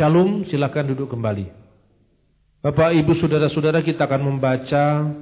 Shalom, 0.00 0.48
silakan 0.48 0.96
duduk 0.96 1.12
kembali. 1.12 1.52
Bapak, 2.64 2.96
Ibu, 2.96 3.20
Saudara-saudara 3.20 3.84
kita 3.84 4.08
akan 4.08 4.32
membaca 4.32 5.12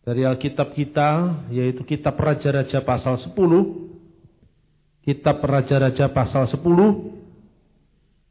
dari 0.00 0.24
Alkitab 0.24 0.72
kita, 0.72 1.36
yaitu 1.52 1.84
Kitab 1.84 2.16
Raja-Raja 2.16 2.80
pasal 2.80 3.20
10. 3.20 3.36
Kitab 5.04 5.44
Raja-Raja 5.44 6.08
pasal 6.08 6.48
10. 6.48 6.56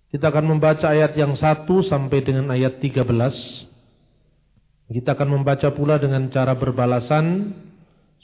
Kita 0.10 0.34
akan 0.34 0.58
membaca 0.58 0.90
ayat 0.90 1.14
yang 1.14 1.38
1 1.38 1.70
sampai 1.86 2.18
dengan 2.26 2.50
ayat 2.50 2.82
13. 2.82 3.06
Kita 4.90 5.14
akan 5.14 5.30
membaca 5.30 5.70
pula 5.78 6.02
dengan 6.02 6.26
cara 6.34 6.58
berbalasan, 6.58 7.54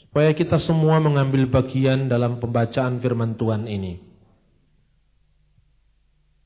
supaya 0.02 0.34
kita 0.34 0.58
semua 0.58 0.98
mengambil 0.98 1.46
bagian 1.54 2.10
dalam 2.10 2.42
pembacaan 2.42 2.98
firman 2.98 3.38
Tuhan 3.38 3.70
ini. 3.70 4.13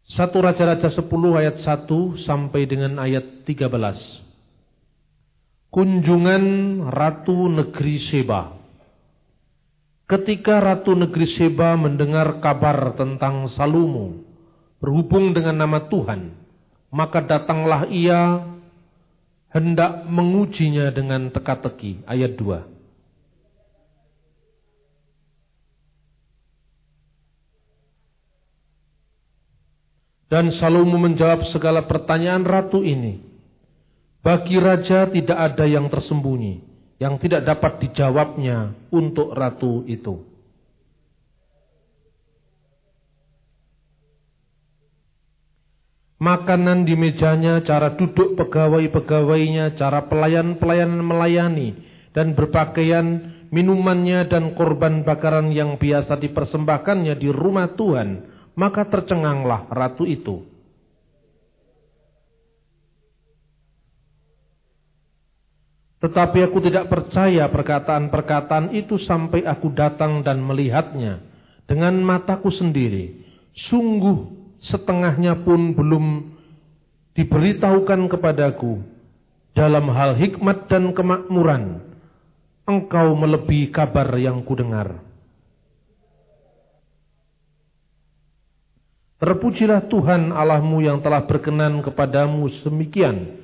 Satu 0.07 0.39
Raja-Raja 0.39 0.87
10 0.87 1.03
ayat 1.35 1.59
1 1.68 2.23
sampai 2.23 2.63
dengan 2.63 2.95
ayat 2.95 3.43
13. 3.43 3.68
Kunjungan 5.68 6.43
Ratu 6.87 7.51
Negeri 7.51 7.99
Seba. 8.07 8.55
Ketika 10.07 10.63
Ratu 10.63 10.96
Negeri 10.96 11.27
Seba 11.35 11.75
mendengar 11.75 12.39
kabar 12.39 12.96
tentang 12.96 13.51
Salomo 13.51 14.23
berhubung 14.79 15.35
dengan 15.35 15.68
nama 15.68 15.91
Tuhan, 15.91 16.32
maka 16.87 17.19
datanglah 17.27 17.91
ia 17.91 18.47
hendak 19.51 20.07
mengujinya 20.07 20.87
dengan 20.87 21.27
teka-teki. 21.35 22.07
Ayat 22.07 22.39
2. 22.39 22.76
Dan 30.27 30.51
Salomo 30.59 30.99
menjawab 30.99 31.47
segala 31.47 31.87
pertanyaan 31.87 32.44
ratu 32.44 32.83
ini. 32.83 33.23
Bagi 34.19 34.59
raja 34.59 35.07
tidak 35.07 35.39
ada 35.39 35.63
yang 35.63 35.88
tersembunyi, 35.88 36.59
yang 36.99 37.15
tidak 37.15 37.47
dapat 37.47 37.79
dijawabnya 37.88 38.75
untuk 38.91 39.31
ratu 39.31 39.87
itu. 39.87 40.27
Makanan 46.19 46.83
di 46.83 46.97
mejanya, 46.97 47.63
cara 47.63 47.95
duduk 47.95 48.35
pegawai-pegawainya, 48.35 49.80
cara 49.80 50.11
pelayan-pelayan 50.11 50.91
melayani, 50.97 51.77
dan 52.11 52.33
berpakaian, 52.35 53.37
minumannya 53.47 54.27
dan 54.27 54.52
korban 54.59 55.07
bakaran 55.07 55.55
yang 55.55 55.80
biasa 55.80 56.19
dipersembahkannya 56.19 57.15
di 57.15 57.30
rumah 57.31 57.71
Tuhan 57.80 58.36
maka 58.58 58.89
tercenganglah 58.89 59.69
ratu 59.69 60.02
itu. 60.09 60.41
Tetapi 65.97 66.45
aku 66.45 66.61
tidak 66.61 66.89
percaya 66.89 67.49
perkataan-perkataan 67.49 68.73
itu 68.73 69.02
sampai 69.02 69.45
aku 69.45 69.73
datang 69.73 70.22
dan 70.22 70.41
melihatnya 70.41 71.22
dengan 71.66 71.97
mataku 72.02 72.53
sendiri. 72.53 73.17
Sungguh 73.69 74.30
setengahnya 74.61 75.42
pun 75.42 75.73
belum 75.73 76.38
diberitahukan 77.17 78.14
kepadaku 78.14 78.81
dalam 79.58 79.89
hal 79.89 80.14
hikmat 80.14 80.69
dan 80.69 80.94
kemakmuran. 80.94 81.81
Engkau 82.69 83.17
melebihi 83.17 83.73
kabar 83.73 84.14
yang 84.21 84.45
kudengar. 84.45 85.06
Terpujilah 89.17 89.89
Tuhan 89.89 90.29
Allahmu 90.29 90.77
yang 90.85 91.01
telah 91.01 91.25
berkenan 91.25 91.81
kepadamu 91.81 92.53
semikian, 92.61 93.41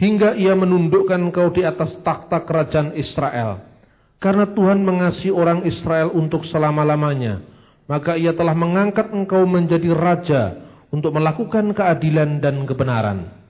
hingga 0.00 0.32
ia 0.32 0.56
menundukkan 0.56 1.20
kau 1.28 1.52
di 1.52 1.60
atas 1.68 1.92
takhta 2.00 2.40
kerajaan 2.48 2.96
Israel. 2.96 3.60
Karena 4.16 4.48
Tuhan 4.48 4.80
mengasihi 4.80 5.34
orang 5.34 5.68
Israel 5.68 6.16
untuk 6.16 6.48
selama-lamanya, 6.48 7.44
maka 7.84 8.16
ia 8.16 8.32
telah 8.32 8.56
mengangkat 8.56 9.12
engkau 9.12 9.44
menjadi 9.44 9.92
raja 9.92 10.42
untuk 10.88 11.12
melakukan 11.12 11.76
keadilan 11.76 12.40
dan 12.40 12.64
kebenaran. 12.64 13.42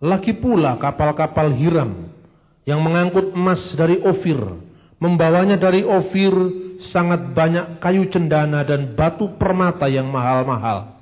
Lagi 0.00 0.32
pula 0.32 0.80
kapal-kapal 0.80 1.52
Hiram 1.60 2.08
yang 2.64 2.80
mengangkut 2.80 3.36
emas 3.36 3.60
dari 3.76 4.00
Ofir 4.00 4.69
membawanya 5.00 5.56
dari 5.56 5.82
Ofir 5.82 6.32
sangat 6.92 7.32
banyak 7.32 7.80
kayu 7.80 8.08
cendana 8.12 8.62
dan 8.62 8.92
batu 8.94 9.32
permata 9.40 9.88
yang 9.88 10.08
mahal-mahal. 10.08 11.00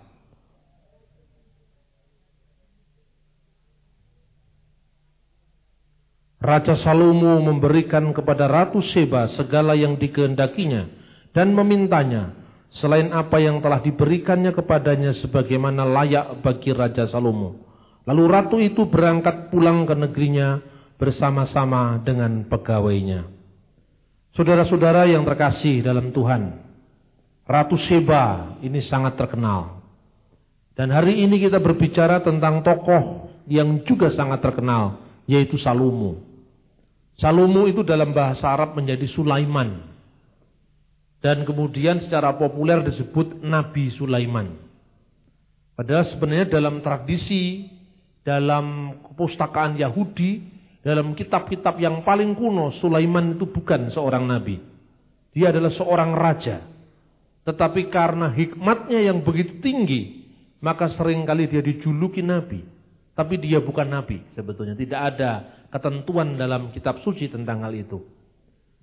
Raja 6.38 6.78
Salomo 6.86 7.42
memberikan 7.42 8.14
kepada 8.14 8.46
Ratu 8.46 8.78
Seba 8.94 9.26
segala 9.34 9.74
yang 9.74 9.98
dikehendakinya 9.98 10.86
dan 11.34 11.50
memintanya 11.50 12.30
selain 12.78 13.10
apa 13.10 13.42
yang 13.42 13.58
telah 13.58 13.82
diberikannya 13.82 14.54
kepadanya 14.54 15.18
sebagaimana 15.18 15.82
layak 15.82 16.38
bagi 16.46 16.70
Raja 16.70 17.10
Salomo. 17.10 17.66
Lalu 18.08 18.24
ratu 18.24 18.56
itu 18.56 18.88
berangkat 18.88 19.52
pulang 19.52 19.84
ke 19.84 19.92
negerinya 19.92 20.62
bersama-sama 20.96 22.00
dengan 22.06 22.48
pegawainya. 22.48 23.37
Saudara-saudara 24.38 25.10
yang 25.10 25.26
terkasih 25.26 25.82
dalam 25.82 26.14
Tuhan, 26.14 26.62
Ratu 27.42 27.74
Seba 27.90 28.54
ini 28.62 28.78
sangat 28.78 29.18
terkenal. 29.18 29.82
Dan 30.78 30.94
hari 30.94 31.26
ini 31.26 31.42
kita 31.42 31.58
berbicara 31.58 32.22
tentang 32.22 32.62
tokoh 32.62 33.34
yang 33.50 33.82
juga 33.82 34.14
sangat 34.14 34.38
terkenal, 34.38 35.02
yaitu 35.26 35.58
Salomo. 35.58 36.22
Salomo 37.18 37.66
itu 37.66 37.82
dalam 37.82 38.14
bahasa 38.14 38.46
Arab 38.46 38.78
menjadi 38.78 39.10
Sulaiman. 39.10 39.82
Dan 41.18 41.42
kemudian 41.42 41.98
secara 42.06 42.30
populer 42.38 42.78
disebut 42.86 43.42
Nabi 43.42 43.90
Sulaiman. 43.98 44.54
Padahal 45.74 46.14
sebenarnya 46.14 46.46
dalam 46.46 46.78
tradisi, 46.78 47.66
dalam 48.22 49.02
kepustakaan 49.02 49.74
Yahudi, 49.82 50.57
dalam 50.88 51.12
kitab-kitab 51.12 51.76
yang 51.76 52.00
paling 52.00 52.32
kuno, 52.32 52.72
Sulaiman 52.80 53.36
itu 53.36 53.44
bukan 53.44 53.92
seorang 53.92 54.24
nabi. 54.24 54.56
Dia 55.36 55.52
adalah 55.52 55.68
seorang 55.76 56.16
raja. 56.16 56.64
Tetapi 57.44 57.92
karena 57.92 58.32
hikmatnya 58.32 59.12
yang 59.12 59.20
begitu 59.20 59.60
tinggi, 59.60 60.24
maka 60.64 60.88
sering 60.96 61.28
kali 61.28 61.44
dia 61.44 61.60
dijuluki 61.60 62.24
nabi. 62.24 62.64
Tapi 63.12 63.34
dia 63.36 63.60
bukan 63.60 63.84
nabi 63.84 64.24
sebetulnya. 64.32 64.72
Tidak 64.72 64.96
ada 64.96 65.30
ketentuan 65.68 66.40
dalam 66.40 66.72
kitab 66.72 67.04
suci 67.04 67.28
tentang 67.28 67.60
hal 67.68 67.76
itu. 67.76 68.00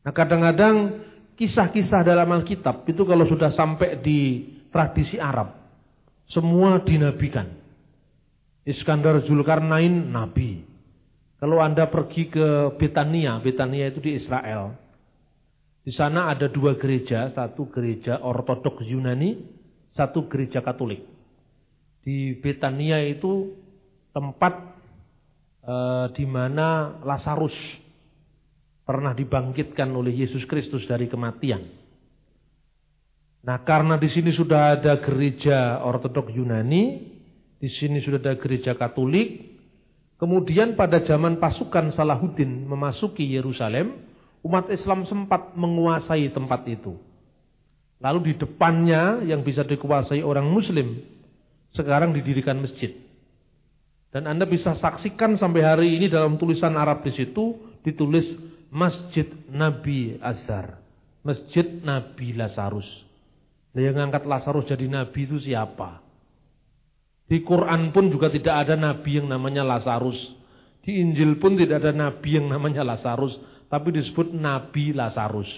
Nah 0.06 0.14
kadang-kadang 0.14 1.02
kisah-kisah 1.34 2.06
dalam 2.06 2.30
Alkitab 2.30 2.86
itu 2.86 3.02
kalau 3.02 3.26
sudah 3.26 3.50
sampai 3.50 3.98
di 4.06 4.46
tradisi 4.70 5.18
Arab, 5.18 5.58
semua 6.30 6.86
dinabikan. 6.86 7.50
Iskandar 8.62 9.26
Zulkarnain 9.26 10.14
nabi. 10.14 10.75
Kalau 11.46 11.62
Anda 11.62 11.86
pergi 11.86 12.26
ke 12.34 12.74
Betania, 12.74 13.38
Betania 13.38 13.94
itu 13.94 14.02
di 14.02 14.18
Israel. 14.18 14.74
Di 15.86 15.94
sana 15.94 16.34
ada 16.34 16.50
dua 16.50 16.74
gereja, 16.74 17.30
satu 17.38 17.70
gereja 17.70 18.18
ortodoks 18.18 18.82
Yunani, 18.82 19.46
satu 19.94 20.26
gereja 20.26 20.66
Katolik. 20.66 21.06
Di 22.02 22.34
Betania 22.42 22.98
itu 23.06 23.54
tempat 24.10 24.58
e, 25.62 25.76
di 26.18 26.26
mana 26.26 26.98
Lazarus 27.06 27.54
pernah 28.82 29.14
dibangkitkan 29.14 29.94
oleh 29.94 30.26
Yesus 30.26 30.50
Kristus 30.50 30.82
dari 30.90 31.06
kematian. 31.06 31.62
Nah, 33.46 33.62
karena 33.62 34.02
di 34.02 34.10
sini 34.10 34.34
sudah 34.34 34.82
ada 34.82 34.98
gereja 34.98 35.78
ortodoks 35.86 36.34
Yunani, 36.34 37.06
di 37.62 37.70
sini 37.70 38.02
sudah 38.02 38.18
ada 38.18 38.34
gereja 38.34 38.74
Katolik, 38.74 39.55
Kemudian 40.16 40.80
pada 40.80 41.04
zaman 41.04 41.44
pasukan 41.44 41.92
Salahuddin 41.92 42.64
memasuki 42.64 43.28
Yerusalem, 43.28 44.00
umat 44.48 44.72
Islam 44.72 45.04
sempat 45.10 45.58
menguasai 45.60 46.32
tempat 46.32 46.64
itu. 46.72 46.96
Lalu 48.00 48.32
di 48.32 48.34
depannya 48.40 49.24
yang 49.28 49.44
bisa 49.44 49.68
dikuasai 49.68 50.24
orang 50.24 50.48
muslim, 50.48 51.04
sekarang 51.76 52.16
didirikan 52.16 52.64
masjid. 52.64 52.96
Dan 54.16 54.32
Anda 54.32 54.48
bisa 54.48 54.80
saksikan 54.80 55.36
sampai 55.36 55.62
hari 55.66 55.90
ini 56.00 56.08
dalam 56.08 56.40
tulisan 56.40 56.80
Arab 56.80 57.04
di 57.04 57.12
situ 57.12 57.76
ditulis 57.84 58.24
Masjid 58.72 59.28
Nabi 59.52 60.16
Azhar. 60.24 60.80
Masjid 61.26 61.66
Nabi 61.84 62.38
Lazarus. 62.38 62.88
Nah, 63.76 63.82
yang 63.84 63.98
ngangkat 63.98 64.24
Lazarus 64.30 64.70
jadi 64.70 64.86
nabi 64.88 65.28
itu 65.28 65.42
siapa? 65.42 66.05
Di 67.26 67.42
Quran 67.42 67.90
pun 67.90 68.14
juga 68.14 68.30
tidak 68.30 68.66
ada 68.68 68.78
nabi 68.78 69.18
yang 69.18 69.28
namanya 69.30 69.66
Lazarus. 69.66 70.18
Di 70.86 71.02
Injil 71.02 71.42
pun 71.42 71.58
tidak 71.58 71.82
ada 71.82 71.94
nabi 71.94 72.38
yang 72.38 72.46
namanya 72.46 72.86
Lazarus, 72.86 73.34
tapi 73.66 73.90
disebut 73.90 74.30
Nabi 74.30 74.94
Lazarus. 74.94 75.50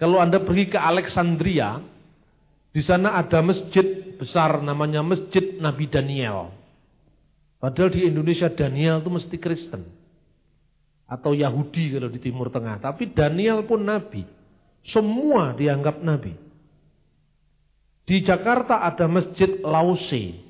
Kalau 0.00 0.16
Anda 0.16 0.40
pergi 0.40 0.72
ke 0.72 0.80
Alexandria, 0.80 1.76
di 2.72 2.80
sana 2.80 3.20
ada 3.20 3.44
masjid 3.44 4.16
besar 4.16 4.64
namanya 4.64 5.04
Masjid 5.04 5.60
Nabi 5.60 5.88
Daniel. 5.88 6.52
Padahal 7.60 7.92
di 7.92 8.08
Indonesia 8.08 8.48
Daniel 8.48 9.04
itu 9.04 9.10
mesti 9.12 9.36
Kristen. 9.36 9.84
Atau 11.04 11.36
Yahudi 11.36 11.92
kalau 11.92 12.08
di 12.08 12.20
Timur 12.22 12.48
Tengah. 12.48 12.80
Tapi 12.80 13.12
Daniel 13.12 13.68
pun 13.68 13.84
Nabi. 13.84 14.24
Semua 14.88 15.52
dianggap 15.52 16.00
Nabi. 16.00 16.32
Di 18.08 18.24
Jakarta 18.24 18.80
ada 18.80 19.04
Masjid 19.04 19.60
Lause. 19.60 20.49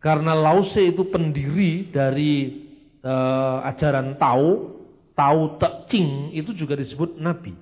Karena 0.00 0.32
Lause 0.32 0.80
itu 0.80 1.06
pendiri 1.12 1.92
dari 1.92 2.66
uh, 3.04 3.60
ajaran 3.68 4.16
Tao. 4.16 4.80
Tao 5.12 5.60
Te 5.60 5.68
Ching 5.92 6.32
itu 6.32 6.56
juga 6.56 6.80
disebut 6.80 7.20
Nabi. 7.20 7.52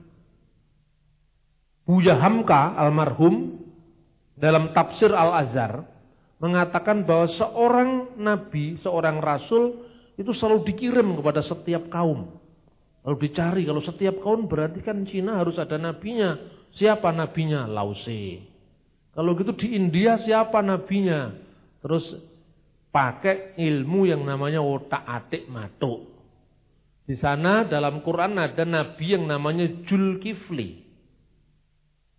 Buya 1.82 2.14
Hamka 2.20 2.78
almarhum 2.78 3.58
dalam 4.38 4.70
tafsir 4.70 5.10
Al-Azhar 5.10 5.82
mengatakan 6.38 7.02
bahwa 7.02 7.26
seorang 7.34 7.90
nabi, 8.20 8.78
seorang 8.84 9.18
rasul 9.18 9.88
itu 10.14 10.30
selalu 10.36 10.68
dikirim 10.70 11.18
kepada 11.18 11.42
setiap 11.42 11.90
kaum. 11.90 12.38
Lalu 13.02 13.16
dicari 13.24 13.62
kalau 13.66 13.82
setiap 13.82 14.20
kaum 14.22 14.46
berarti 14.46 14.84
kan 14.84 15.02
Cina 15.08 15.40
harus 15.40 15.58
ada 15.58 15.80
nabinya. 15.80 16.38
Siapa 16.76 17.10
nabinya? 17.10 17.66
Lause. 17.66 18.44
Kalau 19.16 19.34
gitu 19.34 19.56
di 19.56 19.74
India 19.74 20.20
siapa 20.20 20.62
nabinya? 20.62 21.47
Terus 21.88 22.04
pakai 22.92 23.56
ilmu 23.56 24.04
yang 24.04 24.28
namanya 24.28 24.60
otak 24.60 25.00
atik 25.08 25.48
matuk. 25.48 26.04
Di 27.08 27.16
sana 27.16 27.64
dalam 27.64 28.04
Quran 28.04 28.36
ada 28.36 28.68
nabi 28.68 29.16
yang 29.16 29.24
namanya 29.24 29.64
Julkifli. 29.88 30.84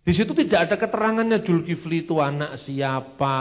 Di 0.02 0.12
situ 0.16 0.34
tidak 0.34 0.66
ada 0.66 0.74
keterangannya 0.74 1.46
Julkifli 1.46 2.02
itu 2.02 2.18
anak 2.18 2.66
siapa, 2.66 3.38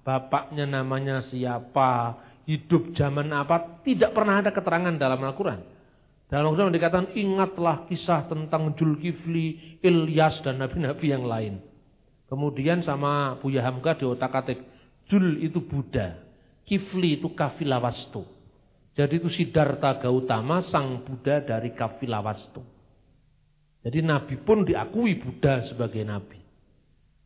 bapaknya 0.00 0.64
namanya 0.64 1.28
siapa, 1.28 2.16
hidup 2.48 2.96
zaman 2.96 3.28
apa, 3.36 3.84
tidak 3.84 4.16
pernah 4.16 4.40
ada 4.40 4.56
keterangan 4.56 4.96
dalam 4.96 5.20
Al-Quran. 5.20 5.60
Dalam 6.32 6.48
Al-Quran 6.48 6.72
dikatakan 6.72 7.12
ingatlah 7.12 7.84
kisah 7.84 8.24
tentang 8.32 8.72
Julkifli, 8.72 9.76
Ilyas 9.84 10.40
dan 10.40 10.64
nabi-nabi 10.64 11.06
yang 11.12 11.28
lain. 11.28 11.60
Kemudian 12.30 12.86
sama 12.86 13.36
Buya 13.42 13.66
Hamka 13.66 13.98
di 13.98 14.06
otak 14.08 14.32
Jul 15.10 15.42
itu 15.42 15.66
Buddha, 15.66 16.14
Kifli 16.62 17.18
itu 17.18 17.34
Kafilawastu. 17.34 18.22
Jadi 18.94 19.18
itu 19.18 19.26
Siddhartha 19.34 19.98
Gautama 19.98 20.62
sang 20.70 21.02
Buddha 21.02 21.42
dari 21.42 21.74
Kafilawastu. 21.74 22.62
Jadi 23.82 23.98
Nabi 24.06 24.38
pun 24.38 24.62
diakui 24.62 25.18
Buddha 25.18 25.66
sebagai 25.66 26.06
Nabi. 26.06 26.38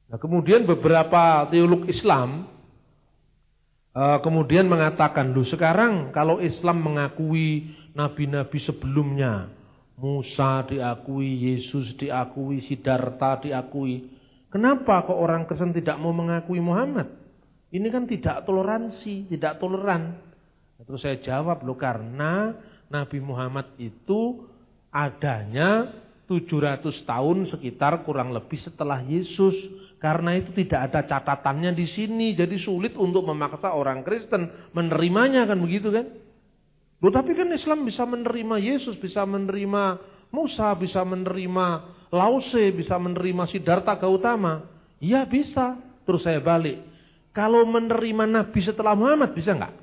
Nah, 0.08 0.16
kemudian 0.16 0.64
beberapa 0.64 1.44
teolog 1.52 1.84
Islam 1.90 2.48
uh, 3.94 4.18
kemudian 4.20 4.64
mengatakan, 4.64 5.32
lu 5.32 5.44
sekarang 5.48 6.10
kalau 6.10 6.42
Islam 6.42 6.82
mengakui 6.82 7.74
Nabi-Nabi 7.94 8.58
sebelumnya, 8.66 9.50
Musa 9.94 10.66
diakui, 10.66 11.54
Yesus 11.54 11.94
diakui, 11.98 12.66
Siddhartha 12.66 13.44
diakui. 13.46 14.10
Kenapa 14.50 15.02
kok 15.06 15.18
orang 15.18 15.46
Kristen 15.46 15.74
tidak 15.74 15.98
mau 15.98 16.14
mengakui 16.14 16.62
Muhammad? 16.62 17.23
Ini 17.74 17.90
kan 17.90 18.06
tidak 18.06 18.46
toleransi, 18.46 19.26
tidak 19.34 19.58
toleran. 19.58 20.14
Terus 20.78 21.02
saya 21.02 21.18
jawab, 21.18 21.66
loh 21.66 21.74
karena 21.74 22.54
Nabi 22.86 23.18
Muhammad 23.18 23.74
itu 23.82 24.46
adanya 24.94 25.90
700 26.30 27.02
tahun 27.02 27.50
sekitar 27.50 28.06
kurang 28.06 28.30
lebih 28.30 28.62
setelah 28.62 29.02
Yesus. 29.02 29.58
Karena 29.98 30.38
itu 30.38 30.54
tidak 30.54 30.92
ada 30.92 31.02
catatannya 31.02 31.74
di 31.74 31.90
sini. 31.90 32.38
Jadi 32.38 32.62
sulit 32.62 32.94
untuk 32.94 33.26
memaksa 33.26 33.74
orang 33.74 34.06
Kristen 34.06 34.70
menerimanya 34.70 35.42
kan 35.42 35.58
begitu 35.58 35.90
kan. 35.90 36.06
Loh 37.02 37.10
tapi 37.10 37.34
kan 37.34 37.50
Islam 37.50 37.82
bisa 37.82 38.06
menerima 38.06 38.56
Yesus, 38.62 39.02
bisa 39.02 39.26
menerima 39.26 39.98
Musa, 40.30 40.70
bisa 40.78 41.02
menerima 41.02 41.66
Lause, 42.14 42.70
bisa 42.70 42.94
menerima 43.02 43.50
Siddhartha 43.50 43.98
Gautama. 43.98 44.62
Iya 45.02 45.26
bisa. 45.26 45.74
Terus 46.06 46.22
saya 46.22 46.38
balik. 46.38 46.93
Kalau 47.34 47.66
menerima 47.66 48.30
Nabi 48.30 48.60
setelah 48.62 48.94
Muhammad 48.94 49.34
bisa 49.34 49.50
nggak? 49.58 49.74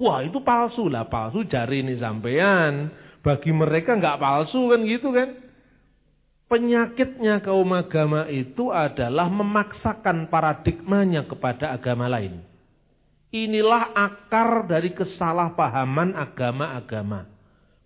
Wah 0.00 0.26
itu 0.26 0.42
palsu 0.42 0.90
lah, 0.90 1.06
palsu 1.06 1.46
jari 1.46 1.86
ini 1.86 1.94
sampean. 2.02 2.90
Bagi 3.22 3.54
mereka 3.54 3.94
nggak 3.94 4.18
palsu 4.18 4.74
kan 4.74 4.80
gitu 4.82 5.14
kan. 5.14 5.38
Penyakitnya 6.50 7.38
kaum 7.46 7.70
agama 7.70 8.26
itu 8.26 8.74
adalah 8.74 9.30
memaksakan 9.30 10.26
paradigmanya 10.26 11.22
kepada 11.30 11.70
agama 11.70 12.10
lain. 12.10 12.42
Inilah 13.30 13.94
akar 13.94 14.66
dari 14.66 14.90
kesalahpahaman 14.90 16.18
agama-agama. 16.18 17.30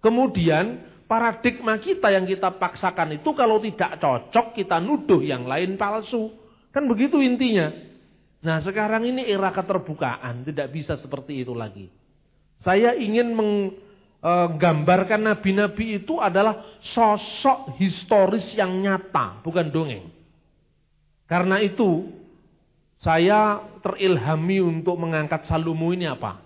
Kemudian 0.00 0.80
paradigma 1.04 1.76
kita 1.76 2.08
yang 2.08 2.24
kita 2.24 2.56
paksakan 2.56 3.20
itu 3.20 3.36
kalau 3.36 3.60
tidak 3.60 4.00
cocok 4.00 4.56
kita 4.56 4.80
nuduh 4.80 5.20
yang 5.20 5.44
lain 5.44 5.76
palsu. 5.76 6.32
Kan 6.72 6.88
begitu 6.88 7.20
intinya. 7.20 7.68
Nah 8.44 8.60
sekarang 8.60 9.08
ini 9.08 9.24
era 9.24 9.48
keterbukaan 9.50 10.44
tidak 10.44 10.68
bisa 10.68 11.00
seperti 11.00 11.40
itu 11.40 11.56
lagi. 11.56 11.88
Saya 12.60 12.92
ingin 12.92 13.32
meng, 13.32 13.72
Eh, 14.24 14.48
gambarkan 14.56 15.20
nabi-nabi 15.20 16.00
itu 16.00 16.16
adalah 16.16 16.80
sosok 16.96 17.76
historis 17.76 18.56
yang 18.56 18.72
nyata, 18.80 19.44
bukan 19.44 19.68
dongeng. 19.68 20.08
Karena 21.28 21.60
itu, 21.60 22.08
saya 23.04 23.60
terilhami 23.84 24.64
untuk 24.64 24.96
mengangkat 24.96 25.44
Salomo 25.44 25.92
ini 25.92 26.08
apa? 26.08 26.40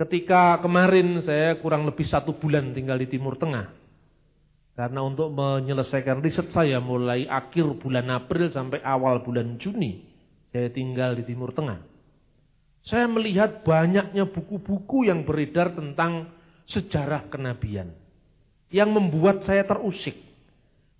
Ketika 0.00 0.56
kemarin 0.64 1.20
saya 1.20 1.60
kurang 1.60 1.84
lebih 1.84 2.08
satu 2.08 2.32
bulan 2.40 2.72
tinggal 2.72 2.96
di 2.96 3.12
Timur 3.12 3.36
Tengah. 3.36 3.68
Karena 4.72 5.04
untuk 5.04 5.28
menyelesaikan 5.36 6.24
riset 6.24 6.48
saya 6.56 6.80
mulai 6.80 7.28
akhir 7.28 7.76
bulan 7.76 8.08
April 8.08 8.48
sampai 8.56 8.80
awal 8.80 9.20
bulan 9.20 9.60
Juni. 9.60 10.00
Saya 10.48 10.72
tinggal 10.72 11.12
di 11.18 11.28
Timur 11.28 11.52
Tengah. 11.52 11.84
Saya 12.88 13.04
melihat 13.04 13.66
banyaknya 13.68 14.24
buku-buku 14.24 15.04
yang 15.04 15.28
beredar 15.28 15.76
tentang 15.76 16.32
sejarah 16.72 17.28
kenabian. 17.28 17.92
Yang 18.72 18.90
membuat 18.96 19.44
saya 19.44 19.68
terusik. 19.68 20.16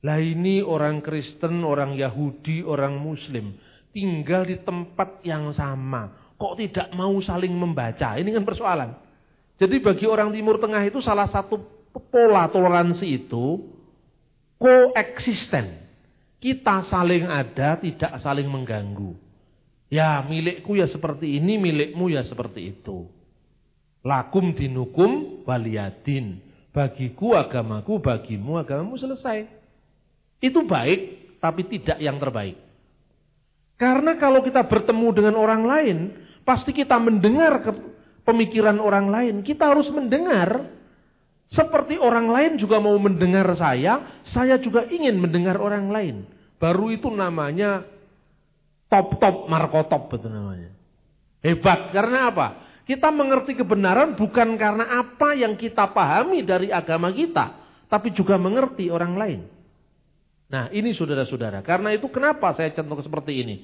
Lah 0.04 0.20
ini 0.20 0.60
orang 0.60 1.00
Kristen, 1.00 1.64
orang 1.64 1.96
Yahudi, 1.96 2.60
orang 2.60 3.00
Muslim. 3.00 3.56
Tinggal 3.90 4.44
di 4.44 4.60
tempat 4.60 5.24
yang 5.24 5.48
sama. 5.56 6.12
Kok 6.36 6.54
tidak 6.60 6.92
mau 6.92 7.16
saling 7.24 7.50
membaca? 7.50 8.20
Ini 8.20 8.30
kan 8.36 8.44
persoalan. 8.44 8.90
Jadi 9.58 9.80
bagi 9.82 10.06
orang 10.06 10.30
Timur 10.30 10.60
Tengah 10.62 10.86
itu 10.86 11.02
salah 11.02 11.26
satu 11.32 11.58
pola 12.12 12.46
toleransi 12.46 13.06
itu 13.10 13.74
koeksisten. 14.60 15.88
Kita 16.38 16.86
saling 16.86 17.26
ada, 17.26 17.74
tidak 17.82 18.22
saling 18.22 18.46
mengganggu. 18.46 19.27
Ya 19.88 20.20
milikku 20.20 20.76
ya 20.76 20.88
seperti 20.92 21.40
ini, 21.40 21.56
milikmu 21.56 22.12
ya 22.12 22.24
seperti 22.28 22.76
itu. 22.76 23.08
Lakum 24.04 24.52
dinukum 24.52 25.42
waliyadin. 25.48 26.44
Bagiku 26.70 27.34
agamaku, 27.34 27.98
bagimu 27.98 28.60
agamamu 28.60 29.00
selesai. 29.00 29.48
Itu 30.38 30.68
baik, 30.68 31.40
tapi 31.40 31.66
tidak 31.66 31.98
yang 31.98 32.20
terbaik. 32.20 32.60
Karena 33.80 34.18
kalau 34.20 34.44
kita 34.44 34.68
bertemu 34.68 35.08
dengan 35.16 35.34
orang 35.40 35.62
lain, 35.64 35.98
pasti 36.44 36.76
kita 36.76 37.00
mendengar 37.00 37.64
ke 37.64 37.72
pemikiran 38.28 38.76
orang 38.76 39.08
lain. 39.08 39.34
Kita 39.40 39.72
harus 39.72 39.88
mendengar 39.88 40.78
seperti 41.48 41.96
orang 41.96 42.28
lain 42.28 42.60
juga 42.60 42.76
mau 42.76 42.92
mendengar 43.00 43.48
saya, 43.56 44.20
saya 44.28 44.60
juga 44.60 44.84
ingin 44.84 45.16
mendengar 45.16 45.56
orang 45.56 45.88
lain. 45.88 46.16
Baru 46.60 46.92
itu 46.92 47.08
namanya 47.08 47.86
top-top 48.88 49.46
markotop 49.46 50.12
itu 50.16 50.28
namanya. 50.28 50.72
Hebat 51.44 51.94
karena 51.94 52.32
apa? 52.32 52.46
Kita 52.88 53.12
mengerti 53.12 53.52
kebenaran 53.52 54.16
bukan 54.16 54.56
karena 54.56 55.04
apa 55.04 55.36
yang 55.36 55.60
kita 55.60 55.92
pahami 55.92 56.40
dari 56.40 56.72
agama 56.72 57.12
kita, 57.12 57.52
tapi 57.92 58.16
juga 58.16 58.40
mengerti 58.40 58.88
orang 58.88 59.12
lain. 59.14 59.40
Nah, 60.48 60.72
ini 60.72 60.96
saudara-saudara. 60.96 61.60
Karena 61.60 61.92
itu 61.92 62.08
kenapa 62.08 62.56
saya 62.56 62.72
contoh 62.72 63.04
seperti 63.04 63.44
ini? 63.44 63.56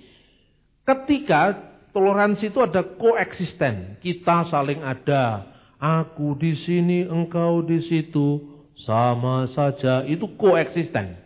Ketika 0.85 1.57
toleransi 1.97 2.53
itu 2.53 2.61
ada 2.61 2.85
koeksisten, 2.85 3.97
kita 4.05 4.53
saling 4.53 4.85
ada, 4.85 5.49
aku 5.81 6.37
di 6.37 6.53
sini, 6.69 7.09
engkau 7.09 7.65
di 7.65 7.81
situ, 7.89 8.61
sama 8.85 9.49
saja, 9.57 10.05
itu 10.05 10.29
koeksisten. 10.37 11.24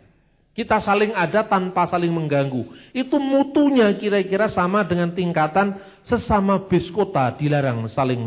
Kita 0.59 0.83
saling 0.83 1.15
ada 1.15 1.47
tanpa 1.47 1.87
saling 1.87 2.11
mengganggu. 2.11 2.91
Itu 2.91 3.15
mutunya 3.15 3.95
kira-kira 3.95 4.51
sama 4.51 4.83
dengan 4.83 5.15
tingkatan 5.15 5.79
sesama 6.03 6.67
bis 6.67 6.83
kota 6.91 7.31
dilarang 7.39 7.87
saling 7.95 8.19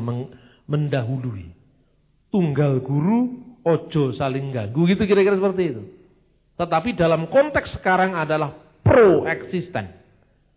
mendahului. 0.64 1.52
Tunggal 2.32 2.80
guru, 2.80 3.36
ojo 3.60 4.16
saling 4.16 4.48
ganggu. 4.48 4.80
Gitu 4.88 5.04
kira-kira 5.04 5.36
seperti 5.36 5.76
itu. 5.76 5.82
Tetapi 6.56 6.96
dalam 6.96 7.28
konteks 7.28 7.76
sekarang 7.76 8.16
adalah 8.16 8.56
pro-eksisten. 8.80 9.92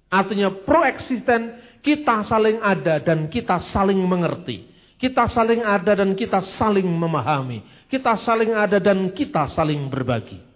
Artinya 0.08 0.56
pro-eksisten 0.64 1.60
kita 1.84 2.24
saling 2.24 2.64
ada 2.64 3.04
dan 3.04 3.28
kita 3.28 3.60
saling 3.76 4.00
mengerti. 4.00 4.64
Kita 4.96 5.28
saling 5.28 5.60
ada 5.60 5.92
dan 5.92 6.16
kita 6.16 6.40
saling 6.56 6.88
memahami. 6.88 7.68
Kita 7.92 8.16
saling 8.24 8.56
ada 8.56 8.80
dan 8.80 9.12
kita 9.12 9.52
saling 9.52 9.92
berbagi. 9.92 10.55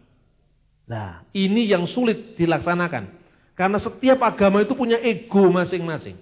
Nah, 0.89 1.21
ini 1.37 1.69
yang 1.69 1.85
sulit 1.93 2.33
dilaksanakan. 2.33 3.21
Karena 3.53 3.77
setiap 3.77 4.25
agama 4.25 4.65
itu 4.65 4.73
punya 4.73 4.97
ego 4.97 5.53
masing-masing. 5.53 6.17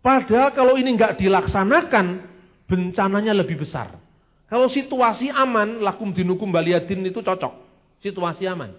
Padahal 0.00 0.56
kalau 0.56 0.80
ini 0.80 0.96
nggak 0.96 1.20
dilaksanakan, 1.20 2.24
bencananya 2.64 3.36
lebih 3.36 3.60
besar. 3.60 4.00
Kalau 4.48 4.72
situasi 4.72 5.28
aman, 5.28 5.84
lakum 5.84 6.16
dinukum 6.16 6.48
baliadin 6.48 7.04
itu 7.04 7.20
cocok. 7.20 7.52
Situasi 8.00 8.48
aman. 8.48 8.72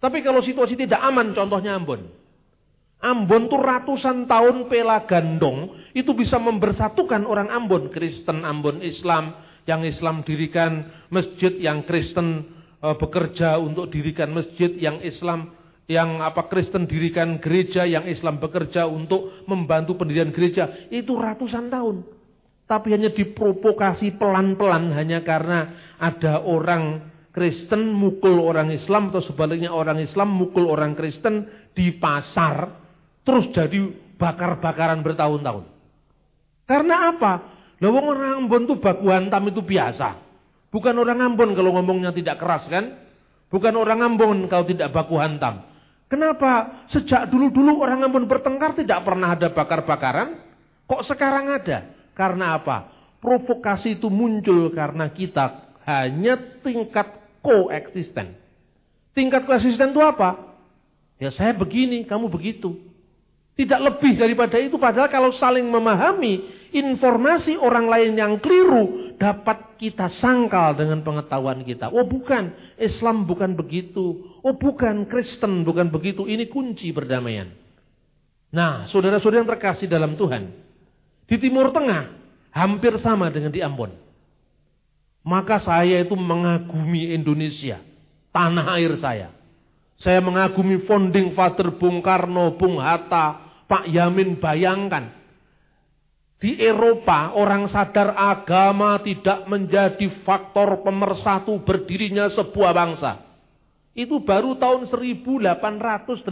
Tapi 0.00 0.24
kalau 0.24 0.40
situasi 0.40 0.80
tidak 0.80 0.96
aman, 1.04 1.36
contohnya 1.36 1.76
Ambon. 1.76 2.08
Ambon 3.04 3.52
tuh 3.52 3.60
ratusan 3.60 4.24
tahun 4.24 4.68
pela 4.72 5.04
gandong 5.04 5.76
itu 5.92 6.16
bisa 6.16 6.40
membersatukan 6.40 7.28
orang 7.28 7.52
Ambon, 7.52 7.92
Kristen 7.92 8.48
Ambon 8.48 8.80
Islam, 8.80 9.36
yang 9.68 9.84
Islam 9.84 10.24
dirikan 10.24 10.88
masjid, 11.12 11.52
yang 11.60 11.84
Kristen 11.84 12.48
bekerja 12.80 13.60
untuk 13.60 13.92
dirikan 13.92 14.32
masjid, 14.32 14.72
yang 14.76 15.00
Islam 15.04 15.56
yang 15.90 16.22
apa 16.22 16.46
Kristen 16.46 16.86
dirikan 16.86 17.42
gereja, 17.42 17.82
yang 17.82 18.06
Islam 18.06 18.38
bekerja 18.38 18.86
untuk 18.86 19.42
membantu 19.50 19.98
pendirian 19.98 20.30
gereja, 20.30 20.86
itu 20.86 21.18
ratusan 21.18 21.66
tahun. 21.66 22.06
Tapi 22.70 22.94
hanya 22.94 23.10
diprovokasi 23.10 24.14
pelan-pelan 24.14 24.94
hanya 24.94 25.26
karena 25.26 25.90
ada 25.98 26.46
orang 26.46 27.10
Kristen 27.34 27.90
mukul 27.90 28.38
orang 28.38 28.70
Islam 28.70 29.10
atau 29.10 29.18
sebaliknya 29.26 29.74
orang 29.74 29.98
Islam 29.98 30.30
mukul 30.30 30.70
orang 30.70 30.94
Kristen 30.94 31.50
di 31.74 31.98
pasar 31.98 32.80
Terus 33.24 33.52
jadi 33.52 33.78
bakar-bakaran 34.16 35.04
bertahun-tahun. 35.04 35.64
Karena 36.64 37.14
apa? 37.14 37.32
Lawang 37.80 38.06
orang 38.16 38.30
Ambon 38.44 38.68
baku 38.80 39.06
hantam 39.08 39.48
itu 39.48 39.60
biasa. 39.64 40.29
Bukan 40.70 40.94
orang 40.94 41.18
Ambon 41.18 41.50
kalau 41.58 41.74
ngomongnya 41.74 42.14
tidak 42.14 42.38
keras 42.38 42.62
kan? 42.70 42.94
Bukan 43.50 43.74
orang 43.74 44.06
Ambon 44.06 44.46
kalau 44.46 44.62
tidak 44.62 44.94
baku 44.94 45.18
hantam. 45.18 45.66
Kenapa? 46.06 46.86
Sejak 46.94 47.26
dulu-dulu 47.30 47.82
orang 47.82 48.06
Ambon 48.06 48.30
bertengkar 48.30 48.78
tidak 48.78 49.02
pernah 49.02 49.34
ada 49.34 49.50
bakar-bakaran. 49.50 50.46
Kok 50.86 51.02
sekarang 51.10 51.50
ada? 51.50 51.90
Karena 52.14 52.58
apa? 52.58 52.90
Provokasi 53.18 53.98
itu 53.98 54.06
muncul 54.06 54.70
karena 54.70 55.10
kita 55.10 55.74
hanya 55.86 56.62
tingkat 56.62 57.18
koeksisten. 57.42 58.38
Tingkat 59.10 59.50
koeksisten 59.50 59.90
itu 59.90 60.02
apa? 60.02 60.54
Ya 61.18 61.34
saya 61.34 61.52
begini, 61.52 62.06
kamu 62.06 62.30
begitu. 62.30 62.78
Tidak 63.58 63.76
lebih 63.76 64.16
daripada 64.16 64.56
itu. 64.56 64.78
Padahal 64.78 65.10
kalau 65.10 65.34
saling 65.36 65.66
memahami 65.66 66.46
informasi 66.70 67.58
orang 67.58 67.90
lain 67.90 68.12
yang 68.16 68.32
keliru 68.38 69.09
dapat 69.20 69.76
kita 69.76 70.08
sangkal 70.16 70.72
dengan 70.72 71.04
pengetahuan 71.04 71.60
kita. 71.60 71.92
Oh 71.92 72.08
bukan, 72.08 72.56
Islam 72.80 73.28
bukan 73.28 73.52
begitu. 73.52 74.16
Oh 74.40 74.56
bukan, 74.56 75.04
Kristen 75.04 75.60
bukan 75.68 75.92
begitu. 75.92 76.24
Ini 76.24 76.48
kunci 76.48 76.88
perdamaian. 76.88 77.52
Nah, 78.48 78.88
saudara-saudara 78.88 79.44
yang 79.44 79.50
terkasih 79.52 79.92
dalam 79.92 80.16
Tuhan. 80.16 80.48
Di 81.28 81.36
Timur 81.36 81.68
Tengah 81.68 82.16
hampir 82.50 82.96
sama 83.04 83.28
dengan 83.28 83.52
di 83.52 83.60
Ambon. 83.60 83.92
Maka 85.20 85.60
saya 85.60 86.00
itu 86.00 86.16
mengagumi 86.16 87.12
Indonesia. 87.12 87.76
Tanah 88.32 88.72
air 88.80 88.96
saya. 89.04 89.36
Saya 90.00 90.24
mengagumi 90.24 90.80
founding 90.88 91.36
father 91.36 91.76
Bung 91.76 92.00
Karno, 92.00 92.56
Bung 92.56 92.80
Hatta, 92.80 93.52
Pak 93.68 93.84
Yamin 93.84 94.40
bayangkan. 94.40 95.12
Di 96.40 96.56
Eropa 96.56 97.36
orang 97.36 97.68
sadar 97.68 98.16
agama 98.16 98.96
tidak 99.04 99.44
menjadi 99.44 100.24
faktor 100.24 100.80
pemersatu 100.80 101.60
berdirinya 101.60 102.32
sebuah 102.32 102.72
bangsa. 102.72 103.28
Itu 103.92 104.24
baru 104.24 104.56
tahun 104.56 104.88
1882 104.88 106.24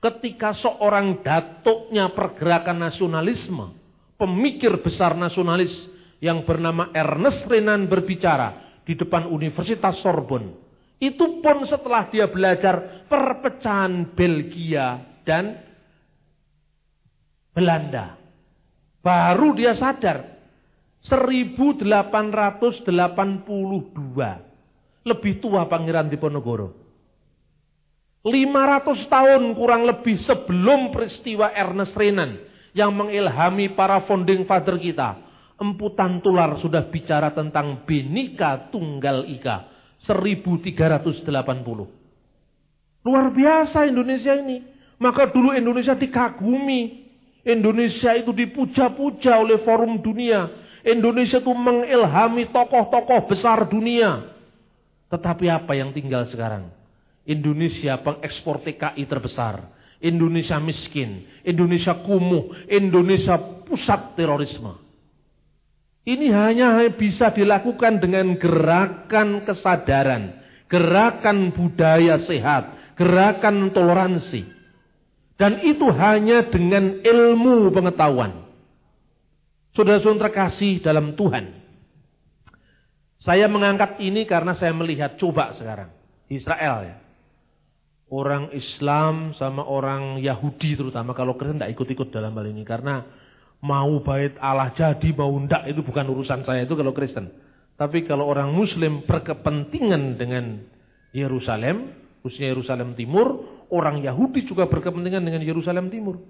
ketika 0.00 0.56
seorang 0.56 1.20
datuknya 1.20 2.08
pergerakan 2.16 2.80
nasionalisme, 2.88 3.76
pemikir 4.16 4.80
besar 4.80 5.12
nasionalis 5.12 5.76
yang 6.24 6.48
bernama 6.48 6.88
Ernest 6.96 7.44
Renan 7.44 7.84
berbicara 7.92 8.80
di 8.88 8.96
depan 8.96 9.28
Universitas 9.28 10.00
Sorbonne. 10.00 10.64
Itu 10.96 11.44
pun 11.44 11.68
setelah 11.68 12.08
dia 12.08 12.24
belajar 12.24 13.04
perpecahan 13.04 14.16
Belgia 14.16 15.20
dan 15.28 15.60
Belanda. 17.52 18.25
Baru 19.06 19.54
dia 19.54 19.78
sadar. 19.78 20.34
1882. 21.06 21.86
Lebih 25.06 25.38
tua 25.38 25.70
Pangeran 25.70 26.10
Diponegoro. 26.10 26.74
500 28.26 29.06
tahun 29.06 29.54
kurang 29.54 29.86
lebih 29.86 30.18
sebelum 30.26 30.90
peristiwa 30.90 31.54
Ernest 31.54 31.94
Renan 31.94 32.42
yang 32.74 32.90
mengilhami 32.90 33.78
para 33.78 34.02
founding 34.10 34.42
father 34.50 34.74
kita. 34.82 35.22
Emputan 35.62 36.18
tular 36.18 36.58
sudah 36.58 36.90
bicara 36.90 37.30
tentang 37.30 37.86
Benika 37.86 38.74
Tunggal 38.74 39.30
Ika. 39.30 39.70
1380. 40.02 41.30
Luar 43.06 43.30
biasa 43.30 43.86
Indonesia 43.86 44.34
ini. 44.34 44.66
Maka 44.98 45.30
dulu 45.30 45.54
Indonesia 45.54 45.94
dikagumi. 45.94 47.05
Indonesia 47.46 48.10
itu 48.18 48.34
dipuja-puja 48.34 49.38
oleh 49.38 49.62
forum 49.62 50.02
dunia. 50.02 50.50
Indonesia 50.82 51.38
itu 51.38 51.54
mengilhami 51.54 52.50
tokoh-tokoh 52.50 53.30
besar 53.30 53.62
dunia. 53.70 54.34
Tetapi 55.06 55.46
apa 55.46 55.78
yang 55.78 55.94
tinggal 55.94 56.26
sekarang? 56.26 56.66
Indonesia 57.22 58.02
pengekspor 58.02 58.66
TKI 58.66 59.06
terbesar. 59.06 59.62
Indonesia 60.02 60.58
miskin. 60.58 61.22
Indonesia 61.46 61.94
kumuh. 62.02 62.66
Indonesia 62.66 63.38
pusat 63.62 64.18
terorisme. 64.18 64.82
Ini 66.06 66.26
hanya 66.34 66.82
bisa 66.94 67.30
dilakukan 67.30 68.02
dengan 68.02 68.34
gerakan 68.38 69.46
kesadaran. 69.46 70.34
Gerakan 70.66 71.54
budaya 71.54 72.18
sehat. 72.26 72.94
Gerakan 72.98 73.70
toleransi. 73.70 74.55
Dan 75.36 75.60
itu 75.64 75.84
hanya 75.92 76.48
dengan 76.48 77.04
ilmu 77.04 77.68
pengetahuan. 77.72 78.48
Saudara-saudara 79.76 80.32
terkasih 80.32 80.80
dalam 80.80 81.12
Tuhan. 81.12 81.52
Saya 83.20 83.44
mengangkat 83.44 84.00
ini 84.00 84.24
karena 84.24 84.56
saya 84.56 84.72
melihat 84.72 85.20
coba 85.20 85.52
sekarang. 85.60 85.92
Israel 86.32 86.76
ya. 86.88 86.96
Orang 88.08 88.54
Islam 88.56 89.36
sama 89.36 89.66
orang 89.66 90.22
Yahudi 90.24 90.78
terutama. 90.78 91.12
Kalau 91.12 91.36
Kristen 91.36 91.60
tidak 91.60 91.76
ikut-ikut 91.76 92.08
dalam 92.08 92.32
hal 92.32 92.46
ini. 92.48 92.64
Karena 92.64 93.04
mau 93.60 94.00
bait 94.00 94.32
Allah 94.40 94.72
jadi 94.72 95.12
mau 95.12 95.32
ndak 95.36 95.68
itu 95.68 95.84
bukan 95.84 96.06
urusan 96.08 96.48
saya 96.48 96.64
itu 96.64 96.72
kalau 96.72 96.96
Kristen. 96.96 97.28
Tapi 97.76 98.08
kalau 98.08 98.24
orang 98.24 98.56
Muslim 98.56 99.04
berkepentingan 99.04 100.16
dengan 100.16 100.64
Yerusalem, 101.12 101.92
khususnya 102.24 102.56
Yerusalem 102.56 102.96
Timur, 102.96 103.55
orang 103.70 104.02
Yahudi 104.02 104.46
juga 104.46 104.66
berkepentingan 104.70 105.22
dengan 105.22 105.42
Yerusalem 105.42 105.90
Timur. 105.90 106.22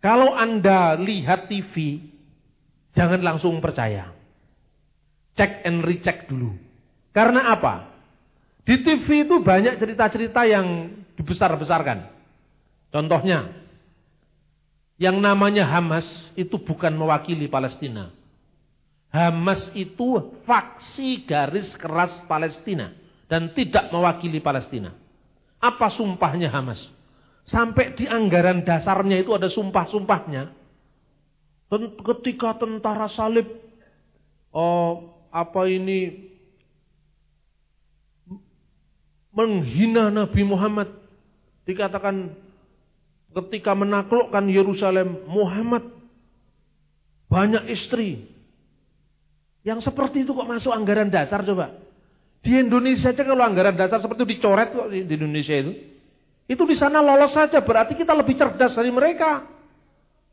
Kalau 0.00 0.36
Anda 0.36 0.94
lihat 1.00 1.50
TV, 1.50 2.04
jangan 2.94 3.20
langsung 3.24 3.58
percaya. 3.58 4.12
Cek 5.36 5.66
and 5.66 5.84
recheck 5.84 6.30
dulu. 6.30 6.54
Karena 7.10 7.52
apa? 7.52 7.96
Di 8.66 8.82
TV 8.82 9.24
itu 9.24 9.40
banyak 9.40 9.78
cerita-cerita 9.78 10.42
yang 10.48 10.90
dibesar-besarkan. 11.16 12.12
Contohnya, 12.90 13.52
yang 14.96 15.20
namanya 15.20 15.68
Hamas 15.68 16.06
itu 16.34 16.56
bukan 16.56 16.92
mewakili 16.96 17.46
Palestina. 17.46 18.12
Hamas 19.12 19.60
itu 19.72 20.34
faksi 20.44 21.24
garis 21.24 21.72
keras 21.78 22.12
Palestina 22.28 22.92
dan 23.30 23.52
tidak 23.52 23.88
mewakili 23.92 24.40
Palestina. 24.42 24.92
Apa 25.60 25.92
sumpahnya 25.96 26.52
Hamas? 26.52 26.80
Sampai 27.46 27.94
di 27.94 28.10
anggaran 28.10 28.66
dasarnya 28.66 29.22
itu 29.22 29.30
ada 29.30 29.46
sumpah-sumpahnya. 29.46 30.50
Ketika 32.02 32.58
tentara 32.58 33.06
salib, 33.14 33.46
oh, 34.50 35.14
apa 35.30 35.66
ini 35.70 36.30
menghina 39.30 40.10
Nabi 40.10 40.42
Muhammad, 40.42 40.90
dikatakan 41.68 42.34
ketika 43.36 43.76
menaklukkan 43.76 44.48
Yerusalem, 44.48 45.28
Muhammad 45.28 45.86
banyak 47.30 47.68
istri. 47.70 48.26
Yang 49.66 49.90
seperti 49.90 50.22
itu 50.22 50.32
kok 50.32 50.46
masuk 50.46 50.72
anggaran 50.72 51.10
dasar 51.10 51.42
coba? 51.42 51.85
Di 52.46 52.62
Indonesia 52.62 53.10
aja 53.10 53.26
kalau 53.26 53.42
anggaran 53.42 53.74
dasar 53.74 53.98
seperti 53.98 54.22
itu 54.22 54.38
dicoret 54.38 54.70
kok 54.70 54.86
di 54.86 55.02
Indonesia 55.02 55.50
itu. 55.58 55.74
Itu 56.46 56.62
di 56.62 56.78
sana 56.78 57.02
lolos 57.02 57.34
saja, 57.34 57.58
berarti 57.58 57.98
kita 57.98 58.14
lebih 58.14 58.38
cerdas 58.38 58.78
dari 58.78 58.94
mereka. 58.94 59.42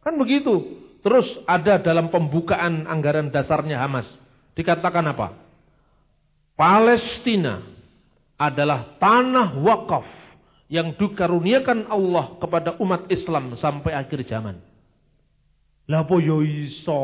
Kan 0.06 0.22
begitu. 0.22 0.78
Terus 1.02 1.26
ada 1.50 1.82
dalam 1.82 2.14
pembukaan 2.14 2.86
anggaran 2.86 3.34
dasarnya 3.34 3.82
Hamas. 3.82 4.06
Dikatakan 4.54 5.10
apa? 5.10 5.42
Palestina 6.54 7.66
adalah 8.38 8.94
tanah 9.02 9.58
wakaf 9.58 10.06
yang 10.70 10.94
dikaruniakan 10.94 11.90
Allah 11.90 12.38
kepada 12.38 12.78
umat 12.78 13.10
Islam 13.10 13.58
sampai 13.58 13.98
akhir 13.98 14.22
zaman. 14.30 14.62
Lah 15.90 16.06
yo 16.08 16.46
iso? 16.46 17.02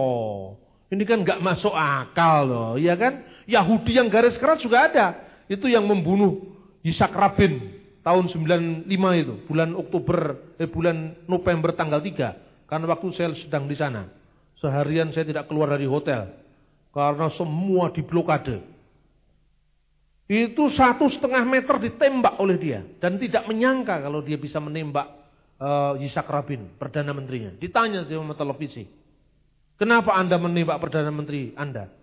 Ini 0.89 1.03
kan 1.05 1.21
nggak 1.21 1.41
masuk 1.41 1.73
akal 1.73 2.45
loh, 2.45 2.71
ya 2.77 2.93
kan? 2.93 3.25
Yahudi 3.49 3.97
yang 3.97 4.13
garis 4.13 4.37
keras 4.37 4.61
juga 4.61 4.85
ada. 4.85 5.07
Itu 5.49 5.65
yang 5.65 5.89
membunuh 5.89 6.45
Yitzhak 6.85 7.09
Rabin 7.09 7.81
tahun 8.05 8.29
95 8.29 8.85
itu, 9.17 9.33
bulan 9.49 9.73
Oktober, 9.73 10.19
eh, 10.61 10.69
bulan 10.69 11.17
November 11.25 11.73
tanggal 11.73 11.99
3. 11.99 12.37
Karena 12.69 12.85
waktu 12.85 13.07
saya 13.17 13.33
sedang 13.41 13.65
di 13.65 13.73
sana. 13.73 14.05
Seharian 14.61 15.09
saya 15.09 15.25
tidak 15.25 15.49
keluar 15.49 15.73
dari 15.73 15.89
hotel. 15.89 16.29
Karena 16.93 17.33
semua 17.33 17.89
diblokade. 17.89 18.61
Itu 20.29 20.69
satu 20.77 21.09
setengah 21.09 21.41
meter 21.41 21.81
ditembak 21.81 22.37
oleh 22.37 22.61
dia. 22.61 22.85
Dan 23.01 23.17
tidak 23.17 23.49
menyangka 23.49 23.97
kalau 24.05 24.21
dia 24.21 24.37
bisa 24.37 24.61
menembak 24.61 25.09
uh, 25.57 25.97
Yitzhak 25.97 26.29
Rabin, 26.29 26.77
Perdana 26.77 27.17
Menterinya. 27.17 27.57
Ditanya 27.57 28.05
sama 28.05 28.37
televisi. 28.37 28.85
Kenapa 29.81 30.13
Anda 30.13 30.37
menembak 30.37 30.77
Perdana 30.77 31.09
Menteri 31.09 31.57
Anda? 31.57 31.98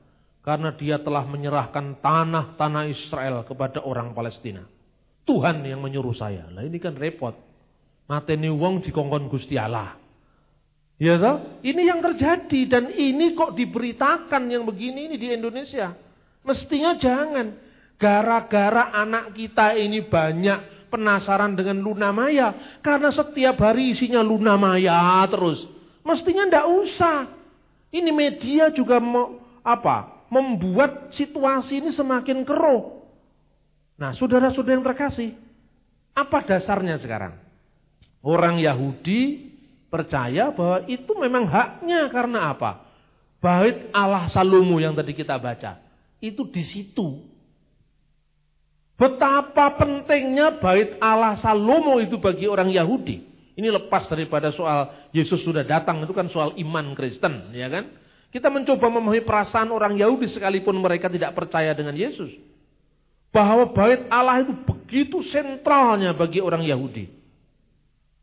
Karena 0.47 0.71
dia 0.79 1.03
telah 1.03 1.27
menyerahkan 1.27 1.99
tanah-tanah 1.99 2.87
Israel 2.87 3.43
kepada 3.43 3.83
orang 3.83 4.15
Palestina. 4.15 4.63
Tuhan 5.27 5.67
yang 5.67 5.83
menyuruh 5.83 6.15
saya. 6.15 6.47
Lah 6.55 6.63
ini 6.63 6.79
kan 6.79 6.95
repot. 6.95 7.35
Mateni 8.07 8.47
wong 8.47 8.79
dikongkon 8.87 9.27
Gusti 9.27 9.59
Allah. 9.59 9.99
Ya 11.03 11.19
toh? 11.19 11.61
Ini 11.67 11.83
yang 11.91 11.99
terjadi 11.99 12.61
dan 12.71 12.95
ini 12.95 13.35
kok 13.35 13.59
diberitakan 13.59 14.47
yang 14.47 14.63
begini 14.63 15.11
ini 15.11 15.17
di 15.19 15.35
Indonesia. 15.35 15.93
Mestinya 16.47 16.95
jangan. 16.95 17.67
Gara-gara 17.99 18.95
anak 18.95 19.35
kita 19.35 19.75
ini 19.75 20.07
banyak 20.07 20.89
penasaran 20.95 21.59
dengan 21.59 21.83
Luna 21.83 22.15
Maya. 22.15 22.79
Karena 22.87 23.11
setiap 23.11 23.59
hari 23.67 23.99
isinya 23.99 24.23
Luna 24.23 24.55
Maya 24.55 25.27
terus. 25.27 25.59
Mestinya 26.07 26.47
ndak 26.47 26.67
usah. 26.71 27.35
Ini 27.91 28.15
media 28.15 28.71
juga 28.71 29.03
mau 29.03 29.43
apa? 29.67 30.16
Membuat 30.29 31.15
situasi 31.15 31.81
ini 31.83 31.91
semakin 31.95 32.43
keruh. 32.43 33.05
Nah, 33.97 34.13
saudara-saudara 34.19 34.77
yang 34.77 34.87
terkasih, 34.87 35.33
apa 36.13 36.45
dasarnya 36.45 37.01
sekarang? 37.01 37.41
Orang 38.21 38.61
Yahudi 38.61 39.53
percaya 39.89 40.53
bahwa 40.53 40.85
itu 40.91 41.13
memang 41.17 41.49
haknya 41.49 42.11
karena 42.13 42.53
apa? 42.53 42.85
Bait 43.41 43.93
Allah 43.95 44.27
Salomo 44.33 44.83
yang 44.83 44.97
tadi 44.97 45.15
kita 45.15 45.39
baca, 45.39 45.81
itu 46.19 46.43
di 46.51 46.63
situ. 46.67 47.23
Betapa 48.97 49.77
pentingnya 49.77 50.57
bait 50.57 50.97
Allah 51.05 51.37
Salomo 51.45 52.01
itu 52.01 52.17
bagi 52.17 52.49
orang 52.49 52.73
Yahudi. 52.73 53.29
Ini 53.57 53.69
lepas 53.73 54.09
daripada 54.09 54.53
soal 54.53 55.09
Yesus 55.17 55.41
sudah 55.45 55.65
datang, 55.65 56.05
itu 56.05 56.13
kan 56.13 56.29
soal 56.29 56.53
iman 56.61 56.93
Kristen, 56.93 57.53
ya 57.57 57.69
kan? 57.73 57.89
Kita 58.37 58.53
mencoba 58.53 58.93
memahami 58.93 59.25
perasaan 59.25 59.73
orang 59.73 59.97
Yahudi 59.97 60.29
sekalipun 60.29 60.77
mereka 60.77 61.09
tidak 61.09 61.33
percaya 61.33 61.73
dengan 61.73 61.97
Yesus. 61.97 62.29
Bahwa 63.33 63.73
bait 63.73 64.05
Allah 64.13 64.45
itu 64.45 64.53
begitu 64.61 65.25
sentralnya 65.33 66.13
bagi 66.13 66.45
orang 66.45 66.61
Yahudi. 66.61 67.09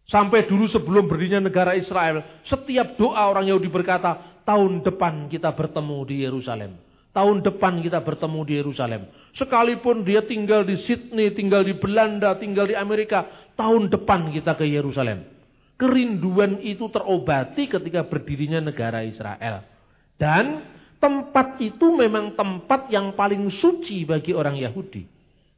Sampai 0.06 0.46
dulu 0.46 0.70
sebelum 0.70 1.10
berdirinya 1.10 1.50
negara 1.50 1.74
Israel, 1.74 2.46
setiap 2.46 2.94
doa 2.94 3.26
orang 3.26 3.50
Yahudi 3.50 3.74
berkata, 3.74 4.38
tahun 4.46 4.86
depan 4.86 5.34
kita 5.34 5.50
bertemu 5.50 5.98
di 6.06 6.16
Yerusalem. 6.22 6.78
Tahun 7.10 7.38
depan 7.42 7.82
kita 7.82 7.98
bertemu 8.06 8.40
di 8.46 8.54
Yerusalem. 8.62 9.10
Sekalipun 9.34 10.06
dia 10.06 10.22
tinggal 10.22 10.62
di 10.62 10.78
Sydney, 10.86 11.34
tinggal 11.34 11.66
di 11.66 11.74
Belanda, 11.74 12.38
tinggal 12.38 12.70
di 12.70 12.78
Amerika, 12.78 13.50
tahun 13.58 13.90
depan 13.90 14.30
kita 14.30 14.54
ke 14.62 14.70
Yerusalem. 14.70 15.26
Kerinduan 15.74 16.62
itu 16.62 16.86
terobati 16.94 17.66
ketika 17.66 18.06
berdirinya 18.06 18.62
negara 18.62 19.02
Israel. 19.02 19.73
Dan 20.18 20.64
tempat 21.02 21.60
itu 21.60 21.92
memang 21.92 22.32
tempat 22.38 22.88
yang 22.88 23.12
paling 23.18 23.52
suci 23.52 24.08
bagi 24.08 24.32
orang 24.32 24.56
Yahudi. 24.56 25.04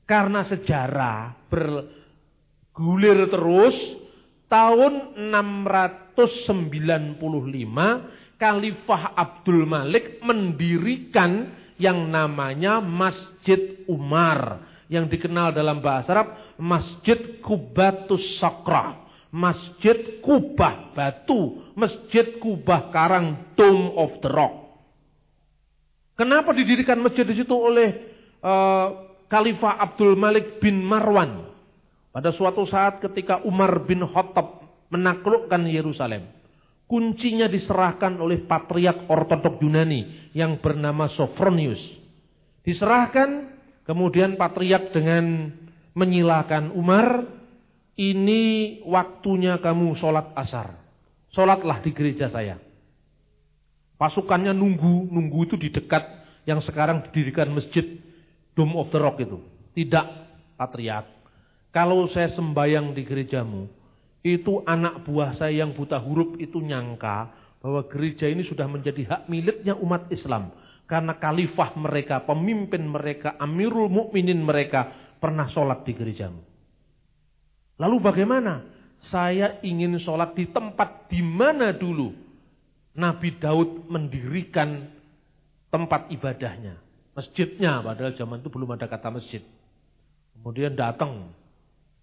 Karena 0.06 0.46
sejarah 0.46 1.50
bergulir 1.50 3.30
terus 3.30 3.78
tahun 4.50 5.18
695 5.34 7.20
Khalifah 8.36 9.04
Abdul 9.15 9.63
Malik 9.65 10.20
mendirikan 10.22 11.50
yang 11.80 12.08
namanya 12.12 12.80
Masjid 12.84 13.84
Umar 13.88 14.60
yang 14.91 15.10
dikenal 15.10 15.56
dalam 15.56 15.82
bahasa 15.82 16.13
Arab 16.13 16.30
Masjid 16.60 17.41
Kubatus 17.41 18.38
Sakra. 18.38 19.05
Masjid 19.36 20.24
Kubah 20.24 20.95
batu, 20.95 21.60
Masjid 21.76 22.39
Kubah 22.39 22.88
karang, 22.95 23.52
Dome 23.60 23.91
of 24.00 24.24
the 24.24 24.32
Rock. 24.32 24.80
Kenapa 26.15 26.56
didirikan 26.56 27.04
masjid 27.04 27.28
di 27.28 27.36
situ 27.36 27.52
oleh 27.52 28.15
uh, 28.39 29.12
Khalifah 29.28 29.84
Abdul 29.84 30.15
Malik 30.15 30.63
bin 30.63 30.80
Marwan? 30.80 31.52
Pada 32.15 32.32
suatu 32.32 32.63
saat 32.63 33.04
ketika 33.04 33.43
Umar 33.43 33.84
bin 33.84 34.00
Khattab 34.08 34.63
menaklukkan 34.88 35.67
Yerusalem, 35.67 36.32
kuncinya 36.88 37.52
diserahkan 37.52 38.15
oleh 38.15 38.48
patriark 38.48 39.04
ortodok 39.12 39.60
Yunani 39.60 40.32
yang 40.32 40.63
bernama 40.63 41.12
Sophronius. 41.12 41.84
Diserahkan, 42.63 43.52
kemudian 43.84 44.39
patriark 44.39 44.95
dengan 44.95 45.52
menyilakan 45.91 46.71
Umar 46.71 47.28
ini 47.95 48.84
waktunya 48.84 49.60
kamu 49.60 49.95
sholat 49.99 50.36
asar. 50.36 50.75
Sholatlah 51.31 51.84
di 51.84 51.91
gereja 51.91 52.31
saya. 52.31 52.60
Pasukannya 53.95 54.51
nunggu, 54.51 55.08
nunggu 55.08 55.39
itu 55.47 55.55
di 55.55 55.71
dekat 55.71 56.03
yang 56.43 56.60
sekarang 56.60 57.08
didirikan 57.08 57.51
masjid 57.51 57.99
Dome 58.55 58.75
of 58.79 58.91
the 58.91 58.99
Rock 58.99 59.19
itu. 59.23 59.39
Tidak, 59.75 60.05
patriark. 60.55 61.08
Kalau 61.75 62.08
saya 62.12 62.31
sembayang 62.36 62.95
di 62.95 63.03
gerejamu, 63.03 63.67
itu 64.23 64.63
anak 64.63 65.03
buah 65.03 65.36
saya 65.36 65.63
yang 65.63 65.75
buta 65.75 65.99
huruf 65.99 66.39
itu 66.39 66.63
nyangka 66.63 67.36
bahwa 67.60 67.84
gereja 67.91 68.31
ini 68.31 68.47
sudah 68.47 68.63
menjadi 68.67 69.03
hak 69.03 69.21
miliknya 69.27 69.75
umat 69.75 70.08
Islam. 70.08 70.55
Karena 70.88 71.17
khalifah 71.17 71.75
mereka, 71.75 72.23
pemimpin 72.23 72.86
mereka, 72.88 73.36
amirul 73.41 73.91
mukminin 73.91 74.39
mereka 74.39 74.93
pernah 75.17 75.49
sholat 75.51 75.84
di 75.84 75.97
gerejamu. 75.97 76.55
Lalu 77.76 77.98
bagaimana? 78.00 78.64
Saya 79.12 79.62
ingin 79.62 80.00
sholat 80.02 80.34
di 80.34 80.50
tempat 80.50 81.12
di 81.12 81.22
mana 81.22 81.76
dulu 81.76 82.10
Nabi 82.96 83.36
Daud 83.38 83.86
mendirikan 83.92 84.88
tempat 85.68 86.08
ibadahnya. 86.10 86.80
Masjidnya, 87.16 87.84
padahal 87.84 88.16
zaman 88.16 88.40
itu 88.40 88.50
belum 88.52 88.76
ada 88.76 88.88
kata 88.88 89.12
masjid. 89.12 89.44
Kemudian 90.36 90.76
datang. 90.76 91.32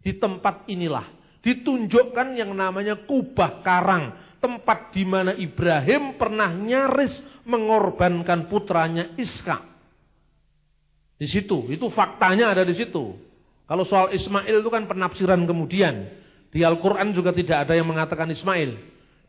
Di 0.05 0.17
tempat 0.17 0.69
inilah 0.69 1.09
ditunjukkan 1.41 2.37
yang 2.37 2.53
namanya 2.53 2.97
Kubah 3.09 3.65
Karang. 3.65 4.37
Tempat 4.43 4.91
di 4.91 5.07
mana 5.07 5.33
Ibrahim 5.39 6.19
pernah 6.19 6.51
nyaris 6.51 7.15
mengorbankan 7.47 8.51
putranya 8.51 9.15
Iska. 9.15 9.63
Di 11.15 11.31
situ, 11.31 11.71
itu 11.71 11.87
faktanya 11.95 12.51
ada 12.51 12.67
di 12.67 12.75
situ. 12.75 13.15
Kalau 13.73 13.89
soal 13.89 14.13
Ismail 14.13 14.61
itu 14.61 14.69
kan 14.69 14.85
penafsiran 14.85 15.49
kemudian. 15.49 16.05
Di 16.53 16.61
Al-Quran 16.61 17.17
juga 17.17 17.33
tidak 17.33 17.65
ada 17.65 17.73
yang 17.73 17.89
mengatakan 17.89 18.29
Ismail. 18.29 18.77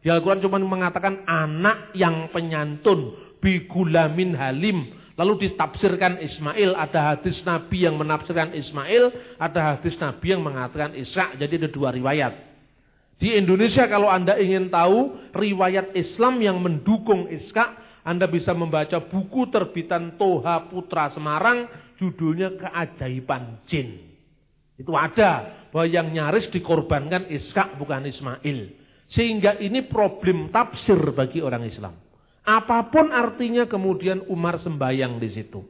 Di 0.04 0.12
Al-Quran 0.12 0.44
cuma 0.44 0.60
mengatakan 0.60 1.24
anak 1.24 1.96
yang 1.96 2.28
penyantun. 2.28 3.16
Bigulamin 3.40 4.36
halim. 4.36 5.00
Lalu 5.16 5.48
ditafsirkan 5.48 6.20
Ismail. 6.20 6.76
Ada 6.76 7.16
hadis 7.16 7.40
Nabi 7.48 7.88
yang 7.88 7.96
menafsirkan 7.96 8.52
Ismail. 8.52 9.16
Ada 9.40 9.80
hadis 9.80 9.96
Nabi 9.96 10.36
yang 10.36 10.44
mengatakan 10.44 10.92
Isra. 10.92 11.32
Jadi 11.40 11.64
ada 11.64 11.70
dua 11.72 11.96
riwayat. 11.96 12.36
Di 13.24 13.40
Indonesia 13.40 13.88
kalau 13.88 14.12
Anda 14.12 14.36
ingin 14.44 14.68
tahu 14.68 15.32
riwayat 15.32 15.96
Islam 15.96 16.44
yang 16.44 16.60
mendukung 16.60 17.32
Iska, 17.32 17.80
Anda 18.04 18.28
bisa 18.28 18.52
membaca 18.52 19.00
buku 19.00 19.48
terbitan 19.48 20.20
Toha 20.20 20.68
Putra 20.68 21.16
Semarang, 21.16 21.72
judulnya 21.96 22.60
Keajaiban 22.60 23.64
Jin. 23.72 24.12
Itu 24.78 24.98
ada 24.98 25.66
bahwa 25.70 25.86
yang 25.86 26.10
nyaris 26.10 26.50
dikorbankan 26.50 27.30
Iska 27.30 27.78
bukan 27.78 28.10
Ismail. 28.10 28.60
Sehingga 29.14 29.62
ini 29.62 29.86
problem 29.86 30.50
tafsir 30.50 30.98
bagi 31.14 31.44
orang 31.44 31.70
Islam. 31.70 31.94
Apa 32.44 32.92
pun 32.92 33.14
artinya 33.14 33.70
kemudian 33.70 34.26
Umar 34.28 34.60
sembayang 34.60 35.22
di 35.22 35.30
situ. 35.32 35.62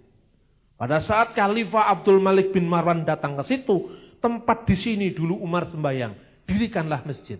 Pada 0.74 1.04
saat 1.06 1.38
Khalifah 1.38 1.94
Abdul 2.00 2.18
Malik 2.18 2.50
bin 2.56 2.66
Marwan 2.66 3.06
datang 3.06 3.38
ke 3.38 3.44
situ, 3.46 3.94
tempat 4.24 4.66
di 4.66 4.76
sini 4.80 5.12
dulu 5.14 5.38
Umar 5.44 5.70
sembahyang, 5.70 6.44
dirikanlah 6.48 7.04
masjid. 7.04 7.38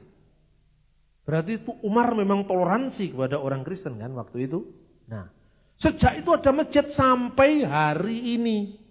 Berarti 1.24 1.64
itu 1.64 1.72
Umar 1.88 2.12
memang 2.14 2.44
toleransi 2.44 3.16
kepada 3.16 3.40
orang 3.40 3.64
Kristen 3.64 3.96
kan 3.96 4.12
waktu 4.12 4.52
itu. 4.52 4.68
Nah, 5.08 5.32
sejak 5.80 6.20
itu 6.20 6.30
ada 6.36 6.52
masjid 6.52 6.86
sampai 6.94 7.64
hari 7.64 8.36
ini. 8.36 8.83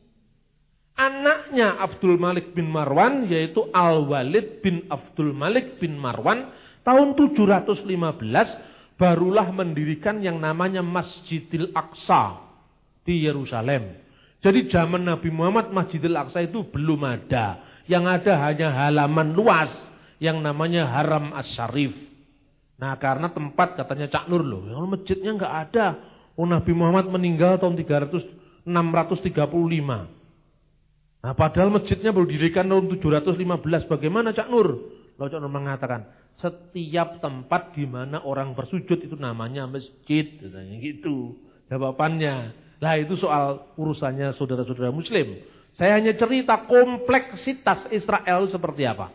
Anaknya 0.92 1.80
Abdul 1.80 2.20
Malik 2.20 2.52
bin 2.52 2.68
Marwan 2.68 3.26
yaitu 3.26 3.64
Al-Walid 3.72 4.60
bin 4.60 4.84
Abdul 4.92 5.32
Malik 5.32 5.80
bin 5.80 5.96
Marwan 5.96 6.52
tahun 6.84 7.16
715 7.16 7.88
barulah 9.00 9.48
mendirikan 9.50 10.20
yang 10.20 10.36
namanya 10.38 10.84
Masjidil 10.84 11.72
Aqsa 11.72 12.44
di 13.02 13.24
Yerusalem. 13.24 13.98
Jadi 14.42 14.68
zaman 14.68 15.06
Nabi 15.06 15.32
Muhammad 15.32 15.72
Masjidil 15.72 16.14
Aqsa 16.14 16.44
itu 16.44 16.66
belum 16.68 17.02
ada. 17.08 17.62
Yang 17.88 18.04
ada 18.22 18.32
hanya 18.46 18.68
halaman 18.70 19.34
luas 19.34 19.72
yang 20.22 20.38
namanya 20.38 20.86
Haram 20.86 21.34
As-Syarif. 21.34 22.12
Nah 22.78 22.94
karena 22.98 23.30
tempat 23.30 23.74
katanya 23.78 24.06
Cak 24.10 24.30
Nur 24.30 24.42
loh, 24.42 24.66
yang 24.70 24.86
masjidnya 24.90 25.34
nggak 25.34 25.54
ada. 25.70 25.86
Oh 26.38 26.46
Nabi 26.46 26.74
Muhammad 26.74 27.10
meninggal 27.10 27.58
tahun 27.58 27.78
300, 27.78 28.66
635. 28.66 30.21
Nah 31.22 31.38
padahal 31.38 31.70
masjidnya 31.70 32.10
baru 32.10 32.26
didirikan 32.26 32.66
tahun 32.66 32.98
715. 32.98 33.86
Bagaimana 33.86 34.34
Cak 34.34 34.50
Nur? 34.50 34.90
Lalu 35.14 35.28
Cak 35.30 35.40
Nur 35.40 35.54
mengatakan, 35.54 36.10
setiap 36.42 37.22
tempat 37.22 37.78
di 37.78 37.86
mana 37.86 38.26
orang 38.26 38.58
bersujud 38.58 38.98
itu 38.98 39.14
namanya 39.14 39.70
masjid. 39.70 40.26
Gitu. 40.82 41.38
Jawabannya. 41.70 42.34
Nah 42.82 42.94
itu 42.98 43.14
soal 43.14 43.70
urusannya 43.78 44.34
saudara-saudara 44.34 44.90
muslim. 44.90 45.38
Saya 45.78 45.94
hanya 45.94 46.18
cerita 46.18 46.66
kompleksitas 46.66 47.86
Israel 47.94 48.50
seperti 48.50 48.82
apa. 48.82 49.14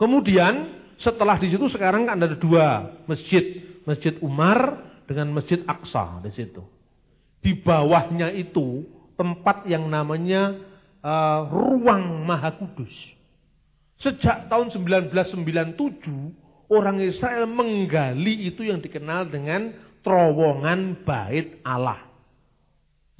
Kemudian 0.00 0.80
setelah 0.98 1.36
di 1.36 1.52
situ 1.52 1.68
sekarang 1.68 2.08
kan 2.08 2.16
ada 2.16 2.32
dua 2.32 2.96
masjid. 3.04 3.68
Masjid 3.84 4.16
Umar 4.20 4.84
dengan 5.08 5.32
Masjid 5.32 5.64
Aqsa 5.64 6.20
di 6.20 6.32
situ. 6.36 6.60
Di 7.40 7.56
bawahnya 7.56 8.32
itu 8.36 8.84
tempat 9.16 9.64
yang 9.64 9.88
namanya 9.88 10.60
uh, 11.02 11.40
Ruang 11.50 12.26
Maha 12.26 12.54
Kudus. 12.56 12.92
Sejak 13.98 14.46
tahun 14.46 14.70
1997 14.70 15.74
orang 16.70 17.02
Israel 17.02 17.50
menggali 17.50 18.46
itu 18.46 18.62
yang 18.62 18.78
dikenal 18.78 19.26
dengan 19.26 19.74
terowongan 20.06 21.02
bait 21.02 21.58
Allah 21.66 22.08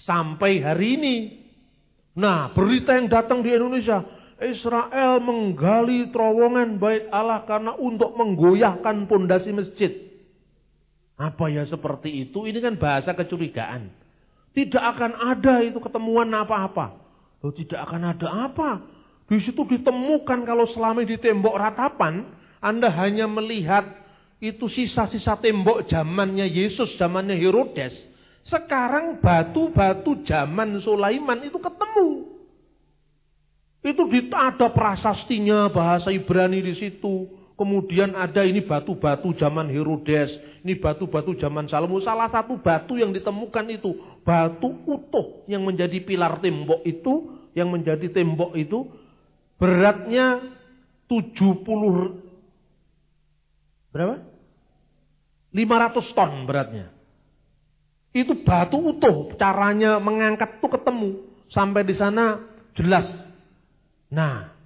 sampai 0.07 0.63
hari 0.63 0.89
ini. 0.97 1.17
Nah, 2.15 2.51
berita 2.55 2.95
yang 2.95 3.11
datang 3.11 3.43
di 3.43 3.51
Indonesia, 3.51 4.03
Israel 4.39 5.19
menggali 5.19 6.15
terowongan 6.15 6.79
bait 6.79 7.11
Allah 7.11 7.43
karena 7.47 7.75
untuk 7.75 8.15
menggoyahkan 8.15 9.11
pondasi 9.11 9.51
masjid. 9.51 9.93
Apa 11.19 11.51
ya 11.51 11.67
seperti 11.67 12.31
itu? 12.31 12.47
Ini 12.47 12.63
kan 12.63 12.79
bahasa 12.79 13.11
kecurigaan. 13.11 13.91
Tidak 14.55 14.79
akan 14.79 15.13
ada 15.19 15.67
itu 15.67 15.83
ketemuan 15.83 16.31
apa-apa. 16.31 17.08
Oh, 17.39 17.55
tidak 17.55 17.87
akan 17.87 18.03
ada 18.17 18.29
apa. 18.51 18.71
Di 19.29 19.39
situ 19.45 19.63
ditemukan 19.63 20.43
kalau 20.43 20.67
selama 20.73 21.05
di 21.05 21.21
tembok 21.21 21.55
ratapan, 21.55 22.27
Anda 22.59 22.91
hanya 22.91 23.31
melihat 23.31 23.87
itu 24.43 24.67
sisa-sisa 24.67 25.39
tembok 25.39 25.87
zamannya 25.87 26.49
Yesus, 26.49 26.99
zamannya 26.99 27.39
Herodes. 27.39 27.95
Sekarang 28.49 29.21
batu-batu 29.21 30.25
zaman 30.25 30.81
Sulaiman 30.81 31.45
itu 31.45 31.61
ketemu. 31.61 32.39
Itu 33.85 34.03
ada 34.35 34.73
prasastinya 34.73 35.71
bahasa 35.71 36.11
Ibrani 36.11 36.65
di 36.65 36.75
situ. 36.75 37.38
Kemudian 37.59 38.15
ada 38.15 38.47
ini 38.47 38.63
batu-batu 38.63 39.35
zaman 39.35 39.67
Herodes, 39.67 40.31
ini 40.63 40.79
batu-batu 40.79 41.35
zaman 41.43 41.67
Salomo. 41.67 41.99
Salah 41.99 42.31
satu 42.31 42.63
batu 42.63 42.95
yang 42.95 43.11
ditemukan 43.11 43.67
itu 43.75 43.99
batu 44.23 44.71
utuh 44.87 45.43
yang 45.51 45.67
menjadi 45.67 45.99
pilar 46.07 46.39
tembok 46.39 46.87
itu, 46.87 47.35
yang 47.59 47.67
menjadi 47.75 48.15
tembok 48.15 48.55
itu 48.55 48.87
beratnya 49.59 50.55
70 51.11 51.67
berapa? 53.91 54.23
500 55.51 56.15
ton 56.15 56.31
beratnya. 56.47 56.95
Itu 58.15 58.47
batu 58.47 58.79
utuh, 58.79 59.35
caranya 59.35 59.99
mengangkat 59.99 60.63
itu 60.63 60.69
ketemu. 60.71 61.11
Sampai 61.51 61.83
di 61.83 61.99
sana 61.99 62.39
jelas. 62.79 63.09
Nah, 64.15 64.58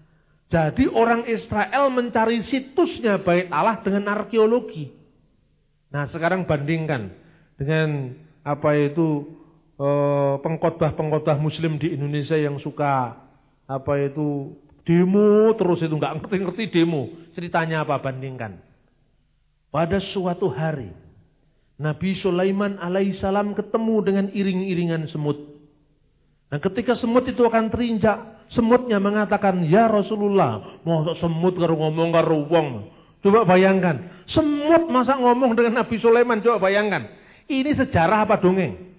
jadi 0.53 0.85
orang 0.93 1.25
Israel 1.33 1.89
mencari 1.89 2.45
situsnya 2.45 3.25
bait 3.25 3.49
Allah 3.49 3.81
dengan 3.81 4.05
arkeologi. 4.13 4.93
Nah, 5.89 6.05
sekarang 6.13 6.45
bandingkan 6.45 7.09
dengan 7.57 8.13
apa 8.45 8.77
itu 8.77 9.33
eh, 9.81 10.35
pengkhotbah-pengkhotbah 10.45 11.41
muslim 11.41 11.81
di 11.81 11.97
Indonesia 11.97 12.37
yang 12.37 12.61
suka 12.61 13.17
apa 13.65 13.93
itu 14.05 14.53
demo 14.85 15.57
terus 15.57 15.81
itu 15.81 15.97
nggak 15.97 16.21
ngerti-ngerti 16.21 16.65
demo. 16.69 17.09
Ceritanya 17.33 17.89
apa 17.89 17.97
bandingkan? 18.05 18.61
Pada 19.73 20.05
suatu 20.05 20.53
hari 20.53 20.93
Nabi 21.81 22.13
Sulaiman 22.21 22.77
alaihissalam 22.77 23.57
ketemu 23.57 23.95
dengan 24.05 24.27
iring-iringan 24.37 25.09
semut. 25.09 25.41
Dan 26.53 26.61
ketika 26.61 26.93
semut 26.93 27.25
itu 27.25 27.41
akan 27.41 27.73
terinjak, 27.73 28.42
semutnya 28.53 29.01
mengatakan, 29.03 29.65
"Ya 29.67 29.89
Rasulullah, 29.89 30.81
mau 30.87 31.05
semut 31.17 31.57
karo 31.57 31.75
ngomong 31.77 32.09
karo 32.13 32.45
wong." 32.47 32.69
Coba 33.23 33.47
bayangkan, 33.47 34.27
semut 34.27 34.91
masa 34.91 35.15
ngomong 35.15 35.55
dengan 35.55 35.83
Nabi 35.83 35.97
Sulaiman, 36.03 36.43
coba 36.43 36.59
bayangkan. 36.59 37.07
Ini 37.47 37.71
sejarah 37.71 38.27
apa 38.27 38.43
dongeng? 38.43 38.93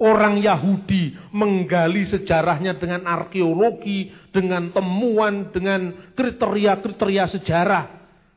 Orang 0.00 0.40
Yahudi 0.42 1.14
menggali 1.30 2.08
sejarahnya 2.08 2.80
dengan 2.80 3.06
arkeologi, 3.06 4.10
dengan 4.34 4.72
temuan, 4.74 5.54
dengan 5.54 6.12
kriteria-kriteria 6.18 7.24
sejarah. 7.38 7.84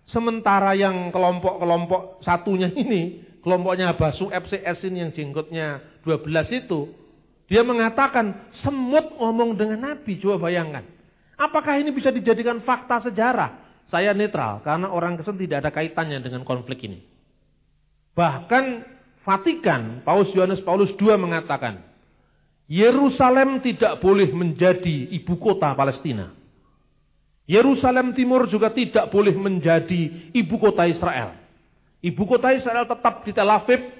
Sementara 0.08 0.78
yang 0.78 1.10
kelompok-kelompok 1.12 2.24
satunya 2.24 2.72
ini 2.72 3.26
kelompoknya 3.48 3.96
Basu 3.96 4.28
FCS 4.28 4.84
ini 4.92 5.08
yang 5.08 5.12
jenggotnya 5.16 5.80
12 6.04 6.52
itu, 6.52 6.92
dia 7.48 7.64
mengatakan 7.64 8.52
semut 8.60 9.16
ngomong 9.16 9.56
dengan 9.56 9.80
Nabi, 9.92 10.20
coba 10.20 10.52
bayangkan. 10.52 10.84
Apakah 11.40 11.80
ini 11.80 11.96
bisa 11.96 12.12
dijadikan 12.12 12.60
fakta 12.64 13.08
sejarah? 13.08 13.66
Saya 13.88 14.12
netral, 14.12 14.60
karena 14.68 14.92
orang 14.92 15.16
Kristen 15.16 15.40
tidak 15.40 15.64
ada 15.64 15.72
kaitannya 15.72 16.20
dengan 16.20 16.44
konflik 16.44 16.84
ini. 16.84 17.00
Bahkan 18.12 18.84
Vatikan, 19.24 20.04
Paus 20.08 20.32
Yohanes 20.36 20.64
Paulus 20.64 20.92
II 20.96 21.16
mengatakan, 21.20 21.84
Yerusalem 22.68 23.64
tidak 23.64 24.04
boleh 24.04 24.28
menjadi 24.36 25.08
ibu 25.16 25.40
kota 25.40 25.72
Palestina. 25.72 26.36
Yerusalem 27.48 28.12
Timur 28.12 28.52
juga 28.52 28.76
tidak 28.76 29.08
boleh 29.08 29.32
menjadi 29.32 30.32
ibu 30.36 30.56
kota 30.60 30.84
Israel. 30.84 31.32
Ibu 32.04 32.24
kota 32.28 32.52
Israel 32.52 32.84
tetap 32.84 33.24
di 33.24 33.32
Tel 33.32 33.48
Aviv. 33.48 33.97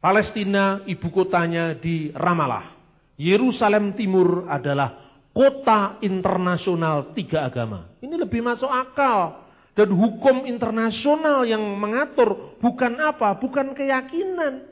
Palestina 0.00 0.80
ibu 0.88 1.12
kotanya 1.12 1.76
di 1.76 2.08
Ramallah. 2.16 2.72
Yerusalem 3.20 3.92
Timur 4.00 4.48
adalah 4.48 5.20
kota 5.36 6.00
internasional 6.00 7.12
tiga 7.12 7.44
agama. 7.44 7.92
Ini 8.00 8.16
lebih 8.16 8.40
masuk 8.40 8.68
akal. 8.68 9.44
Dan 9.76 9.92
hukum 9.92 10.48
internasional 10.48 11.44
yang 11.46 11.62
mengatur 11.76 12.58
bukan 12.58 12.96
apa? 12.96 13.36
Bukan 13.38 13.76
keyakinan. 13.76 14.66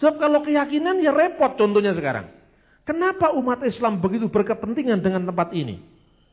Sebab 0.00 0.16
kalau 0.16 0.40
keyakinan 0.40 0.98
ya 1.04 1.12
repot 1.12 1.60
contohnya 1.60 1.92
sekarang. 1.92 2.32
Kenapa 2.88 3.36
umat 3.36 3.60
Islam 3.68 4.00
begitu 4.00 4.32
berkepentingan 4.32 5.04
dengan 5.04 5.28
tempat 5.28 5.52
ini? 5.52 5.78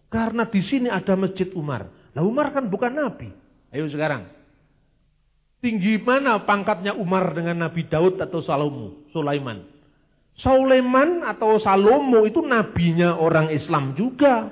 Karena 0.07 0.47
di 0.47 0.63
sini 0.63 0.87
ada 0.87 1.19
Masjid 1.19 1.51
Umar. 1.51 1.91
Nah 2.15 2.23
Umar 2.23 2.55
kan 2.55 2.71
bukan 2.71 2.95
nabi. 2.95 3.27
Ayo 3.75 3.91
sekarang. 3.91 4.36
Tinggi 5.67 5.99
mana 5.99 6.47
pangkatnya 6.47 6.95
Umar 6.95 7.35
dengan 7.35 7.67
Nabi 7.67 7.91
Daud 7.91 8.23
atau 8.23 8.39
Salomo, 8.39 9.03
Sulaiman? 9.11 9.67
Sulaiman 10.39 11.27
atau 11.27 11.59
Salomo 11.59 12.23
itu 12.23 12.39
nabinya 12.39 13.19
orang 13.19 13.51
Islam 13.51 13.91
juga. 13.91 14.47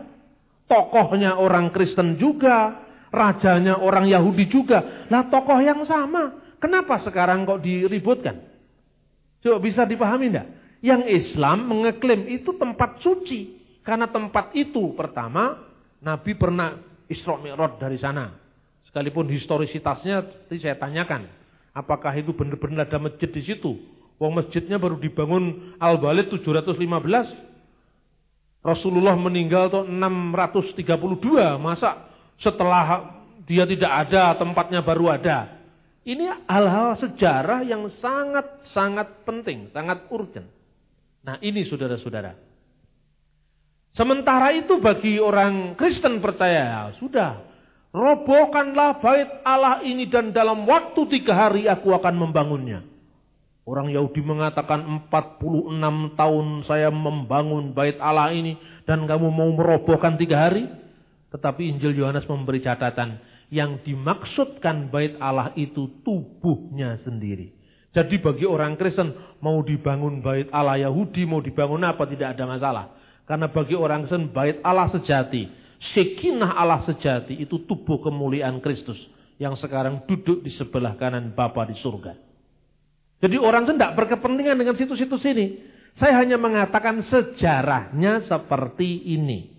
Tokohnya 0.68 1.40
orang 1.40 1.72
Kristen 1.72 2.20
juga. 2.20 2.84
Rajanya 3.16 3.80
orang 3.80 4.12
Yahudi 4.12 4.52
juga. 4.52 5.08
Lah 5.08 5.32
tokoh 5.32 5.56
yang 5.64 5.88
sama. 5.88 6.52
Kenapa 6.60 7.00
sekarang 7.08 7.48
kok 7.48 7.64
diributkan? 7.64 8.52
Coba 9.40 9.64
bisa 9.64 9.88
dipahami 9.88 10.36
enggak? 10.36 10.52
Yang 10.84 11.32
Islam 11.32 11.64
mengeklaim 11.64 12.28
itu 12.28 12.60
tempat 12.60 13.00
suci. 13.00 13.56
Karena 13.88 14.12
tempat 14.12 14.52
itu 14.52 14.92
pertama 15.00 15.64
Nabi 16.04 16.36
pernah 16.36 16.76
Isra 17.08 17.40
Mi'raj 17.40 17.80
dari 17.80 18.04
sana. 18.04 18.45
Sekalipun 18.96 19.28
historisitasnya 19.28 20.48
tadi 20.48 20.64
saya 20.64 20.80
tanyakan, 20.80 21.28
apakah 21.76 22.16
itu 22.16 22.32
benar-benar 22.32 22.88
ada 22.88 22.96
masjid 22.96 23.28
di 23.28 23.44
situ? 23.44 23.76
Wong 24.16 24.40
masjidnya 24.40 24.80
baru 24.80 24.96
dibangun 24.96 25.76
Al-Balid 25.84 26.32
715. 26.32 26.80
Rasulullah 28.64 29.20
meninggal 29.20 29.68
tuh 29.68 29.84
632. 29.84 31.60
Masa 31.60 32.08
setelah 32.40 33.20
dia 33.44 33.68
tidak 33.68 34.08
ada, 34.08 34.32
tempatnya 34.40 34.80
baru 34.80 35.12
ada. 35.12 35.60
Ini 36.08 36.48
hal-hal 36.48 36.96
sejarah 36.96 37.68
yang 37.68 37.92
sangat-sangat 38.00 39.28
penting, 39.28 39.76
sangat 39.76 40.08
urgent. 40.08 40.48
Nah 41.20 41.36
ini 41.44 41.68
saudara-saudara. 41.68 42.32
Sementara 43.92 44.56
itu 44.56 44.80
bagi 44.80 45.20
orang 45.20 45.76
Kristen 45.76 46.24
percaya, 46.24 46.96
sudah, 46.96 47.55
robohkanlah 47.96 49.00
bait 49.00 49.30
Allah 49.48 49.80
ini 49.88 50.12
dan 50.12 50.36
dalam 50.36 50.68
waktu 50.68 51.00
tiga 51.08 51.32
hari 51.32 51.72
aku 51.72 51.96
akan 51.96 52.20
membangunnya. 52.20 52.84
Orang 53.66 53.90
Yahudi 53.90 54.22
mengatakan 54.22 55.10
46 55.10 56.14
tahun 56.14 56.46
saya 56.70 56.94
membangun 56.94 57.74
bait 57.74 57.98
Allah 57.98 58.30
ini 58.36 58.60
dan 58.86 59.10
kamu 59.10 59.32
mau 59.32 59.50
merobohkan 59.56 60.20
tiga 60.22 60.46
hari? 60.46 60.70
Tetapi 61.34 61.74
Injil 61.74 61.98
Yohanes 61.98 62.30
memberi 62.30 62.62
catatan, 62.62 63.18
yang 63.50 63.82
dimaksudkan 63.82 64.94
bait 64.94 65.18
Allah 65.18 65.50
itu 65.58 65.90
tubuhnya 66.06 67.02
sendiri. 67.02 67.58
Jadi 67.90 68.22
bagi 68.22 68.46
orang 68.46 68.78
Kristen 68.78 69.16
mau 69.42 69.64
dibangun 69.66 70.22
bait 70.22 70.46
Allah 70.54 70.86
Yahudi, 70.86 71.26
mau 71.26 71.42
dibangun 71.42 71.82
apa 71.90 72.06
tidak 72.06 72.38
ada 72.38 72.46
masalah. 72.46 72.86
Karena 73.26 73.50
bagi 73.50 73.74
orang 73.74 74.06
Kristen 74.06 74.30
bait 74.30 74.62
Allah 74.62 74.94
sejati, 74.94 75.50
sekinah 75.94 76.56
Allah 76.56 76.82
sejati 76.88 77.38
itu 77.38 77.62
tubuh 77.68 78.02
kemuliaan 78.02 78.64
Kristus 78.64 78.98
yang 79.38 79.54
sekarang 79.60 80.08
duduk 80.08 80.42
di 80.42 80.52
sebelah 80.56 80.96
kanan 80.96 81.36
Bapa 81.36 81.68
di 81.68 81.76
surga. 81.76 82.16
Jadi 83.20 83.36
orang 83.40 83.68
Kristen 83.68 83.80
tidak 83.82 83.96
berkepentingan 84.00 84.56
dengan 84.56 84.76
situs-situs 84.78 85.24
ini. 85.28 85.76
Saya 85.96 86.20
hanya 86.20 86.36
mengatakan 86.36 87.00
sejarahnya 87.08 88.28
seperti 88.28 89.16
ini. 89.16 89.56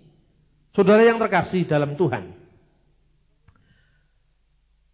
Saudara 0.77 1.01
yang 1.01 1.17
terkasih 1.17 1.65
dalam 1.65 1.97
Tuhan. 1.97 2.37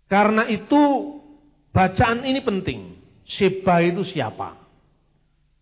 Karena 0.08 0.48
itu 0.48 0.82
bacaan 1.76 2.24
ini 2.24 2.40
penting. 2.40 2.80
Seba 3.28 3.84
itu 3.84 4.08
siapa? 4.08 4.56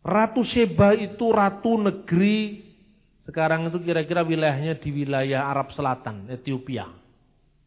Ratu 0.02 0.46
Seba 0.46 0.94
itu 0.98 1.30
ratu 1.30 1.78
negeri 1.78 2.71
sekarang 3.26 3.70
itu 3.70 3.78
kira-kira 3.86 4.26
wilayahnya 4.26 4.82
di 4.82 4.90
wilayah 4.90 5.46
Arab 5.46 5.70
Selatan, 5.78 6.26
Ethiopia. 6.32 6.90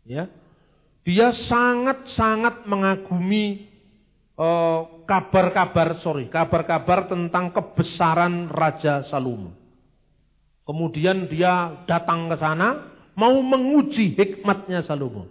Ya. 0.02 0.26
Dia 1.04 1.30
sangat-sangat 1.30 2.64
mengagumi 2.66 3.68
eh, 4.34 4.80
kabar-kabar, 5.04 5.96
uh, 5.96 6.00
sorry, 6.00 6.32
kabar-kabar 6.32 7.06
tentang 7.06 7.52
kebesaran 7.54 8.50
Raja 8.50 9.06
Salomo. 9.12 9.52
Kemudian 10.64 11.28
dia 11.28 11.84
datang 11.84 12.32
ke 12.32 12.40
sana 12.40 12.88
mau 13.14 13.36
menguji 13.36 14.16
hikmatnya 14.16 14.82
Salomo. 14.88 15.28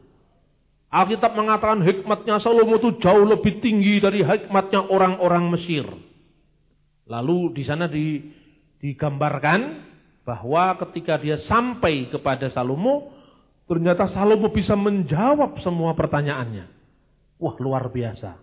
Alkitab 0.94 1.34
mengatakan 1.34 1.82
hikmatnya 1.82 2.38
Salomo 2.38 2.78
itu 2.78 3.02
jauh 3.02 3.26
lebih 3.26 3.60
tinggi 3.60 3.98
dari 3.98 4.22
hikmatnya 4.22 4.94
orang-orang 4.94 5.50
Mesir. 5.50 5.90
Lalu 7.10 7.58
di 7.58 7.64
sana 7.66 7.90
di, 7.90 8.22
digambarkan 8.78 9.93
bahwa 10.24 10.80
ketika 10.88 11.20
dia 11.20 11.40
sampai 11.44 12.08
kepada 12.08 12.48
Salomo, 12.56 13.12
ternyata 13.68 14.08
Salomo 14.12 14.52
bisa 14.52 14.74
menjawab 14.76 15.60
semua 15.60 15.92
pertanyaannya. 15.96 16.66
Wah 17.40 17.56
luar 17.60 17.92
biasa. 17.92 18.40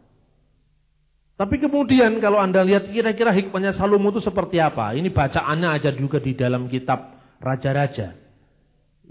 Tapi 1.40 1.57
kemudian 1.57 2.21
kalau 2.21 2.37
anda 2.37 2.61
lihat 2.61 2.93
kira-kira 2.93 3.33
hikmatnya 3.33 3.73
Salomo 3.73 4.12
itu 4.12 4.21
seperti 4.21 4.61
apa? 4.61 4.93
Ini 4.93 5.09
bacaannya 5.09 5.69
aja 5.73 5.90
juga 5.97 6.21
di 6.21 6.37
dalam 6.37 6.69
kitab 6.69 7.16
Raja-Raja. 7.40 8.12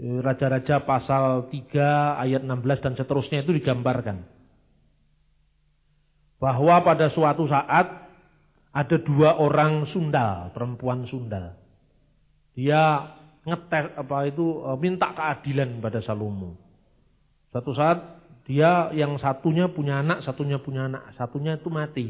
Raja-Raja 0.00 0.86
pasal 0.86 1.50
3 1.50 2.22
ayat 2.22 2.40
16 2.46 2.84
dan 2.86 2.94
seterusnya 2.94 3.42
itu 3.42 3.52
digambarkan. 3.52 4.22
Bahwa 6.40 6.80
pada 6.86 7.10
suatu 7.12 7.44
saat 7.50 8.08
ada 8.70 8.96
dua 9.02 9.36
orang 9.36 9.90
sundal, 9.90 10.54
perempuan 10.54 11.04
sundal. 11.10 11.59
Dia 12.54 13.14
ngetes 13.46 13.96
apa 13.96 14.28
itu 14.28 14.62
e, 14.62 14.70
minta 14.78 15.10
keadilan 15.14 15.80
pada 15.80 16.04
Salomo. 16.04 16.54
Suatu 17.50 17.72
saat 17.74 18.20
dia 18.46 18.90
yang 18.94 19.18
satunya 19.22 19.70
punya 19.70 20.02
anak, 20.02 20.26
satunya 20.26 20.58
punya 20.58 20.90
anak, 20.90 21.14
satunya 21.14 21.58
itu 21.58 21.70
mati. 21.70 22.08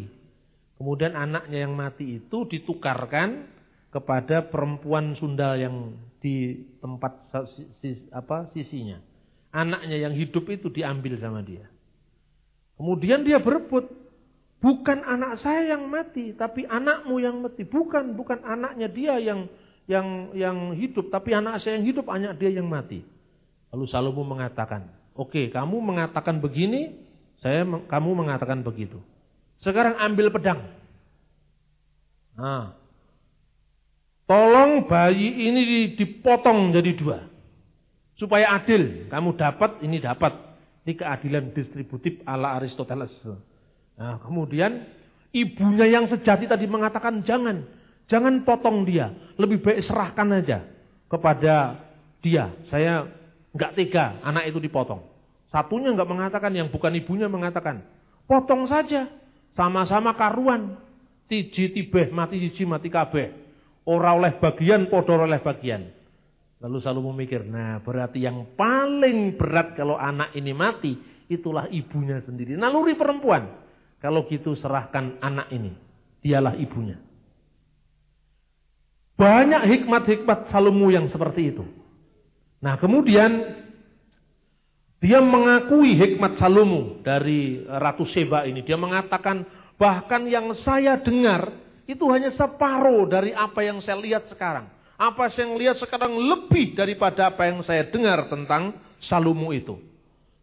Kemudian 0.81 1.12
anaknya 1.12 1.68
yang 1.68 1.76
mati 1.76 2.16
itu 2.24 2.48
ditukarkan 2.48 3.44
kepada 3.92 4.48
perempuan 4.48 5.12
sundal 5.20 5.59
yang 5.59 5.92
di 6.22 6.64
tempat 6.81 7.29
apa 8.14 8.48
sisinya. 8.57 8.96
Anaknya 9.50 10.09
yang 10.09 10.14
hidup 10.14 10.46
itu 10.48 10.70
diambil 10.70 11.18
sama 11.18 11.42
dia. 11.42 11.66
Kemudian 12.81 13.26
dia 13.26 13.42
berebut. 13.42 13.92
Bukan 14.61 15.05
anak 15.05 15.40
saya 15.40 15.76
yang 15.76 15.88
mati, 15.88 16.37
tapi 16.37 16.68
anakmu 16.68 17.16
yang 17.20 17.40
mati. 17.40 17.64
Bukan, 17.64 18.12
bukan 18.16 18.44
anaknya 18.44 18.88
dia 18.92 19.16
yang 19.20 19.48
yang 19.90 20.31
yang 20.38 20.57
hidup, 20.79 21.11
tapi 21.11 21.35
anak 21.35 21.59
saya 21.59 21.83
yang 21.83 21.90
hidup, 21.90 22.07
anak 22.07 22.38
dia 22.38 22.55
yang 22.55 22.70
mati. 22.70 23.03
Lalu 23.74 23.85
Salomo 23.90 24.22
mengatakan, 24.22 24.87
"Oke, 25.18 25.50
kamu 25.50 25.83
mengatakan 25.83 26.38
begini, 26.38 26.94
saya 27.42 27.66
kamu 27.66 28.14
mengatakan 28.14 28.62
begitu. 28.62 29.03
Sekarang 29.66 29.98
ambil 29.98 30.31
pedang." 30.31 30.62
Nah, 32.38 32.81
Tolong 34.31 34.87
bayi 34.87 35.50
ini 35.50 35.98
dipotong 35.98 36.70
jadi 36.70 36.94
dua. 36.94 37.26
Supaya 38.14 38.62
adil. 38.62 39.11
Kamu 39.11 39.35
dapat, 39.35 39.83
ini 39.83 39.98
dapat. 39.98 40.31
Ini 40.87 40.94
keadilan 40.94 41.50
distributif 41.50 42.22
ala 42.22 42.55
Aristoteles. 42.62 43.11
Nah, 43.98 44.22
kemudian 44.22 44.87
ibunya 45.35 45.90
yang 45.90 46.07
sejati 46.07 46.46
tadi 46.46 46.70
mengatakan 46.70 47.26
jangan. 47.26 47.66
Jangan 48.11 48.42
potong 48.42 48.83
dia. 48.83 49.14
Lebih 49.38 49.62
baik 49.62 49.87
serahkan 49.87 50.29
aja 50.35 50.66
kepada 51.07 51.79
dia. 52.18 52.51
Saya 52.66 53.07
nggak 53.55 53.79
tega 53.79 54.18
anak 54.27 54.51
itu 54.51 54.59
dipotong. 54.59 55.07
Satunya 55.51 55.94
nggak 55.94 56.11
mengatakan, 56.11 56.51
yang 56.51 56.68
bukan 56.70 56.90
ibunya 56.99 57.31
mengatakan. 57.31 57.87
Potong 58.27 58.66
saja. 58.66 59.07
Sama-sama 59.55 60.14
karuan. 60.18 60.79
Tiji 61.31 61.70
tibeh 61.70 62.11
mati 62.11 62.42
tiji 62.42 62.66
mati 62.66 62.90
kabeh. 62.90 63.31
Orang 63.87 64.23
oleh 64.23 64.35
bagian, 64.42 64.90
podor 64.90 65.27
oleh 65.27 65.38
bagian. 65.38 65.90
Lalu 66.61 66.77
selalu 66.85 67.01
memikir, 67.14 67.40
nah 67.49 67.81
berarti 67.81 68.20
yang 68.20 68.53
paling 68.53 69.40
berat 69.40 69.73
kalau 69.73 69.96
anak 69.96 70.37
ini 70.37 70.53
mati, 70.53 70.92
itulah 71.31 71.64
ibunya 71.73 72.20
sendiri. 72.20 72.53
Naluri 72.59 72.99
perempuan. 72.99 73.49
Kalau 74.03 74.29
gitu 74.29 74.53
serahkan 74.59 75.16
anak 75.25 75.49
ini. 75.55 75.73
Dialah 76.20 76.59
ibunya. 76.61 77.10
Banyak 79.20 79.68
hikmat-hikmat 79.68 80.48
Salomo 80.48 80.88
yang 80.88 81.04
seperti 81.12 81.52
itu. 81.52 81.68
Nah 82.64 82.80
kemudian 82.80 83.61
dia 84.96 85.20
mengakui 85.20 85.92
hikmat 85.92 86.40
Salomo 86.40 87.04
dari 87.04 87.61
Ratu 87.68 88.09
Seba 88.09 88.48
ini. 88.48 88.64
Dia 88.64 88.80
mengatakan 88.80 89.44
bahkan 89.76 90.24
yang 90.24 90.56
saya 90.64 90.96
dengar 91.04 91.52
itu 91.85 92.00
hanya 92.09 92.33
separuh 92.33 93.04
dari 93.12 93.37
apa 93.37 93.61
yang 93.61 93.85
saya 93.85 94.00
lihat 94.00 94.24
sekarang. 94.33 94.72
Apa 94.96 95.28
yang 95.28 95.33
saya 95.37 95.48
lihat 95.52 95.76
sekarang 95.85 96.16
lebih 96.16 96.72
daripada 96.72 97.28
apa 97.28 97.44
yang 97.44 97.61
saya 97.61 97.85
dengar 97.92 98.24
tentang 98.33 98.72
Salomo 99.04 99.52
itu. 99.52 99.76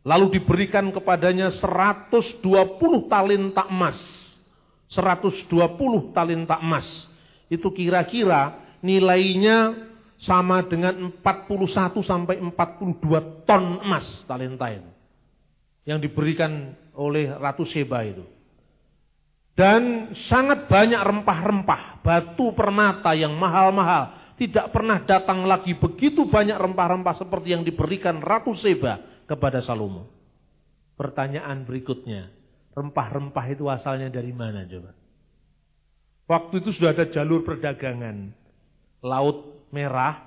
Lalu 0.06 0.38
diberikan 0.38 0.94
kepadanya 0.94 1.50
120 1.50 2.30
talenta 3.10 3.66
emas. 3.74 3.98
120 4.94 5.50
talenta 6.13 6.62
emas. 6.62 6.86
Itu 7.50 7.74
kira-kira 7.74 8.67
nilainya 8.82 9.88
sama 10.22 10.66
dengan 10.66 11.13
41 11.22 12.02
sampai 12.02 12.42
42 12.42 13.46
ton 13.46 13.63
emas 13.86 14.06
talenta. 14.26 14.70
Yang 15.88 16.00
diberikan 16.10 16.76
oleh 16.98 17.32
Ratu 17.32 17.63
Seba 17.70 18.04
itu. 18.04 18.26
Dan 19.58 20.13
sangat 20.30 20.70
banyak 20.70 21.02
rempah-rempah, 21.02 22.06
batu 22.06 22.54
permata 22.54 23.18
yang 23.18 23.34
mahal-mahal. 23.34 24.34
Tidak 24.38 24.70
pernah 24.70 25.02
datang 25.02 25.50
lagi 25.50 25.74
begitu 25.74 26.30
banyak 26.30 26.54
rempah-rempah 26.54 27.18
seperti 27.18 27.58
yang 27.58 27.66
diberikan 27.66 28.22
Ratu 28.22 28.54
Seba 28.62 29.02
kepada 29.26 29.66
Salomo. 29.66 30.13
Pertanyaan 30.94 31.66
berikutnya, 31.66 32.30
rempah-rempah 32.78 33.46
itu 33.50 33.66
asalnya 33.66 34.13
dari 34.13 34.30
mana 34.30 34.62
coba? 34.70 34.94
Waktu 36.28 36.54
itu 36.62 36.78
sudah 36.78 36.94
ada 36.94 37.10
jalur 37.10 37.42
perdagangan. 37.42 38.36
Laut 39.06 39.70
Merah, 39.70 40.26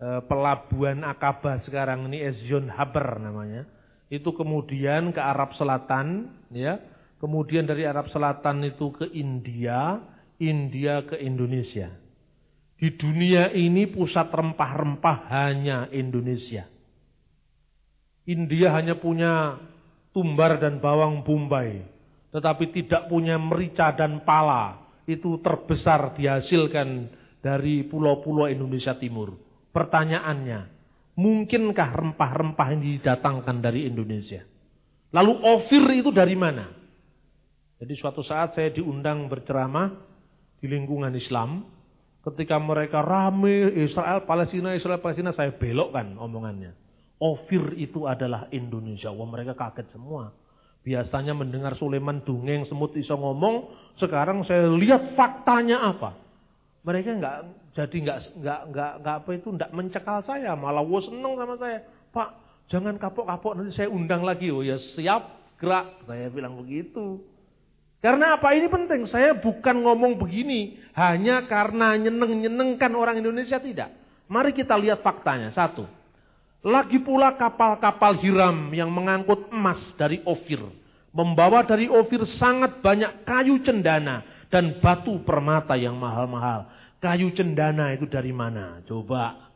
eh, 0.00 0.20
pelabuhan 0.26 1.04
Akaba 1.06 1.62
sekarang 1.62 2.10
ini 2.10 2.24
Ezion 2.24 2.66
Haber 2.72 3.22
namanya. 3.22 3.68
Itu 4.06 4.34
kemudian 4.34 5.10
ke 5.10 5.18
Arab 5.18 5.54
Selatan, 5.58 6.30
ya 6.54 6.78
kemudian 7.18 7.66
dari 7.66 7.82
Arab 7.88 8.06
Selatan 8.12 8.62
itu 8.66 8.94
ke 8.94 9.10
India, 9.12 9.98
India 10.38 11.02
ke 11.06 11.18
Indonesia. 11.18 11.90
Di 12.76 12.92
dunia 12.92 13.56
ini 13.56 13.88
pusat 13.88 14.28
rempah-rempah 14.28 15.32
hanya 15.32 15.88
Indonesia. 15.88 16.68
India 18.28 18.74
hanya 18.74 19.00
punya 19.00 19.56
tumbar 20.12 20.60
dan 20.60 20.82
bawang 20.82 21.24
bombay, 21.24 21.86
tetapi 22.36 22.74
tidak 22.76 23.08
punya 23.08 23.40
merica 23.40 23.96
dan 23.96 24.20
pala. 24.28 24.84
Itu 25.06 25.38
terbesar 25.40 26.18
dihasilkan 26.18 27.08
dari 27.46 27.86
pulau-pulau 27.86 28.50
Indonesia 28.50 28.98
Timur. 28.98 29.38
Pertanyaannya, 29.70 30.66
mungkinkah 31.14 31.94
rempah-rempah 31.94 32.68
ini 32.74 32.98
didatangkan 32.98 33.62
dari 33.62 33.86
Indonesia? 33.86 34.42
Lalu 35.14 35.32
ofir 35.46 35.86
itu 35.94 36.10
dari 36.10 36.34
mana? 36.34 36.66
Jadi 37.78 37.94
suatu 37.94 38.26
saat 38.26 38.58
saya 38.58 38.74
diundang 38.74 39.30
berceramah 39.30 39.94
di 40.58 40.66
lingkungan 40.66 41.14
Islam. 41.14 41.70
Ketika 42.26 42.58
mereka 42.58 43.06
rame 43.06 43.70
Israel, 43.86 44.26
Palestina, 44.26 44.74
Israel, 44.74 44.98
Palestina, 44.98 45.30
saya 45.30 45.54
belokkan 45.54 46.18
omongannya. 46.18 46.74
Ofir 47.22 47.78
itu 47.78 48.10
adalah 48.10 48.50
Indonesia. 48.50 49.14
Wah 49.14 49.28
mereka 49.30 49.54
kaget 49.54 49.94
semua. 49.94 50.34
Biasanya 50.82 51.38
mendengar 51.38 51.78
Sulaiman 51.78 52.26
dungeng 52.26 52.66
semut 52.66 52.90
iso 52.98 53.14
ngomong, 53.14 53.70
sekarang 54.02 54.42
saya 54.42 54.66
lihat 54.66 55.14
faktanya 55.14 55.86
apa. 55.86 56.25
Mereka 56.86 57.18
nggak 57.18 57.36
jadi 57.74 57.96
nggak 57.98 58.18
nggak 58.38 58.60
nggak 58.70 58.92
nggak 59.02 59.16
apa 59.18 59.30
itu 59.34 59.48
nggak 59.50 59.70
mencekal 59.74 60.18
saya, 60.22 60.54
malah 60.54 60.86
wah 60.86 61.02
seneng 61.02 61.34
sama 61.34 61.54
saya. 61.58 61.82
Pak, 62.14 62.28
jangan 62.70 62.94
kapok-kapok 62.94 63.52
nanti 63.58 63.74
saya 63.74 63.90
undang 63.90 64.22
lagi. 64.22 64.54
Oh 64.54 64.62
ya 64.62 64.78
siap, 64.78 65.34
gerak. 65.58 66.06
Saya 66.06 66.30
bilang 66.30 66.54
begitu. 66.62 67.26
Karena 67.98 68.38
apa 68.38 68.54
ini 68.54 68.70
penting? 68.70 69.10
Saya 69.10 69.34
bukan 69.34 69.82
ngomong 69.82 70.14
begini 70.14 70.78
hanya 70.94 71.42
karena 71.50 71.98
nyeneng-nyenengkan 71.98 72.94
orang 72.94 73.18
Indonesia 73.18 73.58
tidak. 73.58 73.90
Mari 74.30 74.54
kita 74.54 74.78
lihat 74.78 75.02
faktanya. 75.02 75.50
Satu, 75.50 75.90
lagi 76.62 77.02
pula 77.02 77.34
kapal-kapal 77.34 78.14
hiram 78.22 78.70
yang 78.70 78.94
mengangkut 78.94 79.50
emas 79.50 79.82
dari 79.98 80.22
Ofir. 80.22 80.62
Membawa 81.10 81.66
dari 81.66 81.90
Ofir 81.90 82.30
sangat 82.38 82.78
banyak 82.78 83.26
kayu 83.26 83.58
cendana 83.66 84.22
dan 84.52 84.78
batu 84.78 85.18
permata 85.26 85.74
yang 85.74 85.98
mahal-mahal. 85.98 86.75
Kayu 87.00 87.32
cendana 87.36 87.92
itu 87.92 88.08
dari 88.08 88.32
mana? 88.32 88.80
Coba. 88.88 89.52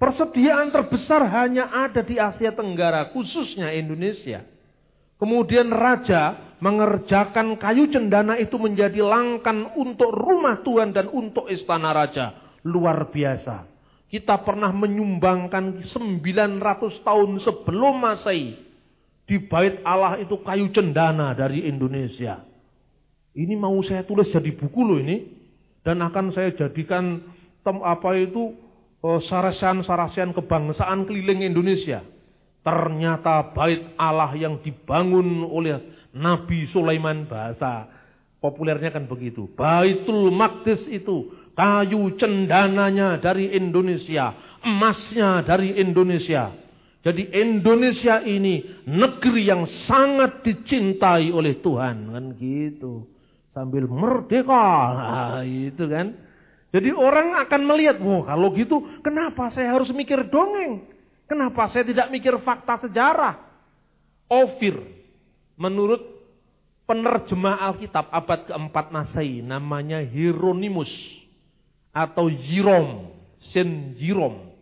Persediaan 0.00 0.72
terbesar 0.72 1.28
hanya 1.28 1.68
ada 1.68 2.00
di 2.00 2.16
Asia 2.16 2.56
Tenggara, 2.56 3.12
khususnya 3.12 3.68
Indonesia. 3.76 4.48
Kemudian 5.20 5.68
raja 5.68 6.56
mengerjakan 6.64 7.60
kayu 7.60 7.92
cendana 7.92 8.40
itu 8.40 8.56
menjadi 8.56 9.04
langkan 9.04 9.68
untuk 9.76 10.08
rumah 10.08 10.64
Tuhan 10.64 10.96
dan 10.96 11.12
untuk 11.12 11.52
istana 11.52 11.92
raja. 11.92 12.32
Luar 12.64 13.12
biasa. 13.12 13.68
Kita 14.08 14.40
pernah 14.40 14.72
menyumbangkan 14.72 15.84
900 15.92 17.04
tahun 17.04 17.30
sebelum 17.44 17.94
Masehi. 18.00 18.56
Di 19.28 19.36
bait 19.46 19.84
Allah 19.84 20.16
itu 20.18 20.40
kayu 20.40 20.72
cendana 20.72 21.36
dari 21.36 21.68
Indonesia. 21.68 22.40
Ini 23.36 23.54
mau 23.54 23.76
saya 23.84 24.02
tulis 24.02 24.32
jadi 24.32 24.50
buku 24.50 24.80
loh 24.82 24.98
ini. 24.98 25.39
Dan 25.80 26.04
akan 26.04 26.32
saya 26.36 26.52
jadikan 26.52 27.24
tem, 27.64 27.76
apa 27.80 28.16
itu 28.20 28.52
eh, 29.00 29.20
sarasian-sarasian 29.24 30.36
kebangsaan 30.36 31.08
keliling 31.08 31.44
Indonesia. 31.44 32.04
Ternyata 32.60 33.56
bait 33.56 33.96
Allah 33.96 34.36
yang 34.36 34.60
dibangun 34.60 35.48
oleh 35.48 35.80
Nabi 36.12 36.68
Sulaiman 36.68 37.24
bahasa 37.24 37.88
populernya 38.42 38.92
kan 38.92 39.08
begitu. 39.08 39.48
Baitul 39.56 40.28
Maqdis 40.28 40.84
itu 40.92 41.32
kayu 41.56 42.16
cendananya 42.20 43.20
dari 43.20 43.52
Indonesia, 43.56 44.36
emasnya 44.64 45.44
dari 45.44 45.76
Indonesia. 45.80 46.52
Jadi 47.00 47.32
Indonesia 47.32 48.20
ini 48.20 48.84
negeri 48.84 49.48
yang 49.48 49.64
sangat 49.88 50.44
dicintai 50.44 51.32
oleh 51.32 51.56
Tuhan 51.64 52.12
kan 52.12 52.24
gitu. 52.36 53.08
Sambil 53.50 53.90
merdeka, 53.90 54.66
nah, 54.94 55.42
itu 55.42 55.84
kan. 55.90 56.14
Jadi 56.70 56.94
orang 56.94 57.34
akan 57.42 57.60
melihat, 57.66 57.98
wah 57.98 58.22
kalau 58.22 58.54
gitu 58.54 58.78
kenapa 59.02 59.50
saya 59.50 59.74
harus 59.74 59.90
mikir 59.90 60.30
dongeng? 60.30 60.86
Kenapa 61.26 61.66
saya 61.74 61.82
tidak 61.82 62.14
mikir 62.14 62.38
fakta 62.46 62.86
sejarah? 62.86 63.42
Ofir, 64.30 64.78
menurut 65.58 65.98
penerjemah 66.86 67.58
Alkitab 67.70 68.06
abad 68.10 68.50
keempat 68.50 68.94
Masehi 68.94 69.42
namanya 69.42 69.98
Hieronymus 69.98 70.90
atau 71.90 72.30
Jirom, 72.30 73.14
Saint 73.50 73.98
Jirom. 73.98 74.54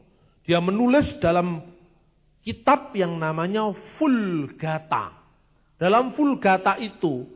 Dia 0.48 0.64
menulis 0.64 1.12
dalam 1.20 1.60
kitab 2.40 2.96
yang 2.96 3.20
namanya 3.20 3.72
Vulgata. 4.00 5.12
Dalam 5.76 6.16
Vulgata 6.16 6.80
itu 6.80 7.28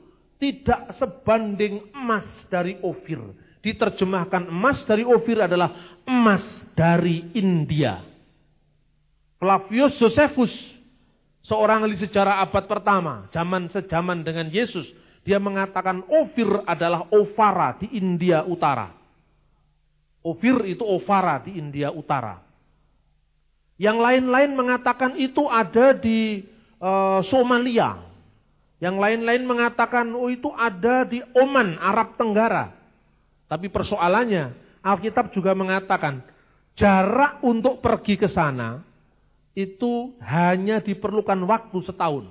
tidak 0.43 0.99
sebanding 0.99 1.95
emas 1.95 2.27
dari 2.51 2.75
Ofir. 2.83 3.23
Diterjemahkan 3.63 4.51
emas 4.51 4.83
dari 4.91 5.07
Ofir 5.07 5.39
adalah 5.39 6.03
emas 6.03 6.43
dari 6.75 7.31
India. 7.39 8.03
Flavius 9.39 9.95
Josephus, 10.03 10.51
seorang 11.47 11.87
ahli 11.87 11.95
sejarah 11.95 12.43
abad 12.43 12.67
pertama, 12.67 13.31
zaman 13.31 13.71
sejaman 13.71 14.27
dengan 14.27 14.51
Yesus, 14.51 14.91
dia 15.23 15.39
mengatakan 15.39 16.03
Ofir 16.11 16.67
adalah 16.67 17.07
Ovara 17.15 17.79
di 17.79 17.95
India 17.95 18.43
Utara. 18.43 18.91
Ofir 20.27 20.67
itu 20.67 20.83
Ovara 20.83 21.39
di 21.39 21.55
India 21.55 21.95
Utara. 21.95 22.43
Yang 23.79 23.99
lain-lain 23.99 24.59
mengatakan 24.59 25.15
itu 25.19 25.47
ada 25.47 25.95
di 25.95 26.43
uh, 26.83 27.23
Somalia. 27.31 28.12
Yang 28.83 28.97
lain-lain 28.99 29.47
mengatakan 29.47 30.11
oh 30.11 30.27
itu 30.27 30.51
ada 30.59 31.07
di 31.07 31.23
Oman, 31.39 31.79
Arab 31.79 32.19
Tenggara. 32.19 32.75
Tapi 33.47 33.71
persoalannya, 33.71 34.59
Alkitab 34.83 35.31
juga 35.31 35.55
mengatakan 35.55 36.27
jarak 36.75 37.39
untuk 37.47 37.79
pergi 37.79 38.19
ke 38.19 38.27
sana 38.35 38.83
itu 39.55 40.19
hanya 40.19 40.83
diperlukan 40.83 41.39
waktu 41.47 41.79
setahun. 41.87 42.27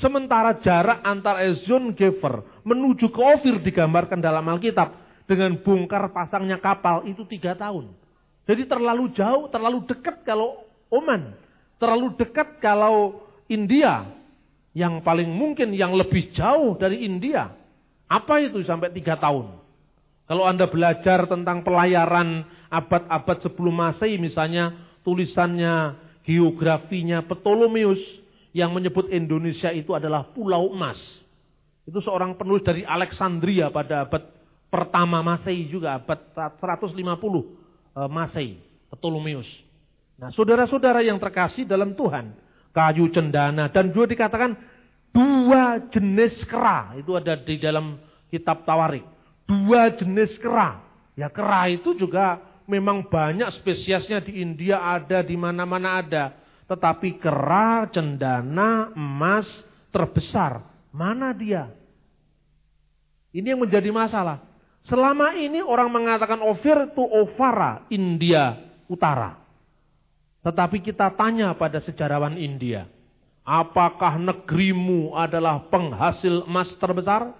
Sementara 0.00 0.56
jarak 0.64 1.04
antara 1.04 1.44
Ezion 1.44 1.92
Gever 1.92 2.40
menuju 2.64 3.12
ke 3.12 3.20
Ofir 3.20 3.60
digambarkan 3.60 4.20
dalam 4.20 4.48
Alkitab 4.48 4.92
dengan 5.28 5.60
bongkar 5.60 6.08
pasangnya 6.14 6.56
kapal 6.56 7.04
itu 7.04 7.24
tiga 7.28 7.52
tahun. 7.52 7.92
Jadi 8.48 8.64
terlalu 8.64 9.12
jauh, 9.12 9.50
terlalu 9.52 9.84
dekat 9.84 10.22
kalau 10.22 10.62
Oman. 10.88 11.34
Terlalu 11.76 12.14
dekat 12.16 12.62
kalau 12.62 13.26
India. 13.50 14.06
Yang 14.76 15.00
paling 15.00 15.32
mungkin 15.32 15.72
yang 15.72 15.96
lebih 15.96 16.36
jauh 16.36 16.76
dari 16.76 17.08
India. 17.08 17.48
Apa 18.12 18.44
itu 18.44 18.60
sampai 18.60 18.92
tiga 18.92 19.16
tahun? 19.16 19.56
Kalau 20.28 20.44
Anda 20.44 20.68
belajar 20.68 21.24
tentang 21.24 21.64
pelayaran 21.64 22.44
abad-abad 22.68 23.40
sebelum 23.40 23.72
Masehi 23.72 24.20
misalnya 24.20 24.74
tulisannya, 25.00 25.96
geografinya 26.26 27.22
Ptolemeus 27.24 28.02
yang 28.50 28.74
menyebut 28.74 29.06
Indonesia 29.08 29.70
itu 29.70 29.94
adalah 29.94 30.28
pulau 30.34 30.74
emas. 30.74 30.98
Itu 31.86 32.02
seorang 32.02 32.34
penulis 32.34 32.66
dari 32.66 32.82
Alexandria 32.82 33.70
pada 33.70 34.04
abad 34.04 34.26
pertama 34.66 35.22
Masehi 35.22 35.70
juga 35.70 36.02
abad 36.02 36.18
150 36.34 36.98
eh, 36.98 38.08
Masehi, 38.10 38.58
Ptolemeus. 38.90 39.46
Nah, 40.18 40.34
saudara-saudara 40.34 41.06
yang 41.06 41.22
terkasih 41.22 41.68
dalam 41.68 41.94
Tuhan, 41.94 42.34
kayu 42.76 43.08
cendana 43.08 43.72
dan 43.72 43.88
juga 43.88 44.12
dikatakan 44.12 44.52
dua 45.16 45.80
jenis 45.88 46.36
kera 46.44 46.92
itu 47.00 47.16
ada 47.16 47.32
di 47.40 47.56
dalam 47.56 47.96
kitab 48.28 48.68
Tawarik. 48.68 49.08
Dua 49.48 49.88
jenis 49.96 50.36
kera. 50.36 50.84
Ya 51.16 51.32
kera 51.32 51.72
itu 51.72 51.96
juga 51.96 52.36
memang 52.68 53.08
banyak 53.08 53.48
spesiesnya 53.62 54.20
di 54.20 54.44
India 54.44 54.82
ada, 54.82 55.24
di 55.24 55.32
mana-mana 55.38 56.04
ada. 56.04 56.36
Tetapi 56.66 57.16
kera, 57.22 57.88
cendana, 57.88 58.90
emas 58.92 59.46
terbesar, 59.94 60.60
mana 60.90 61.30
dia? 61.30 61.70
Ini 63.30 63.54
yang 63.54 63.64
menjadi 63.64 63.88
masalah. 63.94 64.42
Selama 64.84 65.38
ini 65.38 65.62
orang 65.62 65.88
mengatakan 65.88 66.42
Ofir 66.42 66.90
itu 66.90 67.02
Ovara, 67.02 67.86
India 67.88 68.58
Utara. 68.90 69.45
Tetapi 70.46 70.78
kita 70.78 71.10
tanya 71.18 71.58
pada 71.58 71.82
sejarawan 71.82 72.38
India, 72.38 72.86
apakah 73.42 74.14
negerimu 74.14 75.18
adalah 75.18 75.66
penghasil 75.66 76.46
emas 76.46 76.70
terbesar? 76.78 77.34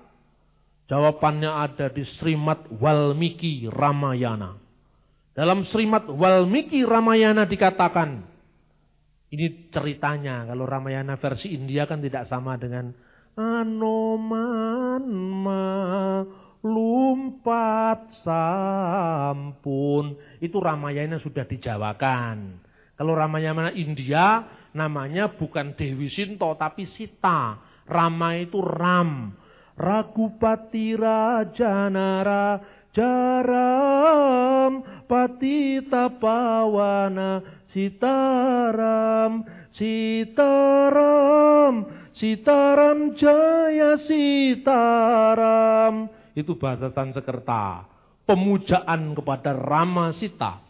Jawabannya 0.90 1.46
ada 1.46 1.86
di 1.86 2.02
Srimat 2.18 2.66
Walmiki 2.82 3.70
Ramayana. 3.70 4.58
Dalam 5.38 5.62
Srimat 5.70 6.10
Walmiki 6.10 6.82
Ramayana 6.82 7.46
dikatakan, 7.46 8.26
ini 9.30 9.70
ceritanya, 9.70 10.42
kalau 10.50 10.66
Ramayana 10.66 11.14
versi 11.14 11.54
India 11.54 11.86
kan 11.86 12.02
tidak 12.02 12.26
sama 12.26 12.58
dengan 12.58 12.90
Anoman 13.38 15.06
lumpat 16.66 18.18
sampun. 18.26 20.18
Itu 20.42 20.58
Ramayana 20.58 21.22
sudah 21.22 21.46
dijawakan. 21.46 22.65
Kalau 22.96 23.12
Ramayana 23.12 23.76
India 23.76 24.48
namanya 24.72 25.36
bukan 25.36 25.76
Dewi 25.76 26.08
Sinto 26.08 26.56
tapi 26.56 26.88
Sita. 26.88 27.60
Rama 27.86 28.34
itu 28.40 28.58
Ram. 28.64 29.36
Ragupati 29.76 30.96
Raja 30.96 31.92
Nara 31.92 32.56
Jaram. 32.96 34.80
Patita 35.04 36.08
Pawana 36.16 37.44
Sitaram. 37.68 39.44
Sitaram. 39.76 41.74
Sitaram 42.16 43.12
Jaya 43.12 44.00
Sitaram. 44.08 46.08
Itu 46.32 46.56
bahasa 46.56 46.88
Sansekerta. 46.96 47.92
Pemujaan 48.24 49.12
kepada 49.12 49.52
Rama 49.52 50.16
Sita 50.16 50.65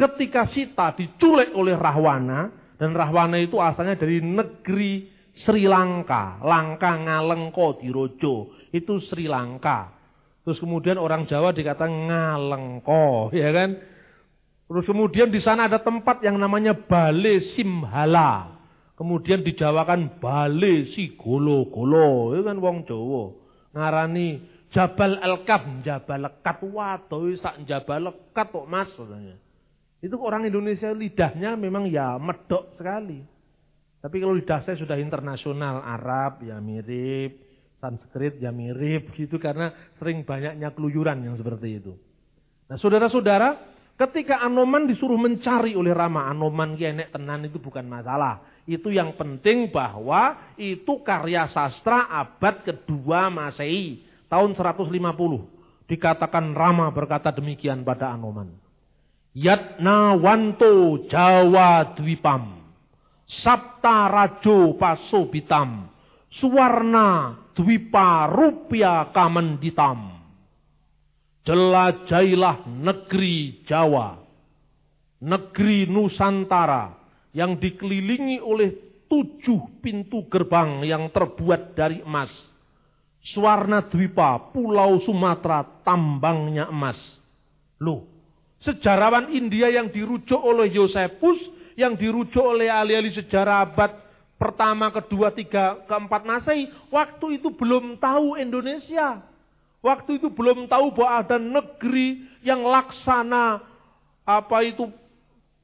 ketika 0.00 0.48
Sita 0.48 0.96
diculik 0.96 1.52
oleh 1.52 1.76
Rahwana 1.76 2.48
dan 2.80 2.96
Rahwana 2.96 3.36
itu 3.36 3.60
asalnya 3.60 4.00
dari 4.00 4.24
negeri 4.24 5.12
Sri 5.36 5.68
Lanka 5.68 6.40
Langka 6.40 6.96
Ngalengko 6.96 7.76
Dirojo 7.84 8.56
itu 8.72 8.96
Sri 9.04 9.28
Lanka 9.28 9.92
terus 10.40 10.56
kemudian 10.56 10.96
orang 10.96 11.28
Jawa 11.28 11.52
dikatakan 11.52 12.08
Ngalengko 12.08 13.28
ya 13.36 13.52
kan 13.52 13.76
terus 14.64 14.84
kemudian 14.88 15.28
di 15.28 15.44
sana 15.44 15.68
ada 15.68 15.84
tempat 15.84 16.24
yang 16.24 16.40
namanya 16.40 16.72
Bale 16.72 17.44
Simhala 17.44 18.60
Kemudian 19.00 19.40
dijawakan 19.40 20.20
bale 20.20 20.92
si 20.92 21.16
golo-golo. 21.16 22.36
Itu 22.36 22.44
kan 22.44 22.60
wong 22.60 22.84
Jawa. 22.84 23.32
Ngarani 23.72 24.28
Jabal 24.68 25.16
Al-Kab, 25.24 25.80
Jabal 25.80 26.28
Lekat. 26.28 26.60
Waduh, 26.68 27.32
sak 27.40 27.64
Jabal 27.64 28.12
Lekat 28.12 28.52
kok 28.52 28.68
mas. 28.68 28.92
Katanya. 28.92 29.40
Itu 30.00 30.16
orang 30.16 30.48
Indonesia 30.48 30.88
lidahnya 30.96 31.60
memang 31.60 31.84
ya 31.92 32.16
medok 32.16 32.72
sekali. 32.80 33.20
Tapi 34.00 34.16
kalau 34.16 34.32
lidah 34.32 34.64
saya 34.64 34.80
sudah 34.80 34.96
internasional, 34.96 35.84
Arab 35.84 36.40
ya 36.40 36.56
mirip, 36.56 37.36
Sanskrit 37.76 38.40
ya 38.40 38.48
mirip 38.48 39.12
gitu 39.20 39.36
karena 39.36 39.92
sering 40.00 40.24
banyaknya 40.24 40.72
keluyuran 40.72 41.20
yang 41.20 41.36
seperti 41.36 41.84
itu. 41.84 41.92
Nah 42.72 42.80
saudara-saudara, 42.80 43.60
ketika 44.00 44.40
Anoman 44.40 44.88
disuruh 44.88 45.20
mencari 45.20 45.76
oleh 45.76 45.92
Rama, 45.92 46.32
Anoman 46.32 46.80
enek 46.80 47.12
tenan 47.12 47.44
itu 47.44 47.60
bukan 47.60 47.84
masalah. 47.84 48.40
Itu 48.64 48.88
yang 48.88 49.20
penting 49.20 49.68
bahwa 49.68 50.54
itu 50.56 51.04
karya 51.04 51.44
sastra 51.52 52.08
abad 52.08 52.64
kedua 52.64 53.28
Masehi, 53.28 54.00
tahun 54.32 54.56
150. 54.56 54.88
Dikatakan 55.90 56.54
Rama 56.56 56.88
berkata 56.88 57.34
demikian 57.34 57.84
pada 57.84 58.14
Anoman. 58.16 58.69
Yatna 59.30 60.18
wanto 60.18 61.06
Jawa 61.06 61.94
Dwipam. 61.94 62.66
Sabta 63.30 64.10
Rajo 64.10 64.74
Pasobitam. 64.74 65.86
Suwarna 66.26 67.38
Dwipa 67.54 68.26
Rupya 68.26 69.14
Kamenditam. 69.14 70.18
Jelajailah 71.46 72.66
negeri 72.66 73.62
Jawa. 73.62 74.18
Negeri 75.22 75.86
Nusantara 75.86 76.96
yang 77.30 77.54
dikelilingi 77.54 78.42
oleh 78.42 79.04
tujuh 79.06 79.78
pintu 79.78 80.26
gerbang 80.26 80.82
yang 80.82 81.06
terbuat 81.14 81.78
dari 81.78 82.02
emas. 82.02 82.30
Suwarna 83.20 83.84
Dwipa, 83.84 84.50
Pulau 84.50 84.96
Sumatera, 85.04 85.60
tambangnya 85.84 86.72
emas. 86.72 86.96
Loh, 87.76 88.19
sejarawan 88.64 89.32
India 89.32 89.72
yang 89.72 89.88
dirujuk 89.88 90.38
oleh 90.38 90.68
Yosefus, 90.72 91.40
yang 91.76 91.96
dirujuk 91.96 92.42
oleh 92.42 92.68
ahli-ahli 92.68 93.12
sejarah 93.16 93.64
abad 93.64 93.92
pertama, 94.40 94.88
kedua, 94.88 95.32
tiga, 95.32 95.84
keempat 95.84 96.24
Masehi, 96.24 96.72
waktu 96.88 97.40
itu 97.40 97.52
belum 97.52 98.00
tahu 98.00 98.40
Indonesia. 98.40 99.20
Waktu 99.80 100.20
itu 100.20 100.28
belum 100.28 100.68
tahu 100.68 100.92
bahwa 100.92 101.24
ada 101.24 101.36
negeri 101.40 102.28
yang 102.44 102.60
laksana 102.60 103.64
apa 104.28 104.58
itu 104.60 104.92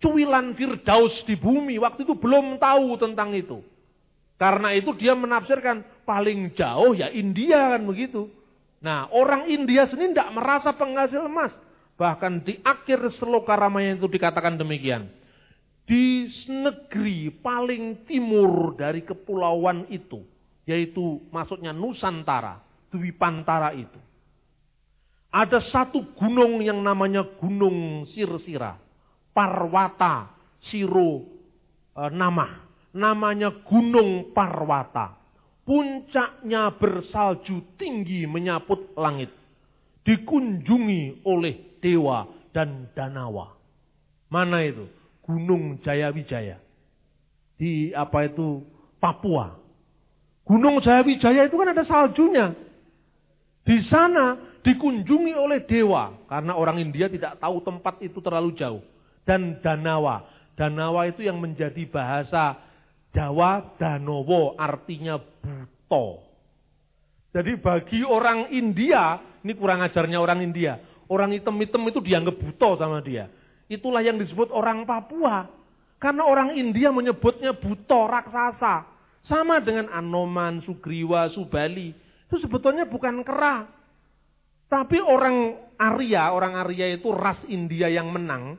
cuilan 0.01 0.57
Firdaus 0.57 1.12
di 1.28 1.36
bumi. 1.36 1.76
Waktu 1.76 2.09
itu 2.09 2.16
belum 2.16 2.57
tahu 2.57 2.97
tentang 2.97 3.36
itu. 3.36 3.61
Karena 4.40 4.72
itu 4.72 4.97
dia 4.97 5.12
menafsirkan 5.12 5.84
paling 6.09 6.53
jauh 6.57 6.97
ya 6.97 7.12
India 7.12 7.76
kan 7.76 7.84
begitu. 7.84 8.28
Nah 8.80 9.09
orang 9.12 9.49
India 9.53 9.84
sendiri 9.88 10.16
tidak 10.16 10.32
merasa 10.32 10.72
penghasil 10.72 11.24
emas. 11.24 11.53
Bahkan 11.97 12.44
di 12.44 12.61
akhir 12.61 13.09
seloka 13.16 13.57
Ramayana 13.57 13.97
itu 13.97 14.09
dikatakan 14.09 14.61
demikian. 14.61 15.09
Di 15.88 16.28
negeri 16.53 17.32
paling 17.40 18.05
timur 18.05 18.76
dari 18.76 19.01
kepulauan 19.01 19.88
itu. 19.88 20.20
Yaitu 20.68 21.24
maksudnya 21.32 21.72
Nusantara. 21.72 22.61
Dwipantara 22.92 23.72
itu. 23.72 23.97
Ada 25.32 25.64
satu 25.72 26.16
gunung 26.16 26.61
yang 26.61 26.84
namanya 26.84 27.24
Gunung 27.40 28.05
Sirsira. 28.12 28.76
Parwata 29.32 30.32
Siro 30.68 31.24
e, 31.92 32.03
nama. 32.12 32.64
Namanya 32.92 33.64
Gunung 33.64 34.32
Parwata. 34.36 35.16
Puncaknya 35.64 36.72
bersalju 36.76 37.76
tinggi 37.76 38.24
menyaput 38.28 38.94
langit. 38.97 39.28
Dikunjungi 40.07 41.26
oleh 41.26 41.76
dewa 41.87 42.26
dan 42.51 42.91
danawa. 42.99 43.55
Mana 44.26 44.66
itu? 44.66 44.91
Gunung 45.22 45.78
Jayawijaya. 45.87 46.59
Di 47.55 47.95
apa 47.95 48.26
itu? 48.26 48.66
Papua. 48.99 49.55
Gunung 50.43 50.82
Jayawijaya 50.82 51.47
itu 51.47 51.55
kan 51.55 51.70
ada 51.70 51.87
saljunya. 51.87 52.59
Di 53.62 53.87
sana 53.87 54.59
dikunjungi 54.66 55.34
oleh 55.39 55.62
dewa. 55.62 56.26
Karena 56.26 56.59
orang 56.59 56.82
India 56.82 57.07
tidak 57.07 57.39
tahu 57.39 57.62
tempat 57.62 58.03
itu 58.03 58.18
terlalu 58.18 58.51
jauh 58.59 58.82
dan 59.22 59.62
Danawa. 59.62 60.26
Danawa 60.59 61.07
itu 61.07 61.22
yang 61.22 61.39
menjadi 61.39 61.87
bahasa 61.87 62.59
Jawa 63.14 63.76
Danowo 63.78 64.59
artinya 64.59 65.18
buto. 65.18 66.22
Jadi 67.37 67.53
bagi 67.61 68.01
orang 68.01 68.49
India, 68.49 69.20
ini 69.45 69.53
kurang 69.53 69.84
ajarnya 69.84 70.16
orang 70.16 70.41
India. 70.41 70.80
Orang 71.07 71.34
hitam-hitam 71.34 71.82
itu 71.86 72.02
dianggap 72.02 72.34
buto 72.34 72.74
sama 72.78 72.98
dia. 73.02 73.30
Itulah 73.70 74.02
yang 74.02 74.18
disebut 74.18 74.50
orang 74.50 74.86
Papua. 74.86 75.46
Karena 75.96 76.28
orang 76.28 76.54
India 76.59 76.92
menyebutnya 76.92 77.57
buto, 77.57 78.11
raksasa. 78.11 78.84
Sama 79.26 79.59
dengan 79.59 79.90
Anoman, 79.90 80.62
Sugriwa, 80.62 81.30
Subali. 81.34 81.94
Itu 82.26 82.36
sebetulnya 82.42 82.86
bukan 82.86 83.22
kera. 83.22 83.66
Tapi 84.66 84.98
orang 84.98 85.62
Arya, 85.78 86.34
orang 86.34 86.59
Arya 86.59 86.98
itu 86.98 87.14
ras 87.14 87.42
India 87.46 87.86
yang 87.86 88.11
menang 88.11 88.59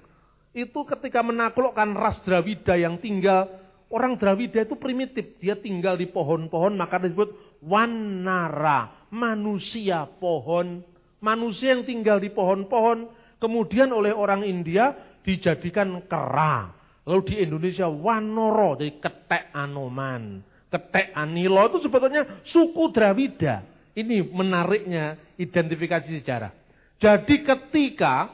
itu 0.58 0.82
ketika 0.90 1.22
menaklukkan 1.22 1.94
ras 1.94 2.18
Drawida 2.26 2.74
yang 2.74 2.98
tinggal, 2.98 3.46
orang 3.94 4.18
Drawida 4.18 4.66
itu 4.66 4.74
primitif, 4.74 5.38
dia 5.38 5.54
tinggal 5.54 5.94
di 5.94 6.10
pohon-pohon, 6.10 6.74
maka 6.74 6.98
disebut 6.98 7.62
wanara, 7.62 9.06
manusia 9.14 10.10
pohon, 10.18 10.82
manusia 11.24 11.74
yang 11.74 11.84
tinggal 11.88 12.22
di 12.22 12.30
pohon-pohon, 12.30 13.10
kemudian 13.42 13.90
oleh 13.94 14.14
orang 14.14 14.46
India 14.46 14.94
dijadikan 15.26 16.02
kera. 16.06 16.74
Lalu 17.08 17.22
di 17.24 17.36
Indonesia 17.40 17.88
wanoro, 17.88 18.76
jadi 18.76 19.00
ketek 19.00 19.56
anoman, 19.56 20.44
ketek 20.68 21.16
anilo 21.16 21.72
itu 21.72 21.88
sebetulnya 21.88 22.44
suku 22.52 22.92
Drawida. 22.92 23.64
Ini 23.96 24.28
menariknya 24.30 25.18
identifikasi 25.40 26.06
sejarah. 26.22 26.52
Jadi 27.00 27.42
ketika 27.42 28.30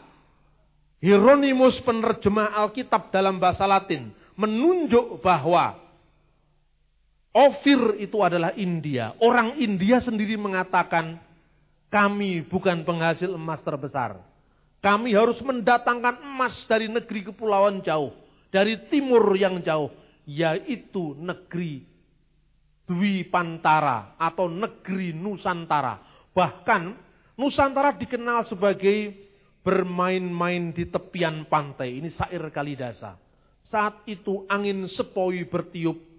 Hieronymus 1.03 1.79
penerjemah 1.83 2.55
Alkitab 2.63 3.13
dalam 3.13 3.37
bahasa 3.37 3.67
Latin 3.67 4.11
menunjuk 4.39 5.21
bahwa 5.21 5.83
Ofir 7.33 7.97
itu 7.97 8.21
adalah 8.21 8.53
India. 8.53 9.17
Orang 9.17 9.57
India 9.57 9.97
sendiri 9.97 10.37
mengatakan 10.37 11.17
kami 11.93 12.41
bukan 12.49 12.81
penghasil 12.81 13.29
emas 13.37 13.61
terbesar. 13.61 14.17
Kami 14.81 15.13
harus 15.13 15.37
mendatangkan 15.45 16.25
emas 16.25 16.57
dari 16.65 16.89
negeri 16.89 17.29
kepulauan 17.29 17.85
jauh. 17.85 18.09
Dari 18.49 18.89
timur 18.89 19.37
yang 19.37 19.61
jauh. 19.61 19.93
Yaitu 20.25 21.13
negeri 21.21 21.85
Dwi 22.89 23.29
Pantara 23.29 24.17
atau 24.17 24.49
negeri 24.49 25.13
Nusantara. 25.13 26.01
Bahkan 26.33 26.81
Nusantara 27.37 27.93
dikenal 27.93 28.49
sebagai 28.49 29.13
bermain-main 29.61 30.73
di 30.73 30.89
tepian 30.89 31.45
pantai. 31.45 32.01
Ini 32.01 32.09
sair 32.09 32.41
Kalidasa. 32.49 33.21
Saat 33.63 34.03
itu 34.09 34.49
angin 34.49 34.89
sepoi 34.89 35.45
bertiup. 35.45 36.09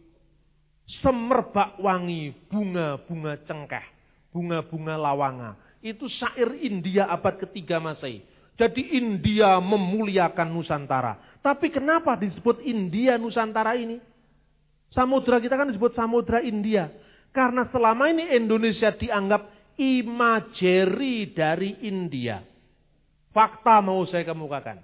semerbak 0.85 1.81
wangi, 1.81 2.29
bunga-bunga 2.53 3.41
cengkeh, 3.49 3.85
bunga-bunga 4.29 5.01
lawanga. 5.01 5.64
Itu 5.85 6.09
syair 6.09 6.65
India 6.65 7.05
abad 7.13 7.37
ketiga 7.45 7.77
Masehi. 7.77 8.25
Jadi 8.57 8.97
India 8.97 9.61
memuliakan 9.61 10.49
Nusantara. 10.49 11.37
Tapi 11.45 11.69
kenapa 11.69 12.17
disebut 12.17 12.65
India 12.65 13.21
Nusantara 13.21 13.77
ini? 13.77 14.01
Samudra 14.89 15.37
kita 15.45 15.61
kan 15.61 15.69
disebut 15.69 15.93
Samudra 15.93 16.41
India. 16.41 16.89
Karena 17.37 17.69
selama 17.69 18.09
ini 18.09 18.33
Indonesia 18.33 18.97
dianggap 18.97 19.45
imajeri 19.77 21.35
dari 21.37 21.85
India. 21.85 22.41
Fakta 23.35 23.85
mau 23.85 24.01
saya 24.09 24.25
kemukakan. 24.25 24.81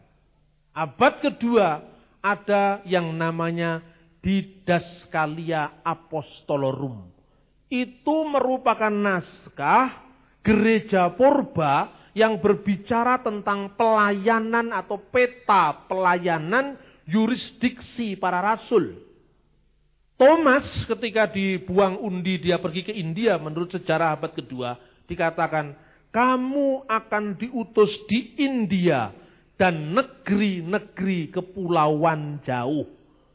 Abad 0.77 1.23
kedua 1.25 1.81
ada 2.21 2.85
yang 2.85 3.15
namanya 3.17 3.81
Didaskalia 4.21 5.81
Apostolorum. 5.81 7.09
Itu 7.73 8.27
merupakan 8.29 8.91
naskah 8.91 10.10
gereja 10.41 11.13
purba 11.15 11.93
yang 12.17 12.43
berbicara 12.43 13.23
tentang 13.23 13.77
pelayanan 13.79 14.75
atau 14.75 14.99
peta 14.99 15.87
pelayanan 15.87 16.75
yurisdiksi 17.07 18.19
para 18.19 18.43
rasul. 18.43 18.99
Thomas 20.21 20.67
ketika 20.85 21.25
dibuang 21.31 21.97
undi 21.97 22.37
dia 22.37 22.61
pergi 22.61 22.85
ke 22.85 22.93
India 22.93 23.41
menurut 23.41 23.73
sejarah 23.73 24.21
abad 24.21 24.37
kedua 24.37 24.77
dikatakan 25.09 25.73
kamu 26.13 26.85
akan 26.85 27.25
diutus 27.41 27.95
di 28.11 28.37
India 28.37 29.15
dan 29.57 29.97
negeri-negeri 29.97 31.31
kepulauan 31.33 32.43
jauh. 32.45 32.85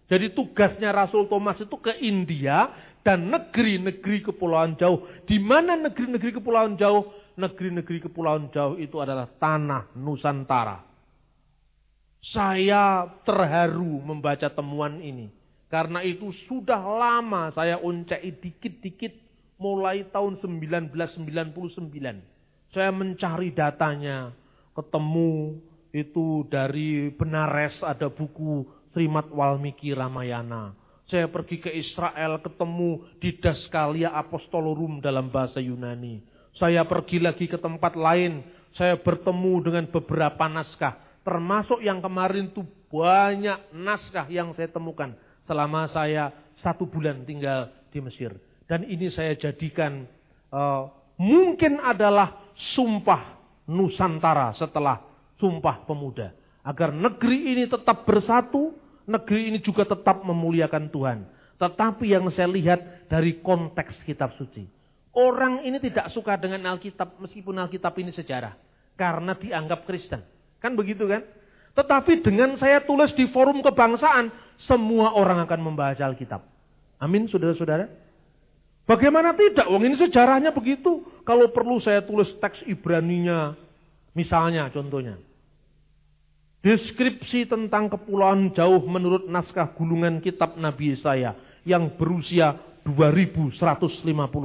Jadi 0.06 0.38
tugasnya 0.38 0.93
Rasul 0.93 1.26
Thomas 1.26 1.58
itu 1.58 1.74
ke 1.82 1.97
India 1.97 2.70
dan 3.06 3.30
negeri-negeri 3.30 4.26
kepulauan 4.26 4.74
jauh. 4.82 5.06
Di 5.30 5.38
mana 5.38 5.78
negeri-negeri 5.78 6.41
kepulauan 6.41 6.74
jauh? 6.74 7.14
Negeri-negeri 7.38 8.01
kepulauan 8.10 8.49
jauh 8.49 8.82
itu 8.82 8.97
adalah 8.97 9.30
tanah 9.38 9.93
Nusantara. 9.93 10.82
Saya 12.26 13.06
terharu 13.22 14.01
membaca 14.01 14.49
temuan 14.49 14.97
ini. 15.06 15.30
Karena 15.70 16.01
itu 16.01 16.34
sudah 16.49 16.82
lama 16.82 17.53
saya 17.53 17.78
uncai 17.78 18.26
dikit-dikit 18.41 19.14
mulai 19.62 20.10
tahun 20.10 20.41
1999. 20.41 22.74
Saya 22.74 22.89
mencari 22.89 23.53
datanya, 23.53 24.34
ketemu 24.74 25.62
itu 25.93 26.41
dari 26.49 27.14
Benares 27.14 27.78
ada 27.86 28.10
buku 28.10 28.66
Srimat 28.91 29.30
Walmiki 29.30 29.93
Ramayana. 29.93 30.84
Saya 31.06 31.30
pergi 31.30 31.62
ke 31.62 31.70
Israel 31.70 32.41
ketemu 32.41 33.06
di 33.22 33.38
Daskalia 33.38 34.10
Apostolorum 34.18 34.97
dalam 34.97 35.30
bahasa 35.30 35.62
Yunani. 35.62 36.26
Saya 36.58 36.82
pergi 36.88 37.22
lagi 37.22 37.45
ke 37.45 37.62
tempat 37.62 37.93
lain, 37.93 38.41
saya 38.74 38.97
bertemu 38.97 39.53
dengan 39.62 39.86
beberapa 39.86 40.49
naskah. 40.49 40.97
Termasuk 41.22 41.82
yang 41.86 42.01
kemarin 42.01 42.49
itu 42.49 42.66
banyak 42.89 43.70
naskah 43.76 44.26
yang 44.34 44.49
saya 44.58 44.70
temukan 44.70 45.14
selama 45.45 45.86
saya 45.89 46.34
satu 46.58 46.89
bulan 46.89 47.22
tinggal 47.22 47.70
di 47.93 48.01
Mesir. 48.01 48.34
Dan 48.66 48.86
ini 48.89 49.14
saya 49.14 49.38
jadikan 49.38 50.10
uh, 50.49 50.89
mungkin 51.22 51.82
adalah 51.86 52.49
sumpah 52.58 53.38
Nusantara 53.70 54.53
setelah 54.58 55.01
sumpah 55.38 55.86
pemuda. 55.86 56.34
Agar 56.66 56.89
negeri 56.89 57.53
ini 57.53 57.70
tetap 57.70 58.06
bersatu, 58.06 58.74
negeri 59.06 59.53
ini 59.53 59.60
juga 59.62 59.86
tetap 59.86 60.22
memuliakan 60.26 60.89
Tuhan. 60.89 61.26
Tetapi 61.56 62.12
yang 62.12 62.28
saya 62.34 62.51
lihat 62.51 63.08
dari 63.08 63.39
konteks 63.39 64.03
kitab 64.03 64.36
suci. 64.36 64.68
Orang 65.16 65.64
ini 65.64 65.80
tidak 65.80 66.12
suka 66.12 66.36
dengan 66.36 66.76
Alkitab 66.76 67.16
meskipun 67.24 67.56
Alkitab 67.56 67.95
ini 67.95 68.12
sejarah. 68.12 68.60
Karena 68.99 69.32
dianggap 69.32 69.88
Kristen. 69.88 70.20
Kan 70.60 70.76
begitu 70.76 71.08
kan? 71.08 71.24
Tetapi 71.76 72.24
dengan 72.24 72.60
saya 72.60 72.84
tulis 72.84 73.12
di 73.16 73.28
forum 73.32 73.64
kebangsaan, 73.64 74.32
semua 74.60 75.16
orang 75.16 75.43
akan 75.47 75.60
membaca 75.60 76.03
Alkitab. 76.03 76.43
Amin, 76.99 77.28
saudara-saudara. 77.28 77.91
Bagaimana 78.88 79.36
tidak? 79.36 79.68
Wong 79.68 79.84
ini 79.84 79.95
sejarahnya 79.99 80.56
begitu. 80.56 81.03
Kalau 81.28 81.51
perlu 81.51 81.82
saya 81.84 82.06
tulis 82.06 82.32
teks 82.39 82.64
Ibraninya, 82.64 83.58
misalnya 84.16 84.72
contohnya. 84.72 85.20
Deskripsi 86.66 87.45
tentang 87.45 87.93
kepulauan 87.93 88.49
jauh 88.57 88.82
menurut 88.89 89.30
naskah 89.30 89.70
gulungan 89.78 90.18
kitab 90.18 90.57
Nabi 90.57 90.97
Yesaya 90.97 91.38
yang 91.61 91.93
berusia 91.93 92.57
2150 92.82 93.53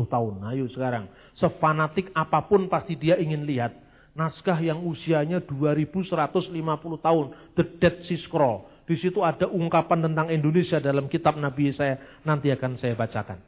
tahun. 0.05 0.35
Ayo 0.53 0.69
sekarang, 0.69 1.09
sefanatik 1.41 2.13
apa 2.13 2.45
pun 2.45 2.69
pasti 2.69 3.01
dia 3.01 3.17
ingin 3.17 3.49
lihat 3.49 3.73
naskah 4.13 4.61
yang 4.61 4.85
usianya 4.85 5.41
2150 5.49 7.01
tahun, 7.01 7.27
The 7.57 7.65
Dead 7.81 8.05
Sea 8.05 8.21
Scroll. 8.21 8.69
Di 8.85 9.01
situ 9.01 9.25
ada 9.25 9.49
ungkapan 9.49 10.05
tentang 10.05 10.29
Indonesia 10.29 10.77
dalam 10.77 11.09
kitab 11.09 11.41
Nabi 11.41 11.73
saya 11.73 12.21
nanti 12.21 12.53
akan 12.53 12.77
saya 12.77 12.93
bacakan. 13.01 13.41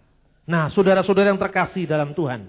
Nah, 0.49 0.73
saudara-saudara 0.73 1.29
yang 1.29 1.37
terkasih 1.37 1.85
dalam 1.85 2.17
Tuhan, 2.17 2.49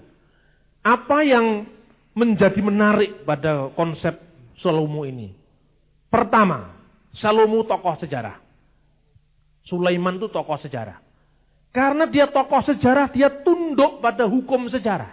apa 0.80 1.20
yang 1.20 1.68
menjadi 2.16 2.64
menarik 2.64 3.28
pada 3.28 3.68
konsep 3.76 4.16
Salomo 4.56 5.04
ini? 5.04 5.43
Pertama, 6.14 6.70
Salomo 7.10 7.66
tokoh 7.66 7.98
sejarah. 7.98 8.38
Sulaiman 9.66 10.14
itu 10.14 10.30
tokoh 10.30 10.54
sejarah. 10.62 11.02
Karena 11.74 12.06
dia 12.06 12.30
tokoh 12.30 12.62
sejarah, 12.62 13.10
dia 13.10 13.42
tunduk 13.42 13.98
pada 13.98 14.22
hukum 14.30 14.70
sejarah. 14.70 15.10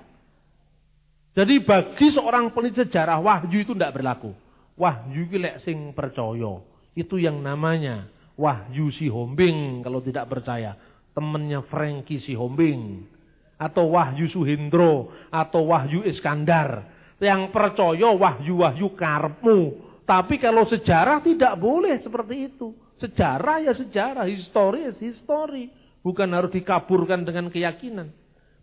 Jadi 1.34 1.58
bagi 1.66 2.14
seorang 2.14 2.54
peneliti 2.54 2.86
sejarah 2.86 3.18
wahyu 3.18 3.66
itu 3.66 3.74
tidak 3.74 3.98
berlaku. 3.98 4.30
Wahyu 4.78 5.26
itu 5.26 5.42
lek 5.42 5.66
sing 5.66 5.90
percaya. 5.98 6.62
Itu 6.94 7.18
yang 7.18 7.42
namanya 7.42 8.06
wahyu 8.38 8.94
si 8.94 9.10
Hombing 9.10 9.82
kalau 9.82 10.06
tidak 10.06 10.30
percaya. 10.30 10.78
Temennya 11.18 11.66
Frankie 11.66 12.22
si 12.22 12.38
Hombing. 12.38 13.10
Atau 13.58 13.98
wahyu 13.98 14.30
Suhendro. 14.30 15.10
Atau 15.34 15.74
wahyu 15.74 16.06
Iskandar. 16.06 16.86
Yang 17.18 17.50
percaya 17.50 18.14
wahyu-wahyu 18.14 18.94
karmu. 18.94 19.91
Tapi 20.12 20.44
kalau 20.44 20.68
sejarah 20.68 21.24
tidak 21.24 21.56
boleh 21.56 22.04
seperti 22.04 22.52
itu. 22.52 22.76
Sejarah 23.00 23.64
ya 23.64 23.72
sejarah, 23.72 24.28
histori 24.28 24.84
ya 24.84 24.92
histori. 24.92 25.72
Bukan 26.04 26.28
harus 26.36 26.52
dikaburkan 26.52 27.24
dengan 27.24 27.48
keyakinan. 27.48 28.12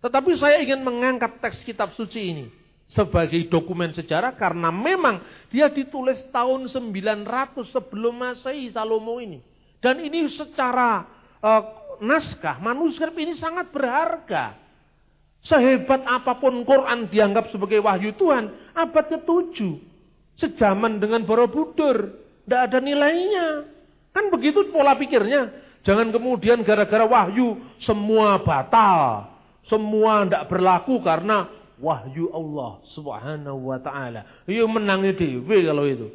Tetapi 0.05 0.37
saya 0.37 0.61
ingin 0.61 0.85
mengangkat 0.85 1.41
teks 1.41 1.65
kitab 1.65 1.97
suci 1.97 2.21
ini 2.21 2.47
sebagai 2.85 3.49
dokumen 3.49 3.97
sejarah 3.97 4.37
karena 4.37 4.69
memang 4.69 5.25
dia 5.49 5.73
ditulis 5.73 6.21
tahun 6.29 6.69
900 6.69 7.65
sebelum 7.73 8.13
Masehi 8.13 8.69
Salomo 8.69 9.17
ini. 9.17 9.41
Dan 9.81 10.05
ini 10.05 10.29
secara 10.37 11.09
uh, 11.41 11.63
naskah, 12.05 12.61
manuskrip 12.61 13.17
ini 13.17 13.41
sangat 13.41 13.73
berharga. 13.73 14.53
Sehebat 15.49 16.05
apa 16.05 16.37
pun 16.37 16.61
Quran 16.69 17.09
dianggap 17.09 17.49
sebagai 17.49 17.81
wahyu 17.81 18.13
Tuhan, 18.21 18.53
abad 18.77 19.17
ke-7. 19.17 19.88
Sejaman 20.39 21.03
dengan 21.03 21.27
Borobudur, 21.27 22.15
tidak 22.47 22.61
ada 22.71 22.79
nilainya. 22.79 23.67
Kan 24.15 24.31
begitu 24.31 24.71
pola 24.71 24.95
pikirnya. 24.95 25.51
Jangan 25.83 26.15
kemudian 26.15 26.63
gara-gara 26.63 27.07
wahyu 27.07 27.59
semua 27.83 28.39
batal. 28.43 29.31
Semua 29.67 30.25
tidak 30.25 30.47
berlaku 30.47 31.03
karena 31.03 31.51
wahyu 31.79 32.31
Allah 32.31 32.83
subhanahu 32.95 33.71
wa 33.71 33.79
ta'ala. 33.83 34.47
Iya 34.47 34.67
menangi 34.67 35.15
dewe 35.15 35.59
kalau 35.67 35.85
itu. 35.87 36.07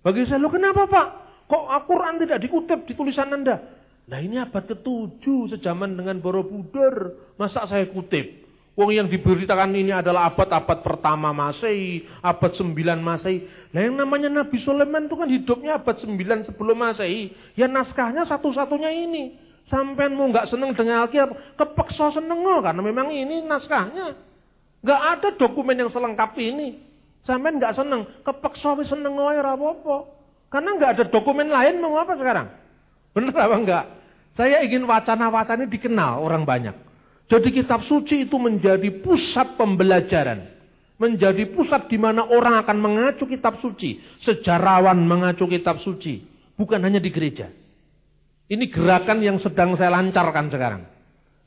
Bagi 0.00 0.24
saya, 0.24 0.40
lo 0.40 0.48
kenapa 0.48 0.88
pak? 0.88 1.06
Kok 1.50 1.64
Al-Quran 1.66 2.14
tidak 2.24 2.38
dikutip 2.40 2.88
di 2.88 2.92
tulisan 2.96 3.32
anda? 3.32 3.60
Nah 4.10 4.18
ini 4.18 4.40
abad 4.40 4.66
ke-7 4.66 5.56
sejaman 5.56 5.94
dengan 5.94 6.18
Borobudur. 6.18 7.16
Masa 7.36 7.66
saya 7.68 7.86
kutip? 7.90 8.49
Wong 8.78 8.94
yang 8.94 9.10
diberitakan 9.10 9.74
ini 9.74 9.90
adalah 9.90 10.30
abad-abad 10.30 10.80
pertama 10.80 11.34
Masehi, 11.34 12.06
abad 12.22 12.54
9 12.54 12.72
Masehi. 13.02 13.44
Nah 13.74 13.80
yang 13.82 13.98
namanya 13.98 14.30
Nabi 14.30 14.62
Sulaiman 14.62 15.10
itu 15.10 15.16
kan 15.18 15.28
hidupnya 15.28 15.82
abad 15.82 15.96
9 15.98 16.48
sebelum 16.48 16.78
Masehi. 16.78 17.34
Ya 17.58 17.66
naskahnya 17.66 18.24
satu-satunya 18.24 18.94
ini. 18.94 19.36
Sampai 19.66 20.08
mau 20.08 20.30
nggak 20.30 20.48
seneng 20.48 20.72
dengan 20.72 21.04
Alkitab, 21.04 21.58
kepeksa 21.58 22.16
seneng 22.16 22.42
karena 22.42 22.80
memang 22.80 23.12
ini 23.12 23.44
naskahnya. 23.44 24.16
Nggak 24.80 25.00
ada 25.18 25.28
dokumen 25.36 25.76
yang 25.76 25.90
selengkap 25.92 26.32
ini. 26.40 26.80
Sampai 27.28 27.52
nggak 27.54 27.76
seneng, 27.76 28.08
kepeksa 28.24 28.80
seneng 28.88 29.14
wae 29.14 29.36
apa-apa. 29.36 30.08
Karena 30.50 30.70
nggak 30.74 30.90
ada 30.96 31.04
dokumen 31.06 31.52
lain 31.52 31.78
mau 31.78 32.00
apa 32.00 32.16
sekarang? 32.16 32.48
Benar 33.12 33.34
apa 33.36 33.56
enggak? 33.60 33.84
Saya 34.34 34.64
ingin 34.64 34.88
wacana-wacana 34.88 35.68
dikenal 35.68 36.22
orang 36.22 36.42
banyak. 36.48 36.89
Jadi 37.30 37.48
kitab 37.54 37.86
suci 37.86 38.26
itu 38.26 38.34
menjadi 38.42 38.90
pusat 39.06 39.54
pembelajaran. 39.54 40.50
Menjadi 40.98 41.46
pusat 41.54 41.86
di 41.86 41.96
mana 41.96 42.26
orang 42.26 42.58
akan 42.66 42.76
mengacu 42.76 43.24
kitab 43.30 43.62
suci. 43.62 44.02
Sejarawan 44.26 44.98
mengacu 44.98 45.46
kitab 45.46 45.78
suci. 45.80 46.26
Bukan 46.58 46.82
hanya 46.82 46.98
di 46.98 47.08
gereja. 47.14 47.48
Ini 48.50 48.66
gerakan 48.66 49.22
yang 49.22 49.38
sedang 49.38 49.78
saya 49.78 49.94
lancarkan 49.94 50.50
sekarang. 50.50 50.82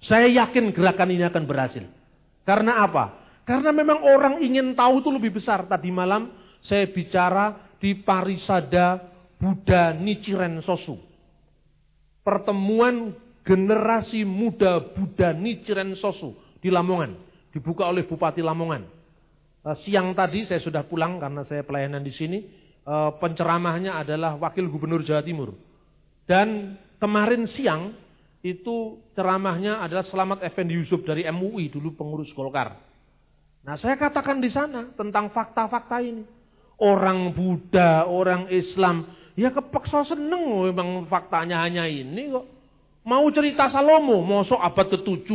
Saya 0.08 0.32
yakin 0.32 0.72
gerakan 0.72 1.12
ini 1.12 1.28
akan 1.28 1.44
berhasil. 1.44 1.84
Karena 2.48 2.80
apa? 2.88 3.20
Karena 3.44 3.76
memang 3.76 4.08
orang 4.08 4.40
ingin 4.40 4.72
tahu 4.72 5.04
itu 5.04 5.12
lebih 5.12 5.36
besar. 5.36 5.68
Tadi 5.68 5.92
malam 5.92 6.32
saya 6.64 6.88
bicara 6.88 7.76
di 7.84 7.92
Parisada 8.00 9.04
Buddha 9.36 9.92
Nichiren 9.92 10.64
Sosu. 10.64 10.96
Pertemuan 12.24 13.12
generasi 13.44 14.24
muda 14.24 14.80
Buddha 14.80 15.36
Nichiren 15.36 15.94
Sosu 16.00 16.34
di 16.64 16.72
Lamongan. 16.72 17.20
Dibuka 17.54 17.86
oleh 17.86 18.08
Bupati 18.08 18.42
Lamongan. 18.42 18.84
Eh, 19.64 19.78
siang 19.86 20.16
tadi 20.18 20.48
saya 20.48 20.64
sudah 20.64 20.84
pulang 20.88 21.22
karena 21.22 21.46
saya 21.46 21.62
pelayanan 21.62 22.02
di 22.02 22.12
sini. 22.16 22.40
Eh, 22.84 23.12
penceramahnya 23.20 24.00
adalah 24.00 24.40
Wakil 24.40 24.68
Gubernur 24.72 25.06
Jawa 25.06 25.22
Timur. 25.22 25.54
Dan 26.24 26.80
kemarin 26.98 27.46
siang 27.52 27.94
itu 28.44 29.00
ceramahnya 29.16 29.80
adalah 29.80 30.04
Selamat 30.04 30.44
Effendi 30.44 30.76
Yusuf 30.76 31.04
dari 31.08 31.24
MUI, 31.28 31.72
dulu 31.72 31.96
pengurus 31.96 32.32
Golkar. 32.36 32.76
Nah 33.64 33.80
saya 33.80 33.96
katakan 33.96 34.44
di 34.44 34.52
sana 34.52 34.92
tentang 34.96 35.32
fakta-fakta 35.32 36.04
ini. 36.04 36.28
Orang 36.76 37.32
Buddha, 37.32 38.04
orang 38.04 38.52
Islam, 38.52 39.08
ya 39.40 39.56
kepeksa 39.56 40.04
seneng 40.04 40.68
memang 40.68 41.08
faktanya 41.08 41.64
hanya 41.64 41.88
ini 41.88 42.28
kok. 42.36 42.46
Mau 43.04 43.28
cerita 43.36 43.68
Salomo, 43.68 44.24
mosok 44.24 44.60
abad 44.64 44.88
ke-7 44.96 45.28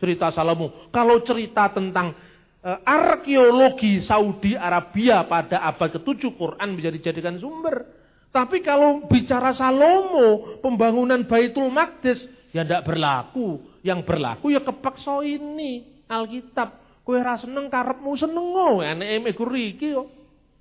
cerita 0.00 0.32
Salomo. 0.32 0.88
Kalau 0.88 1.20
cerita 1.20 1.68
tentang 1.68 2.16
uh, 2.64 2.78
arkeologi 2.80 4.00
Saudi 4.08 4.56
Arabia 4.56 5.28
pada 5.28 5.60
abad 5.68 6.00
ke-7 6.00 6.32
Quran 6.32 6.68
bisa 6.80 6.88
dijadikan 6.88 7.36
sumber. 7.36 7.84
Tapi 8.32 8.64
kalau 8.64 9.04
bicara 9.04 9.52
Salomo, 9.52 10.56
pembangunan 10.64 11.20
Baitul 11.28 11.68
Maqdis, 11.68 12.24
ya 12.56 12.64
tidak 12.64 12.88
berlaku. 12.88 13.68
Yang 13.84 14.00
berlaku 14.08 14.52
ya 14.56 14.64
kepeksa 14.64 15.20
ini 15.20 16.04
Alkitab. 16.08 16.80
Kue 17.00 17.16
rasa 17.20 17.48
seneng 17.48 17.72
karepmu 17.72 18.12
seneng 18.16 18.46
oh, 18.54 18.84
enek 18.84 19.34
iku 19.34 19.48
riki 19.48 19.96
kok. 19.96 20.08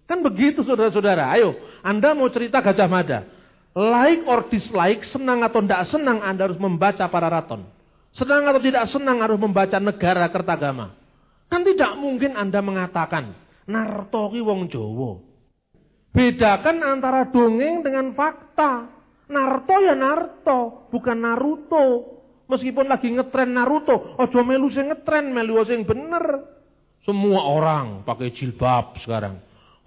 Kan 0.10 0.26
begitu 0.26 0.66
saudara-saudara. 0.66 1.30
Ayo, 1.38 1.54
Anda 1.86 2.18
mau 2.18 2.26
cerita 2.34 2.64
Gajah 2.66 2.90
Mada. 2.90 3.39
Like 3.78 4.26
or 4.26 4.50
dislike, 4.50 5.06
senang 5.14 5.46
atau 5.46 5.62
tidak 5.62 5.86
senang 5.88 6.26
Anda 6.26 6.50
harus 6.50 6.58
membaca 6.58 7.06
para 7.06 7.30
raton. 7.30 7.70
Senang 8.18 8.50
atau 8.50 8.62
tidak 8.62 8.90
senang 8.90 9.22
harus 9.22 9.38
membaca 9.38 9.78
negara 9.78 10.26
Kertagama. 10.34 10.98
Kan 11.50 11.62
tidak 11.62 11.94
mungkin 12.02 12.34
Anda 12.34 12.62
mengatakan, 12.66 13.38
Narto 13.70 14.34
ki 14.34 14.42
wong 14.42 14.70
Jawa. 14.74 15.22
Bedakan 16.10 16.82
antara 16.82 17.30
dongeng 17.30 17.86
dengan 17.86 18.18
fakta. 18.18 18.90
Narto 19.30 19.76
ya 19.78 19.94
Narto, 19.94 20.90
bukan 20.90 21.22
Naruto. 21.22 22.18
Meskipun 22.50 22.90
lagi 22.90 23.14
ngetren 23.14 23.54
Naruto, 23.54 24.18
ojo 24.18 24.40
melu 24.42 24.74
sing 24.74 24.90
ngetren, 24.90 25.30
melu 25.30 25.62
sing 25.70 25.86
bener. 25.86 26.58
Semua 27.06 27.46
orang 27.46 28.02
pakai 28.02 28.34
jilbab 28.34 28.98
sekarang. 29.06 29.38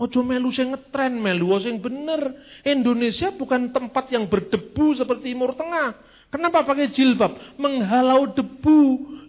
Ojo 0.02 0.26
melu 0.26 0.50
sing 0.50 0.74
ngetren, 0.74 1.14
melu 1.14 1.54
sing 1.62 1.78
bener. 1.78 2.34
Indonesia 2.66 3.30
bukan 3.30 3.70
tempat 3.70 4.10
yang 4.10 4.26
berdebu 4.26 4.98
seperti 4.98 5.30
Timur 5.30 5.54
Tengah. 5.54 5.94
Kenapa 6.26 6.66
pakai 6.66 6.90
jilbab? 6.90 7.54
Menghalau 7.54 8.34
debu. 8.34 8.80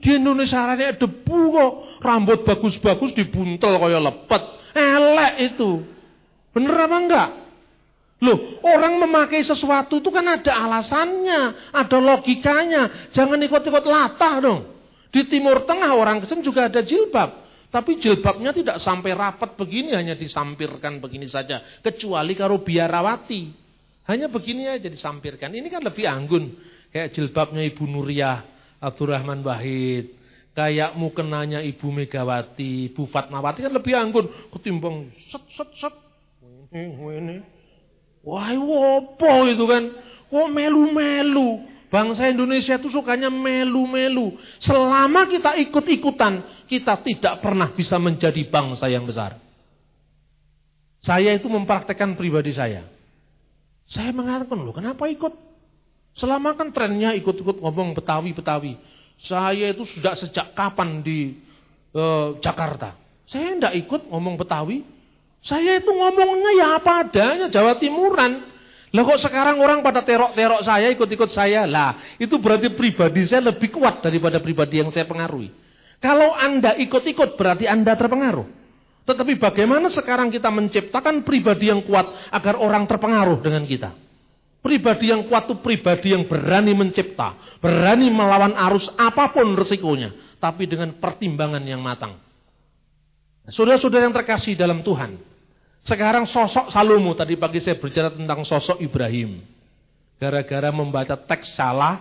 Di 0.01 0.17
Indonesia 0.17 0.65
ada 0.65 0.97
debu 0.97 1.39
kok. 1.53 1.71
Rambut 2.01 2.41
bagus-bagus 2.41 3.13
dibuntel 3.13 3.77
kaya 3.77 4.01
lepet. 4.01 4.43
Elek 4.73 5.33
itu. 5.53 5.85
Bener 6.57 6.73
apa 6.73 6.97
enggak? 6.97 7.29
Loh, 8.23 8.39
orang 8.65 8.97
memakai 8.97 9.43
sesuatu 9.45 9.99
itu 9.99 10.09
kan 10.09 10.25
ada 10.25 10.57
alasannya, 10.57 11.69
ada 11.75 11.97
logikanya. 12.01 13.11
Jangan 13.13 13.37
ikut-ikut 13.45 13.85
latah 13.85 14.35
dong. 14.41 14.59
Di 15.13 15.27
Timur 15.29 15.69
Tengah 15.69 15.93
orang 15.93 16.23
kesen 16.25 16.41
juga 16.41 16.65
ada 16.65 16.81
jilbab. 16.81 17.42
Tapi 17.73 17.97
jilbabnya 17.97 18.53
tidak 18.53 18.77
sampai 18.77 19.17
rapat 19.17 19.57
begini, 19.57 19.97
hanya 19.97 20.13
disampirkan 20.13 21.01
begini 21.01 21.25
saja. 21.25 21.57
Kecuali 21.81 22.37
kalau 22.37 22.61
biarawati. 22.61 23.49
Hanya 24.05 24.29
begini 24.29 24.69
aja 24.69 24.85
disampirkan. 24.85 25.49
Ini 25.49 25.73
kan 25.73 25.81
lebih 25.81 26.05
anggun. 26.05 26.53
Kayak 26.93 27.17
jilbabnya 27.17 27.65
Ibu 27.65 27.89
Nuriyah 27.89 28.45
Abdurrahman 28.77 29.41
Wahid. 29.41 30.13
Kayak 30.53 30.93
mukenanya 30.93 31.65
Ibu 31.65 31.89
Megawati, 31.89 32.93
Ibu 32.93 33.09
Fatmawati 33.09 33.65
kan 33.65 33.73
lebih 33.73 33.97
anggun. 33.97 34.29
Ketimbang 34.53 35.09
set 35.33 35.41
set 35.57 35.69
set. 35.73 35.95
Wah, 38.21 38.53
wopo 38.53 39.49
itu 39.49 39.65
kan? 39.65 39.83
Kok 40.29 40.47
melu-melu? 40.53 41.72
Bangsa 41.93 42.25
Indonesia 42.25 42.81
itu 42.81 42.89
sukanya 42.89 43.29
melu-melu. 43.29 44.33
Selama 44.57 45.29
kita 45.29 45.53
ikut-ikutan, 45.61 46.65
kita 46.65 46.97
tidak 47.05 47.37
pernah 47.37 47.69
bisa 47.69 48.01
menjadi 48.01 48.49
bangsa 48.49 48.89
yang 48.89 49.05
besar. 49.05 49.37
Saya 51.05 51.37
itu 51.37 51.45
mempraktekkan 51.45 52.17
pribadi 52.17 52.49
saya. 52.49 52.89
Saya 53.85 54.09
mengatakan, 54.09 54.57
loh 54.57 54.73
kenapa 54.73 55.05
ikut? 55.05 55.37
Selama 56.17 56.57
kan 56.57 56.73
trennya 56.73 57.13
ikut-ikut 57.13 57.61
ngomong 57.61 57.93
Betawi-Betawi. 57.93 58.73
Saya 59.21 59.69
itu 59.69 59.85
sudah 59.85 60.17
sejak 60.17 60.57
kapan 60.57 61.05
di 61.05 61.37
uh, 61.93 62.41
Jakarta. 62.41 62.97
Saya 63.29 63.53
tidak 63.53 63.73
ikut 63.85 64.09
ngomong 64.09 64.41
Betawi. 64.41 64.81
Saya 65.45 65.77
itu 65.77 65.93
ngomongnya 65.93 66.51
ya 66.57 66.67
apa 66.81 67.05
adanya, 67.05 67.53
Jawa 67.53 67.77
Timuran. 67.77 68.52
Lah 68.93 69.01
kok 69.09 69.25
sekarang 69.25 69.57
orang 69.57 69.81
pada 69.81 70.05
terok-terok 70.05 70.61
saya, 70.61 70.93
ikut-ikut 70.93 71.33
saya. 71.33 71.65
Lah, 71.65 71.97
itu 72.21 72.37
berarti 72.37 72.69
pribadi 72.77 73.25
saya 73.25 73.49
lebih 73.49 73.73
kuat 73.73 74.05
daripada 74.05 74.37
pribadi 74.37 74.85
yang 74.85 74.93
saya 74.93 75.09
pengaruhi. 75.09 75.49
Kalau 75.97 76.29
Anda 76.37 76.77
ikut-ikut 76.77 77.33
berarti 77.33 77.65
Anda 77.65 77.97
terpengaruh. 77.97 78.45
Tetapi 79.03 79.35
bagaimana 79.41 79.89
sekarang 79.89 80.29
kita 80.29 80.47
menciptakan 80.53 81.25
pribadi 81.25 81.73
yang 81.73 81.81
kuat 81.83 82.05
agar 82.29 82.55
orang 82.55 82.85
terpengaruh 82.85 83.41
dengan 83.41 83.65
kita? 83.65 83.97
Pribadi 84.63 85.11
yang 85.11 85.27
kuat 85.27 85.49
itu 85.49 85.59
pribadi 85.59 86.15
yang 86.15 86.23
berani 86.29 86.71
mencipta, 86.71 87.35
berani 87.59 88.07
melawan 88.07 88.55
arus 88.55 88.87
apa 88.95 89.35
pun 89.35 89.57
resikonya, 89.59 90.37
tapi 90.39 90.69
dengan 90.69 90.95
pertimbangan 91.03 91.59
yang 91.67 91.83
matang. 91.83 92.15
Saudara-saudara 93.51 94.07
yang 94.07 94.15
terkasih 94.15 94.55
dalam 94.55 94.79
Tuhan, 94.87 95.19
sekarang 95.83 96.23
sosok 96.23 96.71
Salomo, 96.71 97.11
tadi 97.11 97.35
pagi 97.35 97.59
saya 97.59 97.75
berbicara 97.75 98.15
tentang 98.15 98.47
sosok 98.47 98.79
Ibrahim. 98.79 99.43
Gara-gara 100.15 100.71
membaca 100.71 101.19
teks 101.19 101.59
salah, 101.59 101.99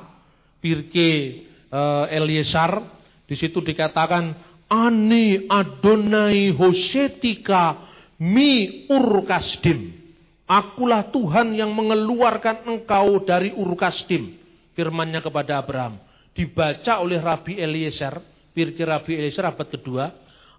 Pirke 0.62 1.42
uh, 1.66 2.06
Eliesar, 2.06 2.78
di 3.26 3.34
situ 3.34 3.58
dikatakan, 3.58 4.38
Ani 4.70 5.50
Adonai 5.50 6.54
Hosetika 6.54 7.90
mi 8.22 8.86
urkasdim. 8.86 9.98
Akulah 10.46 11.10
Tuhan 11.10 11.58
yang 11.58 11.74
mengeluarkan 11.74 12.62
engkau 12.70 13.26
dari 13.26 13.50
urkasdim. 13.50 14.38
Firmannya 14.78 15.20
kepada 15.20 15.58
Abraham. 15.58 15.98
Dibaca 16.32 17.02
oleh 17.02 17.20
Rabi 17.20 17.58
Eliezer, 17.58 18.16
Pirke 18.54 18.86
Rabi 18.86 19.18
Eliezer 19.18 19.44
abad 19.44 19.68
kedua. 19.68 20.08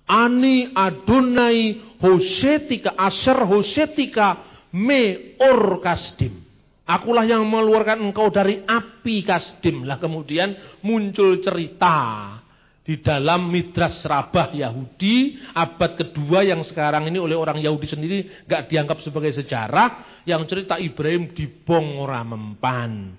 Ani 0.08 0.72
Adonai 0.76 1.80
Hosetika 2.00 2.96
Asher 3.00 3.40
Hosetika 3.48 4.40
me 4.76 5.36
or 5.40 5.80
kasdim. 5.80 6.44
Akulah 6.84 7.24
yang 7.24 7.48
mengeluarkan 7.48 8.04
engkau 8.04 8.28
dari 8.28 8.60
api 8.68 9.24
kasdim. 9.24 9.88
Lah 9.88 9.96
kemudian 10.02 10.80
muncul 10.84 11.40
cerita 11.40 12.36
di 12.84 13.00
dalam 13.00 13.48
Midras 13.48 14.04
Rabah 14.04 14.52
Yahudi 14.52 15.40
abad 15.56 15.96
kedua 15.96 16.44
yang 16.44 16.60
sekarang 16.68 17.08
ini 17.08 17.16
oleh 17.16 17.40
orang 17.40 17.64
Yahudi 17.64 17.88
sendiri 17.88 18.44
gak 18.44 18.68
dianggap 18.68 19.00
sebagai 19.00 19.32
sejarah 19.32 20.20
yang 20.28 20.44
cerita 20.44 20.76
Ibrahim 20.76 21.32
dibong 21.32 22.04
mempan. 22.04 23.16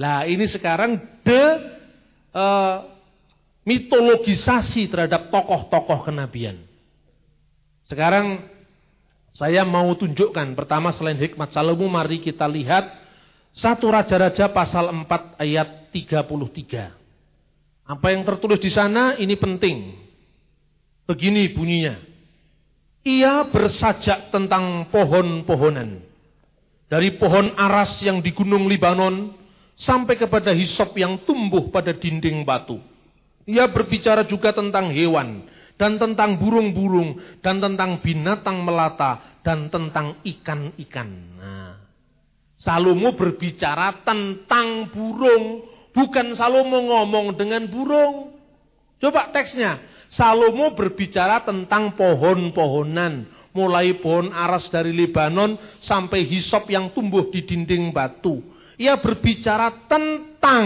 Lah 0.00 0.24
ini 0.24 0.48
sekarang 0.48 1.20
de 1.20 1.44
uh, 2.32 2.91
mitologisasi 3.62 4.90
terhadap 4.90 5.30
tokoh-tokoh 5.30 6.06
kenabian. 6.06 6.58
Sekarang 7.86 8.50
saya 9.32 9.62
mau 9.64 9.94
tunjukkan 9.94 10.54
pertama 10.58 10.92
selain 10.92 11.18
hikmat 11.18 11.54
Salomo 11.54 11.86
mari 11.86 12.20
kita 12.20 12.44
lihat 12.50 12.90
satu 13.54 13.92
raja-raja 13.92 14.50
pasal 14.50 14.90
4 14.90 15.38
ayat 15.40 15.92
33. 15.94 16.92
Apa 17.82 18.06
yang 18.14 18.22
tertulis 18.24 18.60
di 18.62 18.70
sana 18.72 19.14
ini 19.18 19.36
penting. 19.36 19.92
Begini 21.06 21.50
bunyinya. 21.52 21.98
Ia 23.02 23.42
bersajak 23.50 24.30
tentang 24.30 24.86
pohon-pohonan. 24.94 26.06
Dari 26.86 27.18
pohon 27.18 27.56
aras 27.58 27.98
yang 28.04 28.22
di 28.22 28.30
gunung 28.30 28.68
Libanon 28.70 29.34
sampai 29.74 30.14
kepada 30.14 30.52
hisop 30.54 30.94
yang 30.94 31.24
tumbuh 31.24 31.72
pada 31.72 31.90
dinding 31.96 32.44
batu 32.44 32.91
ia 33.48 33.66
berbicara 33.70 34.26
juga 34.26 34.54
tentang 34.54 34.90
hewan 34.94 35.46
dan 35.80 35.98
tentang 35.98 36.38
burung-burung 36.38 37.18
dan 37.42 37.58
tentang 37.58 37.98
binatang 38.02 38.62
melata 38.62 39.40
dan 39.42 39.66
tentang 39.72 40.20
ikan-ikan. 40.22 41.10
Nah, 41.38 41.74
Salomo 42.54 43.18
berbicara 43.18 44.06
tentang 44.06 44.86
burung, 44.94 45.72
Bukan 45.92 46.32
Salomo 46.32 46.80
ngomong 46.88 47.36
dengan 47.36 47.68
burung. 47.68 48.32
Coba 48.96 49.28
teksnya. 49.28 49.80
Salomo 50.08 50.72
berbicara 50.72 51.44
tentang 51.44 51.96
pohon-pohonan. 51.96 53.28
Mulai 53.52 54.00
pohon 54.00 54.32
aras 54.32 54.72
dari 54.72 54.96
Lebanon 54.96 55.60
sampai 55.84 56.24
hisop 56.24 56.72
yang 56.72 56.88
tumbuh 56.96 57.28
di 57.28 57.44
dinding 57.44 57.92
batu. 57.92 58.40
Ia 58.80 58.96
berbicara 58.96 59.84
tentang 59.84 60.64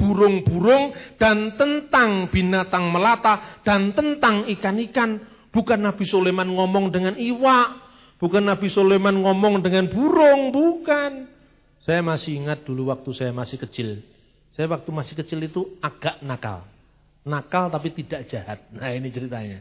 burung-burung 0.00 0.96
dan 1.20 1.54
tentang 1.60 2.32
binatang 2.32 2.88
melata 2.88 3.60
dan 3.62 3.92
tentang 3.92 4.48
ikan-ikan. 4.48 5.20
Bukan 5.52 5.84
Nabi 5.84 6.08
Sulaiman 6.08 6.48
ngomong 6.48 6.88
dengan 6.88 7.14
iwak. 7.20 7.68
Bukan 8.16 8.48
Nabi 8.48 8.72
Sulaiman 8.72 9.20
ngomong 9.20 9.60
dengan 9.60 9.92
burung. 9.92 10.48
Bukan. 10.50 11.28
Saya 11.84 12.00
masih 12.00 12.40
ingat 12.40 12.64
dulu 12.64 12.88
waktu 12.88 13.12
saya 13.12 13.36
masih 13.36 13.60
kecil. 13.60 14.00
Saya 14.56 14.72
waktu 14.72 14.88
masih 14.88 15.14
kecil 15.20 15.44
itu 15.44 15.76
agak 15.84 16.24
nakal. 16.24 16.64
Nakal 17.28 17.68
tapi 17.68 17.92
tidak 17.92 18.32
jahat. 18.32 18.64
Nah 18.72 18.88
ini 18.88 19.12
ceritanya. 19.12 19.60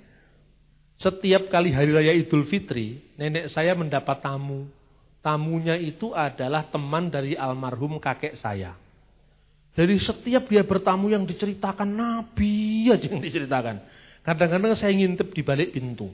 Setiap 1.01 1.49
kali 1.49 1.73
hari 1.73 1.91
raya 1.91 2.13
Idul 2.13 2.45
Fitri, 2.45 3.01
nenek 3.17 3.49
saya 3.49 3.73
mendapat 3.73 4.21
tamu. 4.21 4.69
Tamunya 5.25 5.77
itu 5.77 6.13
adalah 6.13 6.69
teman 6.69 7.09
dari 7.09 7.33
almarhum 7.33 7.97
kakek 7.97 8.37
saya. 8.37 8.77
Jadi 9.71 9.95
setiap 10.03 10.51
dia 10.51 10.67
bertamu 10.67 11.07
yang 11.07 11.23
diceritakan 11.23 11.87
Nabi 11.87 12.87
aja 12.91 13.07
yang 13.07 13.23
diceritakan. 13.23 13.79
Kadang-kadang 14.21 14.75
saya 14.75 14.91
ngintip 14.91 15.31
di 15.31 15.41
balik 15.41 15.71
pintu. 15.71 16.11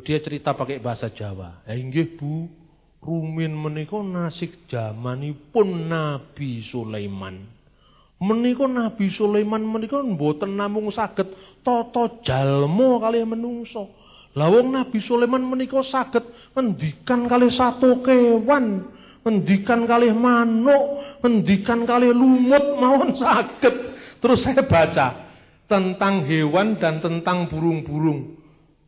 Dia 0.00 0.22
cerita 0.22 0.56
pakai 0.56 0.80
bahasa 0.80 1.12
Jawa. 1.12 1.60
Ya 1.68 1.76
inggih 1.76 2.16
Bu, 2.16 2.48
rumin 3.04 3.52
menika 3.52 4.00
nasik 4.00 4.64
zamanipun 4.70 5.92
Nabi 5.92 6.64
Sulaiman. 6.72 7.42
Menika 8.20 8.68
Nabi 8.68 9.08
Sulaiman 9.12 9.64
menika 9.64 10.00
mboten 10.00 10.56
namung 10.56 10.92
saged 10.92 11.32
tata 11.64 12.20
jalma 12.20 13.00
kaliyan 13.00 13.32
menungso. 13.32 13.88
Lah 14.36 14.46
wong 14.46 14.76
Nabi 14.76 15.00
Sulaiman 15.02 15.42
menika 15.42 15.80
saged 15.82 16.22
ngendikan 16.52 17.26
kali 17.26 17.48
satu 17.50 18.04
kewan, 18.04 18.84
ngendikan 19.24 19.84
kali 19.84 20.08
manuk, 20.12 21.18
ngendikan 21.20 21.84
kali 21.84 22.08
lumut 22.12 22.64
mawon 22.80 23.16
saged. 23.16 23.74
Terus 24.20 24.44
saya 24.44 24.64
baca 24.64 25.06
tentang 25.70 26.26
hewan 26.26 26.76
dan 26.76 27.00
tentang 27.00 27.48
burung-burung. 27.48 28.36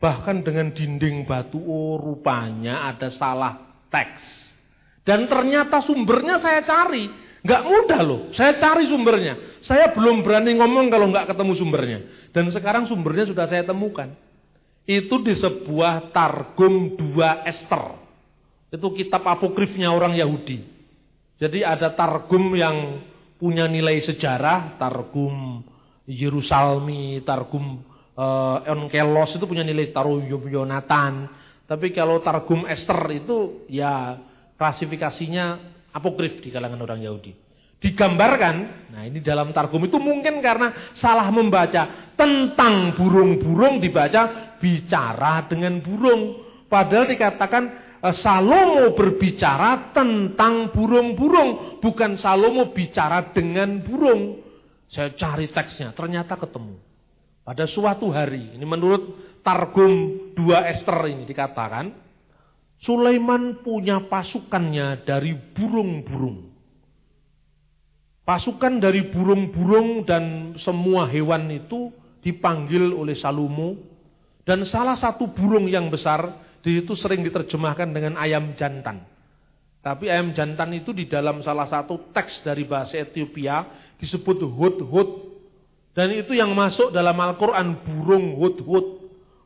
Bahkan 0.02 0.42
dengan 0.42 0.74
dinding 0.74 1.24
batu, 1.30 1.62
oh 1.62 1.94
rupanya 1.94 2.90
ada 2.90 3.06
salah 3.06 3.86
teks. 3.86 4.50
Dan 5.06 5.30
ternyata 5.30 5.78
sumbernya 5.82 6.42
saya 6.42 6.66
cari. 6.66 7.06
Nggak 7.42 7.62
mudah 7.66 8.00
loh, 8.02 8.20
saya 8.34 8.58
cari 8.58 8.86
sumbernya. 8.86 9.62
Saya 9.62 9.94
belum 9.94 10.22
berani 10.26 10.58
ngomong 10.58 10.90
kalau 10.90 11.10
nggak 11.10 11.30
ketemu 11.30 11.52
sumbernya. 11.58 11.98
Dan 12.34 12.50
sekarang 12.50 12.86
sumbernya 12.90 13.30
sudah 13.30 13.46
saya 13.46 13.62
temukan. 13.62 14.14
Itu 14.82 15.22
di 15.22 15.38
sebuah 15.38 16.10
Targum 16.10 16.98
2 16.98 17.46
Esther. 17.46 18.01
Itu 18.72 18.88
kitab 18.96 19.28
apokrifnya 19.28 19.92
orang 19.92 20.16
Yahudi. 20.16 20.64
Jadi 21.36 21.60
ada 21.60 21.92
Targum 21.92 22.56
yang 22.56 23.04
punya 23.36 23.68
nilai 23.68 24.00
sejarah, 24.00 24.80
Targum 24.80 25.60
Yerusalmi, 26.08 27.20
Targum 27.26 27.84
uh, 28.16 28.64
Onkelos 28.64 29.36
itu 29.36 29.44
punya 29.44 29.66
nilai 29.66 29.92
Targum 29.92 30.48
Yonatan, 30.48 31.28
tapi 31.66 31.90
kalau 31.92 32.22
Targum 32.22 32.64
Esther 32.70 33.00
itu 33.12 33.66
ya 33.66 34.16
klasifikasinya 34.56 35.58
apokrif 35.90 36.40
di 36.40 36.54
kalangan 36.54 36.80
orang 36.80 37.02
Yahudi. 37.02 37.34
Digambarkan, 37.82 38.86
nah 38.94 39.02
ini 39.02 39.18
dalam 39.18 39.50
Targum 39.50 39.82
itu 39.90 39.98
mungkin 39.98 40.38
karena 40.38 40.94
salah 41.02 41.26
membaca 41.34 42.14
tentang 42.14 42.94
burung-burung 42.94 43.82
dibaca 43.82 44.54
bicara 44.62 45.50
dengan 45.50 45.82
burung. 45.82 46.46
Padahal 46.70 47.10
dikatakan 47.10 47.81
Salomo 48.10 48.98
berbicara 48.98 49.94
tentang 49.94 50.74
burung-burung, 50.74 51.78
bukan 51.78 52.18
Salomo 52.18 52.74
bicara 52.74 53.30
dengan 53.30 53.78
burung. 53.78 54.42
Saya 54.90 55.14
cari 55.14 55.46
teksnya, 55.46 55.94
ternyata 55.94 56.34
ketemu. 56.34 56.82
Pada 57.46 57.62
suatu 57.70 58.10
hari, 58.10 58.58
ini 58.58 58.66
menurut 58.66 59.38
Targum 59.46 60.18
2 60.34 60.70
Esther 60.74 61.14
ini 61.14 61.22
dikatakan, 61.30 61.94
Sulaiman 62.82 63.62
punya 63.62 64.02
pasukannya 64.10 65.06
dari 65.06 65.38
burung-burung. 65.54 66.50
Pasukan 68.26 68.82
dari 68.82 69.06
burung-burung 69.14 70.02
dan 70.02 70.54
semua 70.58 71.06
hewan 71.06 71.46
itu 71.54 71.94
dipanggil 72.22 72.90
oleh 72.90 73.14
Salomo. 73.14 73.78
Dan 74.42 74.66
salah 74.66 74.98
satu 74.98 75.30
burung 75.30 75.70
yang 75.70 75.86
besar, 75.86 76.51
di 76.62 76.86
itu 76.86 76.94
sering 76.94 77.26
diterjemahkan 77.26 77.90
dengan 77.90 78.14
ayam 78.16 78.54
jantan. 78.54 79.02
Tapi 79.82 80.06
ayam 80.06 80.30
jantan 80.30 80.70
itu 80.78 80.94
di 80.94 81.10
dalam 81.10 81.42
salah 81.42 81.66
satu 81.66 82.14
teks 82.14 82.46
dari 82.46 82.62
bahasa 82.62 83.02
Ethiopia 83.02 83.66
disebut 83.98 84.46
hud-hud. 84.46 85.34
Dan 85.92 86.14
itu 86.14 86.38
yang 86.38 86.54
masuk 86.54 86.94
dalam 86.94 87.18
Al-Quran 87.18 87.82
burung 87.82 88.38
hud-hud. 88.38 89.02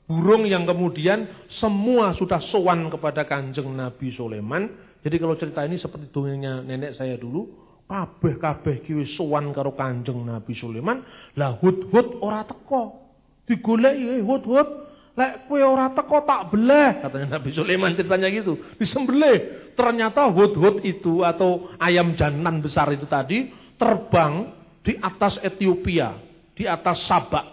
Burung 0.07 0.47
yang 0.47 0.69
kemudian 0.69 1.49
semua 1.57 2.14
sudah 2.14 2.39
sowan 2.53 2.87
kepada 2.93 3.25
kanjeng 3.25 3.73
Nabi 3.73 4.12
Sulaiman. 4.12 4.71
Jadi 5.01 5.17
kalau 5.17 5.35
cerita 5.41 5.64
ini 5.64 5.81
seperti 5.81 6.12
dongengnya 6.12 6.62
nenek 6.62 7.01
saya 7.01 7.17
dulu. 7.17 7.64
Kabeh-kabeh 7.89 8.85
kiwi 8.85 9.09
sowan 9.17 9.57
karo 9.57 9.73
kanjeng 9.73 10.21
Nabi 10.21 10.53
Sulaiman. 10.53 11.01
Lah 11.33 11.57
hud-hud 11.59 12.21
ora 12.21 12.45
teko. 12.45 13.09
Digoleki 13.49 14.21
hud-hud. 14.21 14.86
Lek 15.17 15.49
kue 15.49 15.64
ora 15.64 15.89
teko 15.97 16.29
tak 16.29 16.53
beleh. 16.53 17.01
Katanya 17.01 17.41
Nabi 17.41 17.49
Sulaiman 17.57 17.97
ceritanya 17.97 18.29
gitu. 18.29 18.61
Disembelih. 18.77 19.73
Ternyata 19.73 20.29
hud-hud 20.29 20.85
itu 20.85 21.25
atau 21.25 21.73
ayam 21.81 22.12
jantan 22.21 22.61
besar 22.61 22.93
itu 22.93 23.09
tadi. 23.09 23.49
Terbang 23.81 24.53
di 24.85 24.93
atas 25.01 25.41
Ethiopia. 25.41 26.21
Di 26.53 26.69
atas 26.69 27.09
Sabak. 27.09 27.49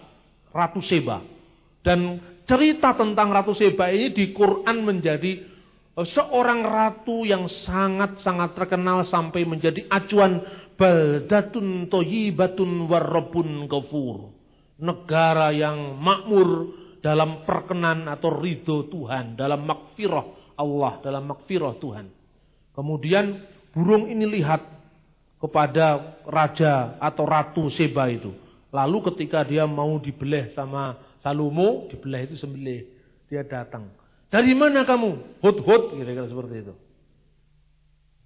Ratu 0.52 0.84
Seba. 0.84 1.24
Dan 1.80 2.20
cerita 2.44 2.92
tentang 3.00 3.32
Ratu 3.32 3.56
Seba 3.56 3.88
ini 3.88 4.12
di 4.12 4.36
Quran 4.36 4.84
menjadi 4.84 5.32
eh, 5.96 6.06
seorang 6.12 6.68
ratu 6.68 7.24
yang 7.24 7.48
sangat-sangat 7.48 8.52
terkenal 8.60 9.08
sampai 9.08 9.48
menjadi 9.48 9.88
acuan 9.88 10.44
baldatun 10.76 11.88
toyibatun 11.88 12.92
warrobun 12.92 13.64
gafur. 13.72 14.36
Negara 14.76 15.48
yang 15.48 15.96
makmur 15.96 16.83
dalam 17.04 17.44
perkenan 17.44 18.08
atau 18.08 18.32
ridho 18.32 18.88
Tuhan, 18.88 19.36
dalam 19.36 19.68
makfirah 19.68 20.56
Allah, 20.56 21.04
dalam 21.04 21.28
makfirah 21.28 21.76
Tuhan. 21.76 22.08
Kemudian 22.72 23.44
burung 23.76 24.08
ini 24.08 24.24
lihat 24.24 24.64
kepada 25.36 26.16
raja 26.24 26.96
atau 26.96 27.28
ratu 27.28 27.68
Seba 27.68 28.08
itu. 28.08 28.32
Lalu 28.72 29.12
ketika 29.12 29.44
dia 29.44 29.68
mau 29.68 30.00
dibeleh 30.00 30.56
sama 30.56 30.96
Salomo 31.20 31.92
dibelah 31.92 32.24
itu 32.24 32.40
sembelih. 32.40 32.88
Dia 33.28 33.44
datang. 33.44 33.92
Dari 34.32 34.56
mana 34.56 34.88
kamu? 34.88 35.44
Hud-hud 35.44 36.00
kira-kira 36.00 36.24
seperti 36.24 36.54
itu. 36.64 36.74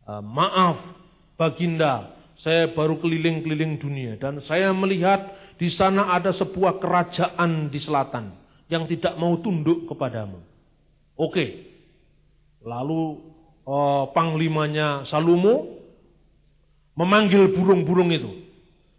Uh, 0.07 0.23
maaf 0.23 0.79
Baginda, 1.35 2.15
saya 2.39 2.71
baru 2.71 2.97
keliling-keliling 3.03 3.83
dunia 3.83 4.15
dan 4.23 4.39
saya 4.47 4.71
melihat 4.71 5.35
di 5.59 5.67
sana 5.67 6.15
ada 6.15 6.31
sebuah 6.31 6.79
kerajaan 6.79 7.69
di 7.69 7.83
selatan 7.83 8.38
yang 8.69 8.85
tidak 8.85 9.17
mau 9.17 9.37
tunduk 9.41 9.89
kepadamu. 9.89 10.41
Oke. 11.17 11.69
Lalu 12.63 13.21
uh, 13.65 14.13
panglimanya 14.13 15.09
Salomo 15.09 15.81
memanggil 16.95 17.57
burung-burung 17.57 18.13
itu 18.13 18.49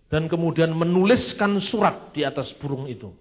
dan 0.10 0.26
kemudian 0.26 0.74
menuliskan 0.74 1.62
surat 1.62 2.12
di 2.12 2.26
atas 2.26 2.50
burung 2.58 2.90
itu. 2.90 3.14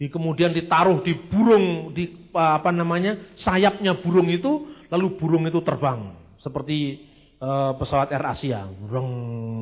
Di, 0.00 0.08
kemudian 0.08 0.56
ditaruh 0.56 1.04
di 1.04 1.12
burung 1.12 1.92
di 1.92 2.32
apa 2.32 2.72
namanya 2.72 3.36
sayapnya 3.36 4.00
burung 4.00 4.32
itu 4.32 4.72
lalu 4.88 5.20
burung 5.20 5.44
itu 5.44 5.60
terbang 5.60 6.16
seperti 6.40 7.04
uh, 7.36 7.76
pesawat 7.76 8.08
Air 8.08 8.24
Asia 8.32 8.64
burung 8.64 9.12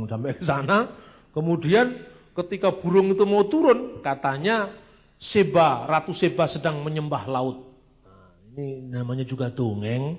sampai 0.07 0.39
ke 0.39 0.47
sana 0.47 0.95
kemudian 1.35 2.07
ketika 2.39 2.71
burung 2.71 3.11
itu 3.11 3.27
mau 3.27 3.51
turun 3.51 3.99
katanya 3.99 4.71
Seba 5.19 5.87
Ratu 5.87 6.15
Seba 6.15 6.47
sedang 6.51 6.83
menyembah 6.83 7.27
laut 7.27 7.75
nah, 8.07 8.31
ini 8.55 8.87
namanya 8.87 9.27
juga 9.27 9.51
dongeng 9.51 10.19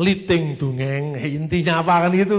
liting 0.00 0.56
dongeng 0.56 1.20
intinya 1.20 1.84
apa 1.84 2.08
kan 2.08 2.12
itu 2.16 2.36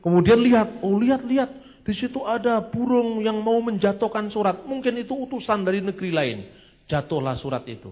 kemudian 0.00 0.40
lihat 0.40 0.80
oh 0.80 0.96
lihat 0.96 1.22
lihat 1.24 1.50
di 1.88 1.96
situ 1.96 2.20
ada 2.20 2.60
burung 2.68 3.24
yang 3.24 3.40
mau 3.40 3.56
menjatuhkan 3.64 4.28
surat. 4.28 4.60
Mungkin 4.68 5.00
itu 5.00 5.16
utusan 5.16 5.64
dari 5.64 5.80
negeri 5.80 6.12
lain. 6.12 6.38
Jatuhlah 6.84 7.40
surat 7.40 7.64
itu. 7.64 7.88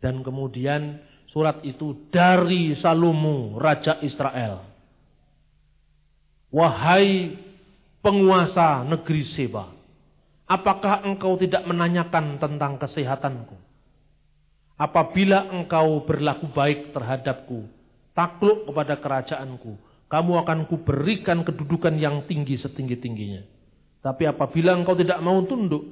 Dan 0.00 0.24
kemudian 0.24 1.04
surat 1.28 1.60
itu 1.60 2.08
dari 2.08 2.72
Salomo, 2.80 3.60
Raja 3.60 4.00
Israel. 4.00 4.64
Wahai 6.48 7.36
penguasa 8.00 8.88
negeri 8.88 9.28
Seba, 9.36 9.68
apakah 10.50 11.06
engkau 11.06 11.38
tidak 11.38 11.62
menanyakan 11.62 12.42
tentang 12.42 12.82
kesehatanku? 12.82 13.54
Apabila 14.74 15.46
engkau 15.54 16.02
berlaku 16.02 16.50
baik 16.50 16.90
terhadapku, 16.90 17.70
takluk 18.16 18.66
kepada 18.66 18.98
kerajaanku, 18.98 19.78
kamu 20.10 20.32
akan 20.42 20.58
kuberikan 20.66 21.46
kedudukan 21.46 21.94
yang 21.94 22.26
tinggi 22.26 22.58
setinggi-tingginya. 22.58 23.46
Tapi 24.02 24.26
apabila 24.26 24.74
engkau 24.74 24.96
tidak 24.98 25.20
mau 25.22 25.38
tunduk, 25.46 25.84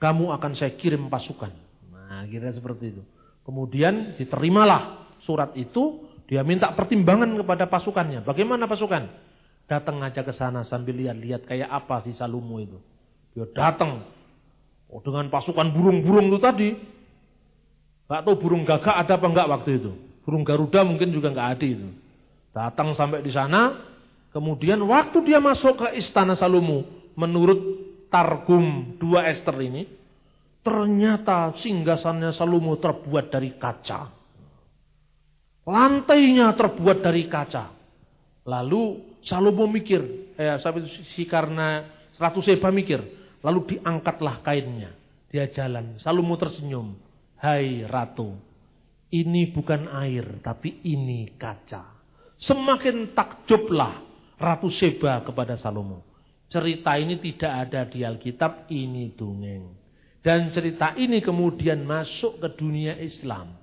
kamu 0.00 0.32
akan 0.32 0.56
saya 0.56 0.72
kirim 0.78 1.10
pasukan. 1.12 1.52
Nah, 1.90 2.24
kira 2.30 2.54
seperti 2.54 2.94
itu. 2.96 3.02
Kemudian 3.42 4.14
diterimalah 4.16 5.10
surat 5.26 5.52
itu, 5.58 6.06
dia 6.30 6.46
minta 6.46 6.70
pertimbangan 6.72 7.34
kepada 7.34 7.66
pasukannya. 7.66 8.22
Bagaimana 8.22 8.70
pasukan? 8.70 9.10
Datang 9.66 9.98
aja 10.06 10.22
ke 10.22 10.30
sana 10.34 10.62
sambil 10.62 10.94
lihat-lihat 10.94 11.50
kayak 11.50 11.66
apa 11.66 12.06
si 12.06 12.14
Salomo 12.14 12.62
itu. 12.62 12.78
Dia 13.34 13.46
datang 13.54 14.02
oh, 14.90 15.00
dengan 15.02 15.30
pasukan 15.30 15.70
burung-burung 15.70 16.30
itu 16.30 16.38
tadi. 16.42 16.68
Gak 18.10 18.26
tahu 18.26 18.36
burung 18.42 18.66
gagak 18.66 19.06
ada 19.06 19.14
apa 19.14 19.26
enggak 19.30 19.50
waktu 19.50 19.70
itu. 19.78 19.92
Burung 20.26 20.42
Garuda 20.42 20.82
mungkin 20.82 21.14
juga 21.14 21.30
enggak 21.30 21.58
ada 21.58 21.66
itu. 21.66 21.88
Datang 22.50 22.98
sampai 22.98 23.22
di 23.22 23.30
sana, 23.30 23.86
kemudian 24.34 24.82
waktu 24.82 25.22
dia 25.22 25.38
masuk 25.38 25.78
ke 25.78 26.02
istana 26.02 26.34
Salomo, 26.34 26.82
menurut 27.14 27.86
Targum 28.10 28.98
dua 28.98 29.30
Esther 29.30 29.54
ini, 29.62 29.86
ternyata 30.66 31.54
singgasannya 31.62 32.34
Salomo 32.34 32.74
terbuat 32.82 33.30
dari 33.30 33.54
kaca. 33.54 34.10
Lantainya 35.62 36.50
terbuat 36.58 36.98
dari 37.06 37.30
kaca. 37.30 37.70
Lalu 38.42 38.82
Salomo 39.22 39.70
mikir, 39.70 40.34
eh, 40.34 40.58
si 41.14 41.22
karena 41.30 41.86
Ratu 42.18 42.42
Seba 42.42 42.74
mikir, 42.74 43.19
lalu 43.44 43.76
diangkatlah 43.76 44.44
kainnya. 44.44 44.92
Dia 45.30 45.46
jalan, 45.50 46.00
Salomo 46.02 46.34
tersenyum. 46.34 46.98
Hai 47.40 47.88
Ratu, 47.88 48.36
ini 49.10 49.48
bukan 49.48 49.88
air, 49.88 50.44
tapi 50.44 50.84
ini 50.84 51.34
kaca. 51.40 51.98
Semakin 52.36 53.16
takjublah 53.16 54.04
Ratu 54.36 54.68
Seba 54.68 55.24
kepada 55.24 55.56
Salomo. 55.56 56.04
Cerita 56.50 56.98
ini 56.98 57.16
tidak 57.22 57.52
ada 57.68 57.86
di 57.86 58.02
Alkitab, 58.02 58.68
ini 58.74 59.14
dongeng. 59.14 59.72
Dan 60.20 60.52
cerita 60.52 60.92
ini 60.98 61.24
kemudian 61.24 61.80
masuk 61.86 62.42
ke 62.44 62.48
dunia 62.60 62.98
Islam. 63.00 63.56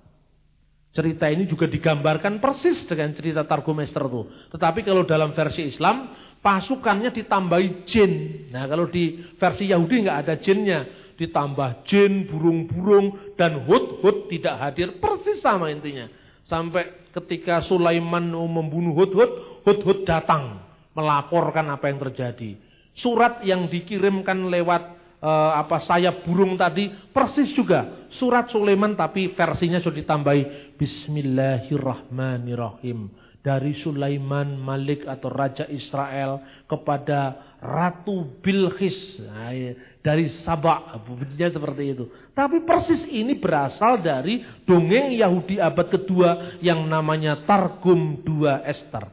Cerita 0.89 1.30
ini 1.30 1.45
juga 1.45 1.69
digambarkan 1.69 2.41
persis 2.41 2.82
dengan 2.89 3.13
cerita 3.13 3.45
Targum 3.45 3.78
Esther 3.86 4.09
itu. 4.09 4.25
Tetapi 4.49 4.82
kalau 4.82 5.05
dalam 5.05 5.38
versi 5.38 5.69
Islam, 5.69 6.09
pasukannya 6.41 7.13
ditambahi 7.13 7.88
jin. 7.88 8.11
Nah 8.53 8.65
kalau 8.69 8.89
di 8.89 9.21
versi 9.38 9.69
Yahudi 9.69 10.07
nggak 10.07 10.19
ada 10.25 10.35
jinnya. 10.39 10.79
Ditambah 11.17 11.89
jin, 11.89 12.29
burung-burung, 12.29 13.33
dan 13.33 13.65
hud-hud 13.65 14.29
tidak 14.29 14.53
hadir. 14.61 15.01
Persis 15.01 15.41
sama 15.41 15.73
intinya. 15.73 16.05
Sampai 16.45 17.09
ketika 17.09 17.65
Sulaiman 17.65 18.29
membunuh 18.29 18.93
Hud-Hud, 18.93 19.65
Hud-Hud 19.65 20.05
datang 20.05 20.61
melaporkan 20.93 21.73
apa 21.73 21.89
yang 21.89 21.97
terjadi. 22.05 22.61
Surat 22.93 23.41
yang 23.41 23.65
dikirimkan 23.65 24.45
lewat 24.45 24.97
uh, 25.21 25.53
apa 25.57 25.79
sayap 25.85 26.25
burung 26.25 26.57
tadi 26.57 26.89
persis 27.13 27.53
juga 27.53 28.09
surat 28.17 28.49
Sulaiman 28.49 28.95
tapi 28.97 29.27
versinya 29.33 29.79
sudah 29.81 29.97
ditambahi 30.01 30.73
Bismillahirrahmanirrahim 30.77 33.09
dari 33.47 33.79
Sulaiman 33.79 34.59
Malik 34.59 35.07
atau 35.07 35.31
Raja 35.31 35.63
Israel 35.71 36.43
kepada 36.67 37.55
Ratu 37.63 38.43
Bilqis 38.43 39.23
nah, 39.23 39.55
iya. 39.55 39.79
dari 40.03 40.27
Sabak, 40.43 40.99
bunyinya 41.07 41.47
seperti 41.55 41.95
itu. 41.95 42.11
Tapi 42.35 42.67
persis 42.67 43.07
ini 43.07 43.39
berasal 43.39 44.03
dari 44.03 44.43
dongeng 44.67 45.15
Yahudi 45.15 45.63
abad 45.63 45.87
kedua 45.87 46.59
yang 46.59 46.83
namanya 46.91 47.47
Targum 47.47 48.19
dua 48.27 48.67
Esther. 48.67 49.07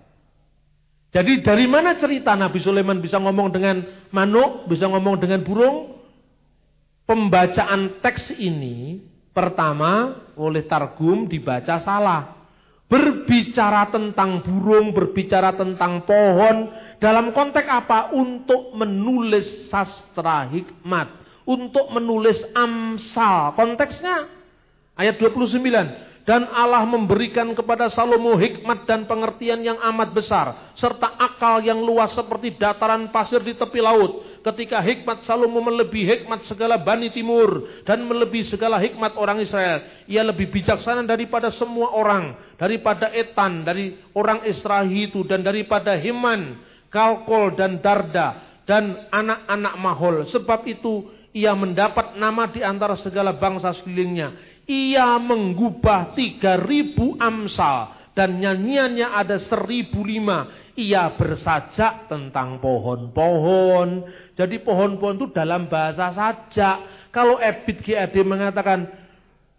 Jadi 1.15 1.47
dari 1.47 1.71
mana 1.71 1.95
cerita 2.03 2.35
Nabi 2.35 2.59
Sulaiman 2.59 2.99
bisa 2.99 3.23
ngomong 3.23 3.55
dengan 3.55 3.87
manuk, 4.11 4.67
bisa 4.67 4.91
ngomong 4.91 5.15
dengan 5.23 5.47
burung? 5.47 5.95
Pembacaan 7.07 8.03
teks 8.03 8.35
ini 8.35 8.99
pertama 9.31 10.27
oleh 10.35 10.67
Targum 10.67 11.31
dibaca 11.31 11.79
salah. 11.87 12.44
Berbicara 12.95 13.91
tentang 13.91 14.47
burung, 14.47 14.95
berbicara 14.95 15.59
tentang 15.59 16.07
pohon, 16.07 16.71
dalam 17.03 17.35
konteks 17.35 17.67
apa? 17.67 18.15
Untuk 18.15 18.71
menulis 18.79 19.67
sastra 19.67 20.47
hikmat. 20.47 21.11
Untuk 21.43 21.91
menulis 21.91 22.39
amsal. 22.55 23.59
Konteksnya 23.59 24.31
ayat 24.95 25.19
29. 25.19 25.59
Dan 26.25 26.49
Allah 26.49 26.89
memberikan 26.89 27.53
kepada 27.53 27.93
Salomo 27.93 28.33
hikmat 28.41 28.89
dan 28.89 29.05
pengertian 29.05 29.61
yang 29.61 29.77
amat 29.93 30.17
besar. 30.17 30.73
Serta 30.73 31.21
akal 31.21 31.61
yang 31.61 31.85
luas 31.85 32.17
seperti 32.17 32.57
dataran 32.57 33.13
pasir 33.13 33.45
di 33.45 33.53
tepi 33.53 33.85
laut. 33.85 34.41
Ketika 34.41 34.81
hikmat 34.81 35.29
Salomo 35.29 35.61
melebihi 35.61 36.25
hikmat 36.25 36.49
segala 36.49 36.81
Bani 36.81 37.13
Timur. 37.13 37.85
Dan 37.85 38.09
melebihi 38.09 38.49
segala 38.49 38.81
hikmat 38.81 39.21
orang 39.21 39.45
Israel. 39.45 39.85
Ia 40.09 40.25
lebih 40.25 40.49
bijaksana 40.49 41.05
daripada 41.05 41.53
semua 41.61 41.93
orang. 41.93 42.57
Daripada 42.57 43.13
Etan, 43.13 43.61
dari 43.61 43.93
orang 44.17 44.49
Israel 44.49 44.89
itu. 44.89 45.29
Dan 45.29 45.45
daripada 45.45 45.93
Himan 46.01 46.57
Kalkol 46.89 47.53
dan 47.53 47.85
Darda 47.85 48.57
dan 48.65 49.13
anak-anak 49.13 49.75
Mahol. 49.77 50.17
Sebab 50.33 50.65
itu 50.65 51.11
ia 51.35 51.53
mendapat 51.53 52.15
nama 52.15 52.47
di 52.47 52.63
antara 52.63 52.95
segala 53.03 53.35
bangsa 53.35 53.75
sekelilingnya. 53.83 54.54
Ia 54.65 55.21
menggubah 55.21 56.17
tiga 56.17 56.57
ribu 56.57 57.21
amsal 57.21 57.95
dan 58.15 58.39
nyanyiannya 58.41 59.09
ada 59.11 59.37
seribu 59.43 60.07
lima. 60.07 60.49
Ia 60.75 61.15
bersajak 61.15 62.11
tentang 62.11 62.59
pohon-pohon. 62.59 63.89
Jadi 64.35 64.57
pohon-pohon 64.63 65.19
itu 65.23 65.29
dalam 65.31 65.71
bahasa 65.71 66.11
sajak. 66.15 67.11
Kalau 67.15 67.39
Ebit 67.39 67.87
GAD 67.87 68.15
mengatakan, 68.27 68.91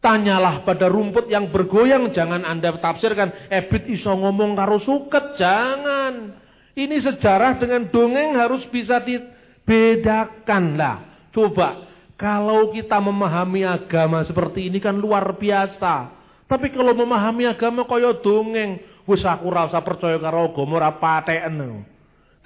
tanyalah 0.03 0.68
pada 0.68 0.91
rumput 0.91 1.32
yang 1.32 1.51
bergoyang. 1.56 2.12
Jangan 2.12 2.43
anda 2.43 2.76
tafsirkan, 2.80 3.47
Ebit 3.47 3.88
iso 3.95 4.12
ngomong 4.12 4.60
karo 4.60 4.84
suket. 4.84 5.39
Jangan. 5.39 6.43
Ini 6.76 6.99
sejarah 6.99 7.56
dengan 7.56 7.88
dongeng 7.88 8.36
harus 8.36 8.68
bisa 8.68 8.99
dibedakan 8.99 10.76
lah. 10.76 10.97
Coba, 11.32 11.95
kalau 12.16 12.72
kita 12.72 12.95
memahami 12.99 13.68
agama 13.68 14.24
seperti 14.24 14.72
ini 14.72 14.80
kan 14.80 14.95
luar 14.95 15.36
biasa. 15.36 16.16
Tapi 16.45 16.72
kalau 16.72 16.95
memahami 16.95 17.49
agama 17.49 17.84
kaya 17.84 18.16
dongeng, 18.24 18.80
wis 19.03 19.26
aku 19.26 19.51
ora 19.51 19.68
usah 19.68 19.84
percaya 19.84 20.16
karo 20.22 20.53
agama 20.53 20.80
ora 20.80 20.91
paten. 20.95 21.84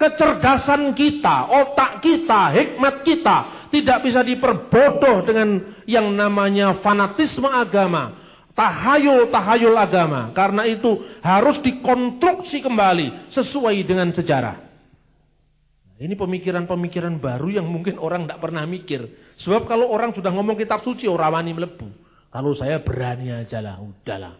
Kecerdasan 0.00 0.96
kita, 0.96 1.52
otak 1.52 2.00
kita, 2.00 2.56
hikmat 2.56 3.04
kita 3.04 3.36
tidak 3.68 3.98
bisa 4.00 4.24
diperbodoh 4.24 5.28
dengan 5.28 5.76
yang 5.84 6.08
namanya 6.16 6.80
fanatisme 6.80 7.44
agama 7.44 8.16
tahayul-tahayul 8.56 9.76
agama. 9.76 10.32
Karena 10.32 10.64
itu 10.64 11.04
harus 11.20 11.60
dikonstruksi 11.60 12.64
kembali 12.64 13.32
sesuai 13.36 13.76
dengan 13.84 14.10
sejarah. 14.16 14.69
Ini 16.00 16.16
pemikiran-pemikiran 16.16 17.20
baru 17.20 17.60
yang 17.60 17.68
mungkin 17.68 18.00
orang 18.00 18.24
tidak 18.24 18.40
pernah 18.40 18.64
mikir. 18.64 19.04
Sebab 19.44 19.68
kalau 19.68 19.92
orang 19.92 20.16
sudah 20.16 20.32
ngomong 20.32 20.56
kitab 20.56 20.80
suci, 20.80 21.04
orang 21.04 21.36
wani 21.36 21.52
melebu. 21.52 21.88
Kalau 22.32 22.56
saya 22.56 22.80
berani 22.80 23.28
aja 23.28 23.60
lah, 23.60 23.76
udahlah. 23.76 24.32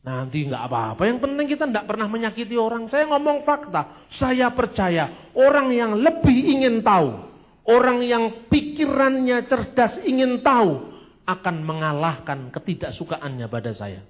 Nanti 0.00 0.48
nggak 0.48 0.64
apa-apa. 0.64 1.02
Yang 1.04 1.20
penting 1.28 1.46
kita 1.52 1.64
tidak 1.68 1.84
pernah 1.84 2.08
menyakiti 2.08 2.56
orang. 2.56 2.88
Saya 2.88 3.04
ngomong 3.04 3.44
fakta. 3.44 4.08
Saya 4.16 4.48
percaya 4.56 5.28
orang 5.36 5.68
yang 5.76 5.92
lebih 5.92 6.56
ingin 6.56 6.80
tahu, 6.80 7.20
orang 7.68 8.00
yang 8.00 8.48
pikirannya 8.48 9.44
cerdas 9.44 10.00
ingin 10.08 10.40
tahu, 10.40 10.88
akan 11.28 11.56
mengalahkan 11.60 12.48
ketidaksukaannya 12.48 13.44
pada 13.52 13.76
saya. 13.76 14.00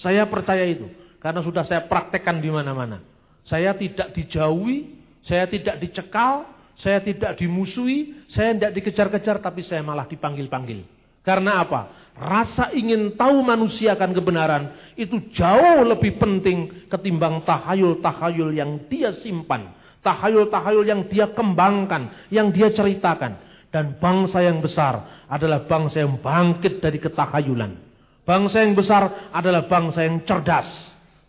Saya 0.00 0.24
percaya 0.24 0.64
itu 0.64 0.88
karena 1.20 1.44
sudah 1.44 1.68
saya 1.68 1.84
praktekkan 1.84 2.40
di 2.40 2.48
mana-mana. 2.48 3.04
Saya 3.44 3.76
tidak 3.76 4.16
dijauhi, 4.16 5.01
saya 5.22 5.46
tidak 5.46 5.78
dicekal, 5.78 6.46
saya 6.82 6.98
tidak 7.02 7.38
dimusuhi, 7.38 8.26
saya 8.32 8.54
tidak 8.58 8.72
dikejar-kejar 8.78 9.38
tapi 9.38 9.62
saya 9.62 9.82
malah 9.86 10.06
dipanggil-panggil. 10.10 10.82
Karena 11.22 11.62
apa? 11.62 12.02
Rasa 12.12 12.74
ingin 12.76 13.16
tahu 13.16 13.40
manusia 13.40 13.96
akan 13.96 14.10
kebenaran 14.12 14.64
itu 15.00 15.32
jauh 15.32 15.80
lebih 15.86 16.20
penting 16.20 16.88
ketimbang 16.92 17.40
tahayul-tahayul 17.46 18.50
yang 18.52 18.84
dia 18.90 19.16
simpan. 19.22 19.72
Tahayul-tahayul 20.02 20.84
yang 20.84 21.06
dia 21.06 21.30
kembangkan, 21.30 22.28
yang 22.34 22.50
dia 22.50 22.74
ceritakan. 22.74 23.38
Dan 23.72 23.96
bangsa 23.96 24.44
yang 24.44 24.60
besar 24.60 25.24
adalah 25.30 25.64
bangsa 25.64 26.04
yang 26.04 26.20
bangkit 26.20 26.84
dari 26.84 27.00
ketahayulan. 27.00 27.80
Bangsa 28.26 28.60
yang 28.60 28.76
besar 28.76 29.32
adalah 29.32 29.64
bangsa 29.64 30.04
yang 30.04 30.20
cerdas. 30.28 30.68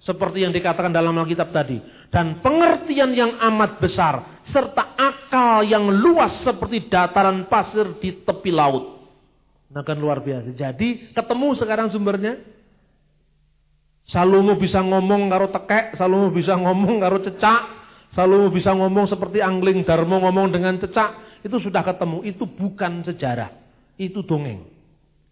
Seperti 0.04 0.44
yang 0.44 0.52
dikatakan 0.52 0.92
dalam 0.92 1.16
Alkitab 1.16 1.56
tadi. 1.56 1.80
Dan 2.14 2.46
pengertian 2.46 3.10
yang 3.18 3.42
amat 3.42 3.82
besar. 3.82 4.46
Serta 4.46 4.94
akal 4.94 5.66
yang 5.66 5.90
luas 5.90 6.46
seperti 6.46 6.86
dataran 6.86 7.50
pasir 7.50 7.98
di 7.98 8.22
tepi 8.22 8.54
laut. 8.54 9.02
Nah 9.74 9.82
kan 9.82 9.98
luar 9.98 10.22
biasa. 10.22 10.54
Jadi 10.54 11.10
ketemu 11.10 11.58
sekarang 11.58 11.90
sumbernya. 11.90 12.38
Salomo 14.06 14.54
bisa 14.62 14.78
ngomong 14.86 15.26
karo 15.34 15.50
tekek. 15.50 15.98
Salomo 15.98 16.30
bisa 16.30 16.54
ngomong 16.54 17.02
karo 17.02 17.18
cecak. 17.26 17.62
Salomo 18.14 18.54
bisa 18.54 18.78
ngomong 18.78 19.10
seperti 19.10 19.42
angling 19.42 19.82
Darmo 19.82 20.22
ngomong 20.22 20.54
dengan 20.54 20.78
cecak. 20.78 21.42
Itu 21.42 21.58
sudah 21.58 21.82
ketemu. 21.82 22.22
Itu 22.30 22.46
bukan 22.46 23.02
sejarah. 23.10 23.50
Itu 23.98 24.22
dongeng. 24.22 24.70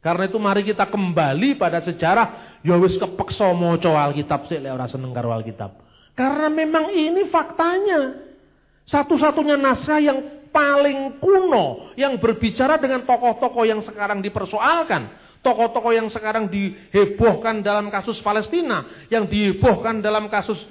Karena 0.02 0.26
itu 0.26 0.42
mari 0.42 0.66
kita 0.66 0.90
kembali 0.90 1.62
pada 1.62 1.86
sejarah 1.86 2.58
Ya 2.62 2.78
wis 2.78 2.94
kepeksa 2.98 3.54
maca 3.58 3.90
Alkitab 3.90 4.46
sik 4.46 4.62
lek 4.62 4.74
seneng 4.94 5.14
karo 5.18 5.34
Alkitab. 5.34 5.91
Karena 6.22 6.54
memang 6.54 6.94
ini 6.94 7.26
faktanya. 7.34 8.30
Satu-satunya 8.86 9.58
naskah 9.58 9.98
yang 9.98 10.46
paling 10.54 11.18
kuno 11.18 11.98
yang 11.98 12.22
berbicara 12.22 12.78
dengan 12.78 13.02
tokoh-tokoh 13.10 13.66
yang 13.66 13.82
sekarang 13.82 14.22
dipersoalkan. 14.22 15.18
Tokoh-tokoh 15.42 15.90
yang 15.90 16.14
sekarang 16.14 16.46
dihebohkan 16.54 17.66
dalam 17.66 17.90
kasus 17.90 18.22
Palestina, 18.22 19.10
yang 19.10 19.26
dihebohkan 19.26 19.98
dalam 19.98 20.30
kasus 20.30 20.62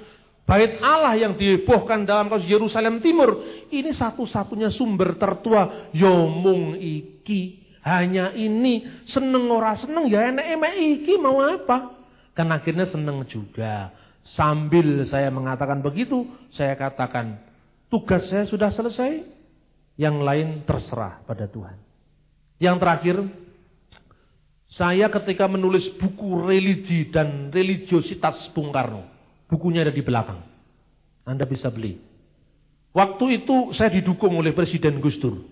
Bait 0.47 0.79
Allah 0.83 1.19
yang 1.19 1.35
dihebohkan 1.35 2.07
dalam 2.07 2.31
kasus 2.31 2.47
Yerusalem 2.47 3.03
Timur. 3.03 3.43
Ini 3.67 3.91
satu-satunya 3.91 4.71
sumber 4.71 5.19
tertua 5.19 5.91
Yomung 5.91 6.79
iki. 6.79 7.59
Hanya 7.83 8.31
ini 8.31 9.03
seneng 9.07 9.51
ora 9.51 9.75
seneng 9.75 10.07
ya 10.07 10.31
enak 10.31 10.75
iki 10.79 11.19
mau 11.19 11.43
apa? 11.43 11.99
Kan 12.31 12.47
akhirnya 12.51 12.87
seneng 12.87 13.27
juga. 13.27 14.00
Sambil 14.21 15.09
saya 15.09 15.33
mengatakan 15.33 15.81
begitu, 15.81 16.29
saya 16.53 16.77
katakan 16.77 17.41
tugas 17.89 18.29
saya 18.29 18.45
sudah 18.45 18.69
selesai. 18.73 19.41
Yang 19.99 20.17
lain 20.23 20.47
terserah 20.65 21.21
pada 21.27 21.45
Tuhan. 21.45 21.77
Yang 22.57 22.77
terakhir, 22.79 23.17
saya 24.71 25.11
ketika 25.11 25.45
menulis 25.45 25.83
buku 25.99 26.47
religi 26.47 27.11
dan 27.11 27.51
religiositas 27.51 28.49
Bung 28.55 28.71
Karno, 28.71 29.03
bukunya 29.51 29.83
ada 29.83 29.93
di 29.93 30.01
belakang. 30.01 30.41
Anda 31.27 31.45
bisa 31.45 31.69
beli. 31.69 31.99
Waktu 32.95 33.43
itu 33.43 33.75
saya 33.75 33.91
didukung 33.93 34.31
oleh 34.39 34.55
Presiden 34.55 35.03
Gus 35.03 35.19
Dur. 35.21 35.43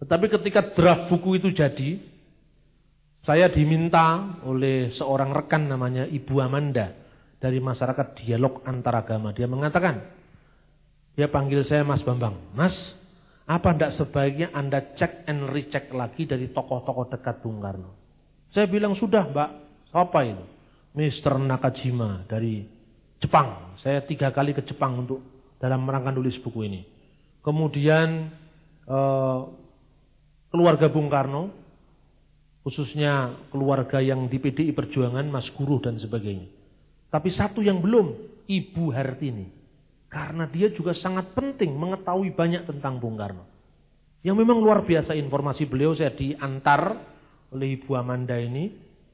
Tetapi 0.00 0.26
ketika 0.32 0.72
draft 0.72 1.10
buku 1.10 1.42
itu 1.42 1.50
jadi, 1.50 1.98
saya 3.26 3.50
diminta 3.50 4.38
oleh 4.46 4.94
seorang 4.94 5.34
rekan 5.34 5.66
namanya 5.66 6.06
Ibu 6.06 6.34
Amanda 6.38 7.05
dari 7.36 7.60
masyarakat 7.60 8.16
dialog 8.22 8.64
antaragama. 8.64 9.32
Dia 9.36 9.48
mengatakan, 9.48 10.00
dia 11.16 11.28
panggil 11.28 11.64
saya 11.64 11.84
Mas 11.84 12.04
Bambang. 12.04 12.36
Mas, 12.56 12.74
apa 13.46 13.72
tidak 13.72 13.96
sebaiknya 14.00 14.52
Anda 14.52 14.96
cek 14.96 15.28
and 15.28 15.52
recheck 15.52 15.92
lagi 15.92 16.26
dari 16.26 16.50
tokoh-tokoh 16.50 17.12
dekat 17.12 17.40
Bung 17.44 17.60
Karno? 17.60 17.94
Saya 18.52 18.66
bilang, 18.66 18.96
sudah 18.96 19.28
mbak. 19.28 19.50
Siapa 19.92 20.20
itu? 20.24 20.44
Mr. 20.96 21.36
Nakajima 21.40 22.24
dari 22.24 22.64
Jepang. 23.20 23.76
Saya 23.84 24.00
tiga 24.04 24.32
kali 24.32 24.56
ke 24.56 24.64
Jepang 24.64 25.04
untuk 25.04 25.20
dalam 25.60 25.84
rangka 25.84 26.12
nulis 26.12 26.40
buku 26.40 26.64
ini. 26.64 26.80
Kemudian 27.44 28.32
eh, 28.88 29.40
keluarga 30.48 30.88
Bung 30.88 31.12
Karno, 31.12 31.52
khususnya 32.64 33.36
keluarga 33.52 34.00
yang 34.00 34.26
di 34.26 34.40
PDI 34.40 34.72
Perjuangan, 34.72 35.28
Mas 35.28 35.48
Guru 35.52 35.78
dan 35.84 36.00
sebagainya. 36.00 36.55
Tapi 37.10 37.30
satu 37.32 37.62
yang 37.62 37.78
belum, 37.78 38.12
Ibu 38.46 38.84
Hartini. 38.94 39.46
Karena 40.06 40.46
dia 40.48 40.70
juga 40.70 40.94
sangat 40.94 41.34
penting 41.34 41.74
mengetahui 41.74 42.32
banyak 42.32 42.64
tentang 42.66 43.02
Bung 43.02 43.18
Karno. 43.18 43.44
Yang 44.22 44.36
memang 44.42 44.58
luar 44.58 44.82
biasa 44.82 45.14
informasi 45.14 45.68
beliau 45.68 45.94
saya 45.94 46.10
diantar 46.14 46.98
oleh 47.52 47.78
Ibu 47.78 47.90
Amanda 47.94 48.34
ini. 48.38 48.72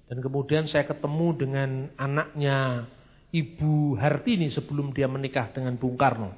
Dan 0.09 0.21
kemudian 0.21 0.69
saya 0.69 0.85
ketemu 0.85 1.29
dengan 1.37 1.71
anaknya 1.97 2.85
Ibu 3.33 3.97
Hartini 3.97 4.53
sebelum 4.53 4.93
dia 4.93 5.09
menikah 5.09 5.53
dengan 5.57 5.81
Bung 5.81 5.97
Karno. 5.97 6.33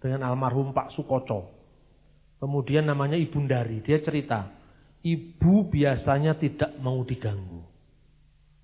Dengan 0.00 0.28
almarhum 0.28 0.76
Pak 0.76 0.92
Sukoco. 0.92 1.56
Kemudian 2.36 2.84
namanya 2.84 3.16
Ibu 3.16 3.48
Dari. 3.48 3.80
Dia 3.80 4.04
cerita, 4.04 4.44
ibu 5.06 5.70
biasanya 5.70 6.36
tidak 6.36 6.76
mau 6.82 7.00
diganggu. 7.06 7.62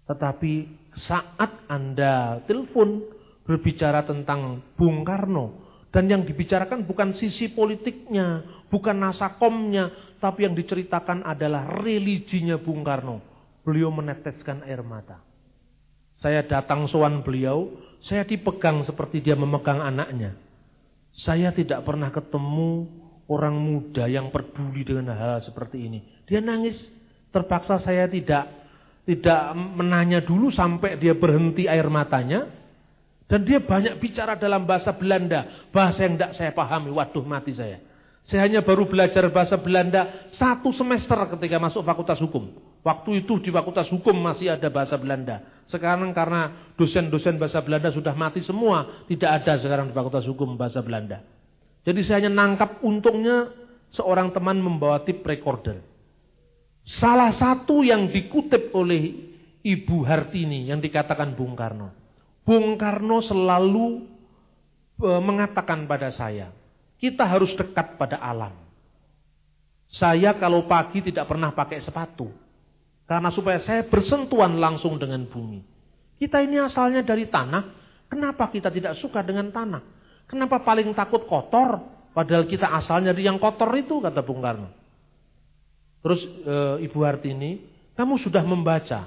Tetapi 0.04 0.81
saat 0.96 1.64
Anda 1.68 2.44
telepon 2.44 3.00
berbicara 3.46 4.04
tentang 4.06 4.62
Bung 4.76 5.02
Karno. 5.02 5.60
Dan 5.92 6.08
yang 6.08 6.24
dibicarakan 6.24 6.88
bukan 6.88 7.12
sisi 7.12 7.52
politiknya, 7.52 8.40
bukan 8.72 8.96
nasakomnya, 8.96 10.16
tapi 10.16 10.48
yang 10.48 10.56
diceritakan 10.56 11.20
adalah 11.20 11.84
religinya 11.84 12.56
Bung 12.56 12.80
Karno. 12.80 13.20
Beliau 13.60 13.92
meneteskan 13.92 14.64
air 14.64 14.80
mata. 14.80 15.20
Saya 16.24 16.46
datang 16.48 16.88
sowan 16.88 17.20
beliau, 17.20 17.76
saya 18.06 18.24
dipegang 18.24 18.86
seperti 18.88 19.20
dia 19.20 19.36
memegang 19.36 19.84
anaknya. 19.84 20.38
Saya 21.12 21.52
tidak 21.52 21.84
pernah 21.84 22.08
ketemu 22.08 22.88
orang 23.28 23.52
muda 23.52 24.08
yang 24.08 24.32
peduli 24.32 24.86
dengan 24.86 25.12
hal, 25.12 25.38
-hal 25.38 25.40
seperti 25.44 25.92
ini. 25.92 26.00
Dia 26.24 26.40
nangis. 26.40 26.78
Terpaksa 27.32 27.80
saya 27.84 28.08
tidak 28.08 28.61
tidak 29.02 29.54
menanya 29.56 30.22
dulu 30.22 30.54
sampai 30.54 30.94
dia 30.98 31.14
berhenti 31.18 31.66
air 31.66 31.86
matanya. 31.90 32.46
Dan 33.26 33.48
dia 33.48 33.64
banyak 33.64 33.96
bicara 33.96 34.36
dalam 34.36 34.68
bahasa 34.68 34.92
Belanda. 34.92 35.68
Bahasa 35.72 36.04
yang 36.04 36.20
tidak 36.20 36.32
saya 36.36 36.52
pahami. 36.52 36.92
Waduh 36.92 37.24
mati 37.24 37.56
saya. 37.56 37.80
Saya 38.22 38.46
hanya 38.46 38.62
baru 38.62 38.86
belajar 38.86 39.26
bahasa 39.34 39.58
Belanda 39.58 40.30
satu 40.38 40.70
semester 40.70 41.18
ketika 41.34 41.58
masuk 41.58 41.82
fakultas 41.82 42.22
hukum. 42.22 42.54
Waktu 42.86 43.26
itu 43.26 43.42
di 43.42 43.50
fakultas 43.50 43.90
hukum 43.90 44.14
masih 44.14 44.54
ada 44.54 44.70
bahasa 44.70 44.94
Belanda. 44.94 45.42
Sekarang 45.66 46.14
karena 46.14 46.70
dosen-dosen 46.78 47.34
bahasa 47.38 47.58
Belanda 47.58 47.90
sudah 47.90 48.14
mati 48.14 48.46
semua. 48.46 49.06
Tidak 49.10 49.26
ada 49.26 49.58
sekarang 49.58 49.90
di 49.90 49.94
fakultas 49.96 50.22
hukum 50.30 50.54
bahasa 50.54 50.78
Belanda. 50.78 51.18
Jadi 51.82 52.06
saya 52.06 52.22
hanya 52.22 52.30
nangkap 52.30 52.78
untungnya 52.86 53.50
seorang 53.90 54.30
teman 54.30 54.62
membawa 54.62 55.02
tip 55.02 55.26
recorder. 55.26 55.82
Salah 56.82 57.30
satu 57.38 57.86
yang 57.86 58.10
dikutip 58.10 58.74
oleh 58.74 59.32
Ibu 59.62 60.02
Hartini 60.02 60.66
yang 60.66 60.82
dikatakan 60.82 61.38
Bung 61.38 61.54
Karno. 61.54 61.94
Bung 62.42 62.74
Karno 62.74 63.22
selalu 63.22 64.02
e, 64.98 65.08
mengatakan 65.22 65.86
pada 65.86 66.10
saya, 66.10 66.50
kita 66.98 67.22
harus 67.22 67.54
dekat 67.54 67.94
pada 67.94 68.18
alam. 68.18 68.58
Saya 69.94 70.34
kalau 70.34 70.66
pagi 70.66 71.04
tidak 71.06 71.30
pernah 71.30 71.54
pakai 71.54 71.78
sepatu. 71.86 72.34
Karena 73.06 73.30
supaya 73.30 73.60
saya 73.62 73.86
bersentuhan 73.86 74.56
langsung 74.58 74.96
dengan 74.98 75.22
bumi. 75.28 75.62
Kita 76.18 76.40
ini 76.42 76.58
asalnya 76.58 77.04
dari 77.04 77.28
tanah, 77.28 77.62
kenapa 78.08 78.48
kita 78.50 78.72
tidak 78.72 78.98
suka 78.98 79.22
dengan 79.22 79.52
tanah? 79.52 79.82
Kenapa 80.26 80.62
paling 80.64 80.90
takut 80.96 81.28
kotor? 81.28 81.82
Padahal 82.16 82.48
kita 82.48 82.72
asalnya 82.72 83.12
dari 83.12 83.28
yang 83.28 83.36
kotor 83.36 83.68
itu, 83.76 84.00
kata 84.00 84.24
Bung 84.24 84.40
Karno. 84.40 84.81
Terus 86.02 86.20
e, 86.26 86.54
Ibu 86.90 86.98
Hartini, 87.06 87.62
kamu 87.94 88.18
sudah 88.18 88.42
membaca 88.42 89.06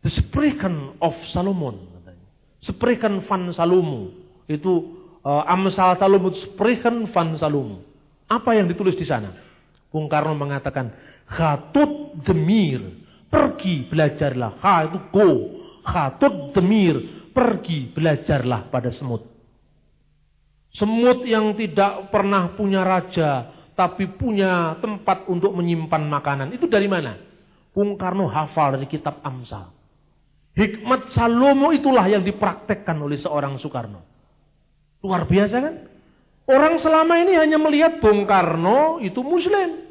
The 0.00 0.10
Spreken 0.14 1.02
of 1.02 1.12
Salomon. 1.34 1.90
Katanya. 1.98 2.26
Spreken 2.62 3.14
van 3.26 3.50
Salomo. 3.50 4.14
Itu 4.46 4.72
e, 5.20 5.30
Amsal 5.50 5.98
Salomo, 5.98 6.30
Spreken 6.32 7.10
van 7.10 7.34
Salomo. 7.34 7.82
Apa 8.30 8.54
yang 8.54 8.70
ditulis 8.70 8.94
di 8.94 9.04
sana? 9.04 9.34
Bung 9.90 10.06
Karno 10.06 10.38
mengatakan, 10.38 10.94
Khatut 11.26 12.22
demir, 12.22 12.78
pergi 13.26 13.90
belajarlah. 13.90 14.62
Ha 14.62 14.74
itu 14.86 14.98
go. 15.10 15.30
Khatut 15.82 16.54
demir, 16.54 17.26
pergi 17.34 17.90
belajarlah 17.90 18.70
pada 18.70 18.94
semut. 18.94 19.26
Semut 20.70 21.26
yang 21.26 21.58
tidak 21.58 22.14
pernah 22.14 22.54
punya 22.54 22.86
raja, 22.86 23.59
tapi 23.80 24.12
punya 24.12 24.76
tempat 24.84 25.24
untuk 25.32 25.56
menyimpan 25.56 26.04
makanan. 26.04 26.52
Itu 26.52 26.68
dari 26.68 26.84
mana? 26.84 27.16
Bung 27.72 27.96
Karno 27.96 28.28
hafal 28.28 28.76
dari 28.76 28.84
kitab 28.84 29.24
Amsal. 29.24 29.72
Hikmat 30.52 31.16
Salomo 31.16 31.72
itulah 31.72 32.04
yang 32.04 32.20
dipraktekkan 32.20 33.00
oleh 33.00 33.16
seorang 33.16 33.56
Soekarno. 33.56 34.04
Luar 35.00 35.24
biasa 35.24 35.56
kan? 35.56 35.74
Orang 36.44 36.76
selama 36.84 37.24
ini 37.24 37.40
hanya 37.40 37.56
melihat 37.56 38.04
Bung 38.04 38.28
Karno 38.28 39.00
itu 39.00 39.24
muslim. 39.24 39.88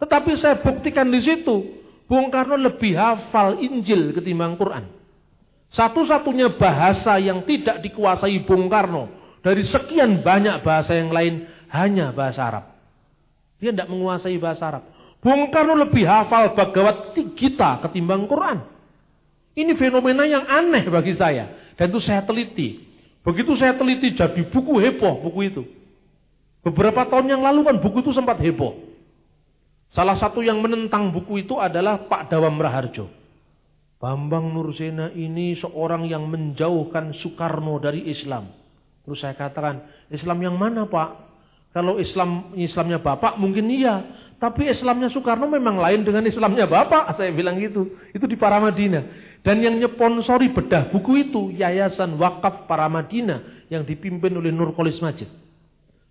Tetapi 0.00 0.40
saya 0.40 0.56
buktikan 0.64 1.12
di 1.12 1.20
situ. 1.20 1.76
Bung 2.08 2.32
Karno 2.32 2.56
lebih 2.56 2.96
hafal 2.96 3.60
Injil 3.60 4.16
ketimbang 4.16 4.56
Quran. 4.56 4.88
Satu-satunya 5.76 6.56
bahasa 6.56 7.20
yang 7.20 7.44
tidak 7.44 7.84
dikuasai 7.84 8.48
Bung 8.48 8.72
Karno 8.72 9.12
dari 9.44 9.60
sekian 9.68 10.24
banyak 10.24 10.64
bahasa 10.64 10.96
yang 10.96 11.12
lain 11.12 11.44
hanya 11.68 12.16
bahasa 12.16 12.40
Arab. 12.48 12.75
Dia 13.56 13.72
tidak 13.72 13.88
menguasai 13.88 14.36
bahasa 14.36 14.68
Arab. 14.68 14.84
Bung 15.24 15.48
Karno 15.50 15.74
lebih 15.74 16.04
hafal 16.04 16.52
Bhagavad 16.52 17.16
Gita 17.34 17.82
ketimbang 17.82 18.28
Quran. 18.28 18.62
Ini 19.56 19.72
fenomena 19.80 20.28
yang 20.28 20.44
aneh 20.44 20.84
bagi 20.86 21.16
saya. 21.16 21.72
Dan 21.74 21.88
itu 21.92 22.00
saya 22.04 22.22
teliti. 22.22 22.84
Begitu 23.24 23.56
saya 23.56 23.74
teliti 23.74 24.12
jadi 24.14 24.42
buku 24.46 24.78
heboh 24.78 25.24
buku 25.24 25.40
itu. 25.48 25.62
Beberapa 26.62 27.08
tahun 27.08 27.32
yang 27.32 27.42
lalu 27.42 27.64
kan 27.64 27.76
buku 27.80 28.04
itu 28.04 28.12
sempat 28.12 28.38
heboh. 28.38 28.86
Salah 29.96 30.20
satu 30.20 30.44
yang 30.44 30.60
menentang 30.60 31.08
buku 31.08 31.46
itu 31.46 31.56
adalah 31.56 32.04
Pak 32.04 32.28
Dawam 32.28 32.60
Raharjo. 32.60 33.08
Bambang 33.96 34.52
Nursena 34.52 35.08
ini 35.16 35.56
seorang 35.56 36.04
yang 36.04 36.28
menjauhkan 36.28 37.16
Soekarno 37.16 37.80
dari 37.80 38.04
Islam. 38.12 38.52
Terus 39.08 39.24
saya 39.24 39.32
katakan, 39.32 39.88
Islam 40.12 40.38
yang 40.44 40.56
mana 40.60 40.84
Pak? 40.84 41.25
Kalau 41.76 42.00
Islam 42.00 42.56
Islamnya 42.56 42.96
Bapak 43.04 43.36
mungkin 43.36 43.68
iya. 43.68 44.24
Tapi 44.40 44.72
Islamnya 44.72 45.12
Soekarno 45.12 45.44
memang 45.44 45.76
lain 45.76 46.08
dengan 46.08 46.24
Islamnya 46.24 46.64
Bapak. 46.64 47.12
Saya 47.20 47.36
bilang 47.36 47.60
gitu. 47.60 48.00
Itu 48.16 48.24
di 48.24 48.40
Paramadina. 48.40 49.04
Dan 49.44 49.60
yang 49.60 49.76
nyeponsori 49.76 50.56
bedah 50.56 50.88
buku 50.88 51.28
itu 51.28 51.52
Yayasan 51.52 52.16
Wakaf 52.16 52.64
Paramadina 52.64 53.68
yang 53.68 53.84
dipimpin 53.84 54.32
oleh 54.32 54.48
Nurkolis 54.48 55.04
Majid. 55.04 55.28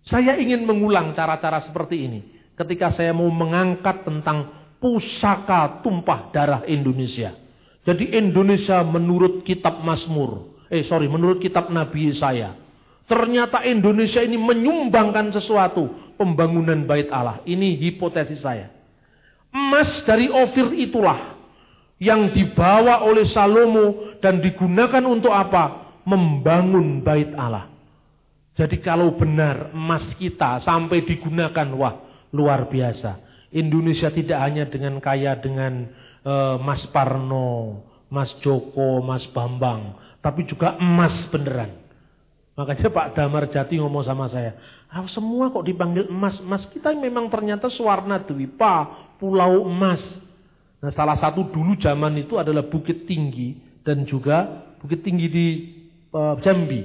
Saya 0.05 0.37
ingin 0.37 0.69
mengulang 0.69 1.17
cara-cara 1.17 1.57
seperti 1.65 2.05
ini 2.05 2.19
ketika 2.53 2.93
saya 2.93 3.09
mau 3.09 3.27
mengangkat 3.33 4.05
tentang 4.05 4.69
pusaka 4.77 5.81
tumpah 5.81 6.29
darah 6.29 6.61
Indonesia. 6.69 7.33
Jadi 7.81 8.13
Indonesia 8.13 8.85
menurut 8.85 9.41
kitab 9.41 9.81
Mazmur, 9.81 10.61
eh 10.69 10.85
sorry, 10.85 11.09
menurut 11.09 11.41
kitab 11.41 11.73
Nabi 11.73 12.13
saya. 12.13 12.64
Ternyata 13.05 13.61
Indonesia 13.61 14.17
ini 14.25 14.33
menyumbangkan 14.33 15.29
sesuatu 15.29 16.15
pembangunan 16.17 16.89
bait 16.89 17.05
Allah. 17.13 17.41
Ini 17.45 17.77
hipotesis 17.77 18.41
saya. 18.41 18.73
Emas 19.53 20.01
dari 20.03 20.27
Ofir 20.27 20.73
itulah 20.73 21.37
yang 22.01 22.33
dibawa 22.33 23.05
oleh 23.05 23.23
Salomo 23.29 24.17
dan 24.19 24.41
digunakan 24.41 25.05
untuk 25.05 25.31
apa? 25.31 25.85
Membangun 26.05 27.05
bait 27.05 27.29
Allah. 27.37 27.69
Jadi 28.55 28.79
kalau 28.81 29.13
benar 29.19 29.75
emas 29.75 30.15
kita 30.15 30.63
sampai 30.63 31.03
digunakan, 31.03 31.67
wah 31.75 31.95
luar 32.31 32.71
biasa. 32.71 33.21
Indonesia 33.51 34.09
tidak 34.11 34.39
hanya 34.41 34.65
dengan 34.67 34.99
kaya 34.99 35.39
dengan 35.39 35.87
uh, 36.25 36.55
Mas 36.59 36.83
Parno, 36.91 37.83
Mas 38.11 38.31
Joko, 38.43 38.99
Mas 39.03 39.23
Bambang, 39.31 39.95
tapi 40.19 40.47
juga 40.47 40.75
emas 40.79 41.13
beneran. 41.31 41.84
Makanya 42.55 42.87
Pak 42.87 43.07
Damar 43.19 43.51
Jati 43.51 43.75
ngomong 43.75 44.07
sama 44.07 44.31
saya, 44.31 44.55
ah, 44.87 45.03
semua 45.11 45.51
kok 45.51 45.67
dipanggil 45.67 46.07
emas, 46.07 46.39
emas 46.39 46.63
kita 46.71 46.95
memang 46.95 47.27
ternyata 47.27 47.67
Suwarna 47.67 48.23
Dwipa, 48.23 48.87
Pulau 49.19 49.67
Emas. 49.67 49.99
Nah 50.79 50.91
salah 50.95 51.19
satu 51.19 51.51
dulu 51.51 51.75
zaman 51.75 52.15
itu 52.15 52.39
adalah 52.39 52.63
Bukit 52.63 53.03
Tinggi 53.03 53.59
dan 53.83 54.07
juga 54.07 54.71
Bukit 54.79 55.03
Tinggi 55.03 55.27
di 55.27 55.47
uh, 56.15 56.39
Jambi 56.39 56.79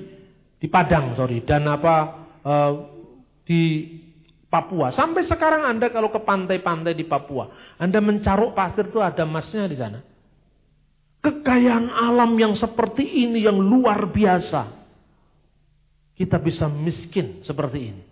di 0.59 0.67
Padang 0.67 1.15
sorry 1.15 1.47
dan 1.47 1.63
apa 1.71 1.95
uh, 2.43 2.73
di 3.47 3.63
Papua. 4.51 4.91
Sampai 4.91 5.31
sekarang 5.31 5.63
Anda 5.63 5.95
kalau 5.95 6.11
ke 6.11 6.19
pantai-pantai 6.27 6.99
di 6.99 7.07
Papua, 7.07 7.47
Anda 7.79 8.03
mencaruk 8.03 8.59
pasir 8.59 8.91
itu 8.91 8.99
ada 8.99 9.23
emasnya 9.23 9.71
di 9.71 9.79
sana. 9.79 10.03
Kekayaan 11.23 11.87
alam 11.87 12.35
yang 12.35 12.59
seperti 12.59 13.07
ini 13.07 13.47
yang 13.47 13.63
luar 13.63 14.11
biasa. 14.11 14.80
Kita 16.21 16.37
bisa 16.37 16.69
miskin 16.69 17.41
seperti 17.49 17.79
ini. 17.81 18.03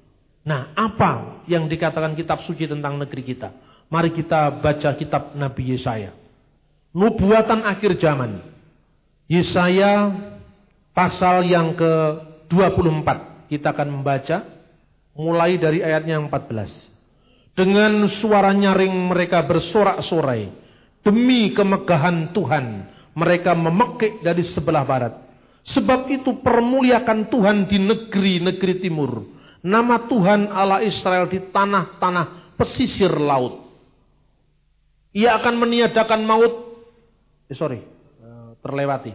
Nah, 0.49 0.73
apa 0.73 1.45
yang 1.45 1.69
dikatakan 1.69 2.17
kitab 2.17 2.41
suci 2.49 2.65
tentang 2.65 2.97
negeri 2.97 3.21
kita? 3.21 3.53
Mari 3.93 4.17
kita 4.17 4.65
baca 4.65 4.97
kitab 4.97 5.37
Nabi 5.37 5.77
Yesaya. 5.77 6.17
Nubuatan 6.97 7.69
akhir 7.69 8.01
zaman. 8.01 8.41
Yesaya 9.29 10.09
pasal 10.97 11.45
yang 11.45 11.77
ke 11.77 11.93
24 12.49 13.53
kita 13.53 13.77
akan 13.77 14.01
membaca 14.01 14.41
mulai 15.13 15.61
dari 15.61 15.85
ayatnya 15.85 16.17
yang 16.17 16.33
14. 16.33 17.53
Dengan 17.53 18.09
suara 18.25 18.57
nyaring 18.57 19.13
mereka 19.13 19.45
bersorak-sorai 19.45 20.49
demi 21.05 21.53
kemegahan 21.53 22.33
Tuhan 22.33 22.89
mereka 23.13 23.53
memekik 23.53 24.25
dari 24.25 24.49
sebelah 24.49 24.89
barat. 24.89 25.28
Sebab 25.69 26.09
itu 26.09 26.41
permuliakan 26.41 27.29
Tuhan 27.29 27.69
di 27.69 27.77
negeri-negeri 27.77 28.75
timur. 28.81 29.27
Nama 29.61 30.09
Tuhan 30.09 30.49
Allah 30.49 30.81
Israel 30.81 31.29
di 31.29 31.45
tanah-tanah 31.53 32.57
pesisir 32.57 33.13
laut. 33.13 33.69
Ia 35.13 35.37
akan 35.37 35.55
meniadakan 35.61 36.25
maut. 36.25 36.55
Eh, 37.51 37.57
sorry, 37.57 37.85
eh, 37.85 38.51
terlewati. 38.65 39.13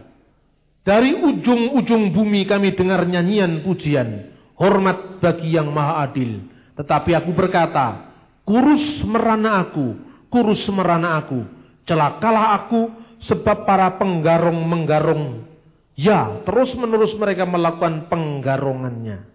Dari 0.84 1.16
ujung-ujung 1.16 2.12
bumi 2.12 2.44
kami 2.44 2.76
dengar 2.76 3.08
nyanyian 3.08 3.64
pujian. 3.64 4.36
Hormat 4.54 5.18
bagi 5.18 5.56
yang 5.56 5.72
maha 5.72 6.06
adil. 6.06 6.44
Tetapi 6.76 7.16
aku 7.18 7.30
berkata, 7.34 8.14
kurus 8.46 9.02
merana 9.02 9.64
aku, 9.64 9.96
kurus 10.30 10.62
merana 10.70 11.18
aku. 11.18 11.42
Celakalah 11.88 12.62
aku 12.62 12.92
sebab 13.26 13.64
para 13.64 13.96
penggarong 13.96 14.60
menggarong. 14.60 15.53
Ya, 15.94 16.42
terus 16.42 16.74
menerus 16.74 17.14
mereka 17.14 17.46
melakukan 17.46 18.10
penggarongannya. 18.10 19.30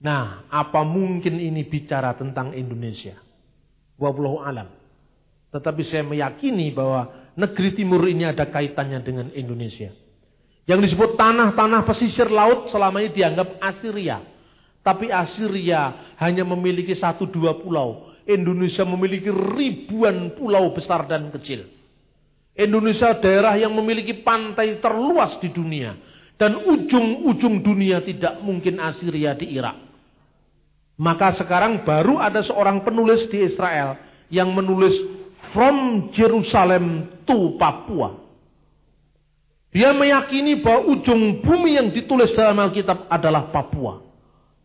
Nah, 0.00 0.48
apa 0.50 0.82
mungkin 0.82 1.38
ini 1.38 1.62
bicara 1.68 2.18
tentang 2.18 2.50
Indonesia? 2.56 3.14
Wallahu 4.00 4.42
alam. 4.42 4.66
Tetapi 5.54 5.82
saya 5.86 6.02
meyakini 6.02 6.74
bahwa 6.74 7.30
negeri 7.38 7.78
timur 7.78 8.02
ini 8.10 8.26
ada 8.26 8.48
kaitannya 8.48 9.02
dengan 9.06 9.28
Indonesia. 9.30 9.92
Yang 10.66 10.90
disebut 10.90 11.18
tanah-tanah 11.18 11.82
pesisir 11.86 12.30
laut 12.30 12.70
selama 12.74 13.02
ini 13.02 13.10
dianggap 13.14 13.58
Assyria. 13.58 14.22
Tapi 14.80 15.12
Assyria 15.12 16.14
hanya 16.16 16.46
memiliki 16.46 16.96
satu 16.96 17.28
dua 17.28 17.58
pulau. 17.60 18.10
Indonesia 18.24 18.86
memiliki 18.86 19.28
ribuan 19.28 20.32
pulau 20.38 20.70
besar 20.72 21.04
dan 21.10 21.28
kecil. 21.34 21.79
Indonesia 22.56 23.14
daerah 23.16 23.54
yang 23.56 23.72
memiliki 23.72 24.20
pantai 24.26 24.78
terluas 24.82 25.38
di 25.38 25.48
dunia. 25.50 25.96
Dan 26.40 26.56
ujung-ujung 26.64 27.60
dunia 27.60 28.00
tidak 28.00 28.40
mungkin 28.40 28.80
Assyria 28.80 29.36
di 29.36 29.52
Irak. 29.60 29.76
Maka 30.96 31.36
sekarang 31.36 31.84
baru 31.84 32.16
ada 32.16 32.40
seorang 32.44 32.80
penulis 32.80 33.28
di 33.28 33.44
Israel 33.44 33.96
yang 34.32 34.52
menulis 34.52 34.92
From 35.50 36.08
Jerusalem 36.14 37.10
to 37.26 37.58
Papua. 37.58 38.20
Dia 39.70 39.94
meyakini 39.94 40.62
bahwa 40.62 40.94
ujung 40.94 41.42
bumi 41.42 41.78
yang 41.78 41.88
ditulis 41.94 42.30
dalam 42.34 42.58
Alkitab 42.58 43.06
adalah 43.10 43.50
Papua. 43.50 44.02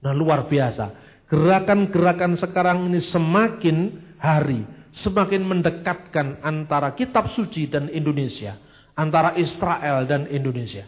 Nah 0.02 0.14
luar 0.14 0.46
biasa. 0.46 0.94
Gerakan-gerakan 1.26 2.38
sekarang 2.38 2.86
ini 2.90 3.02
semakin 3.02 3.78
hari 4.22 4.62
semakin 5.04 5.44
mendekatkan 5.44 6.40
antara 6.40 6.96
kitab 6.96 7.34
suci 7.36 7.68
dan 7.68 7.92
Indonesia. 7.92 8.56
Antara 8.96 9.36
Israel 9.36 10.08
dan 10.08 10.32
Indonesia. 10.32 10.88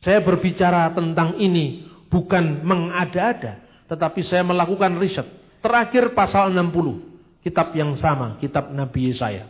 Saya 0.00 0.24
berbicara 0.24 0.88
tentang 0.96 1.36
ini 1.36 1.84
bukan 2.08 2.64
mengada-ada. 2.64 3.60
Tetapi 3.84 4.20
saya 4.24 4.40
melakukan 4.46 4.96
riset. 4.96 5.28
Terakhir 5.60 6.16
pasal 6.16 6.54
60. 6.56 7.44
Kitab 7.44 7.76
yang 7.76 7.92
sama. 8.00 8.40
Kitab 8.40 8.72
Nabi 8.72 9.12
Yesaya. 9.12 9.44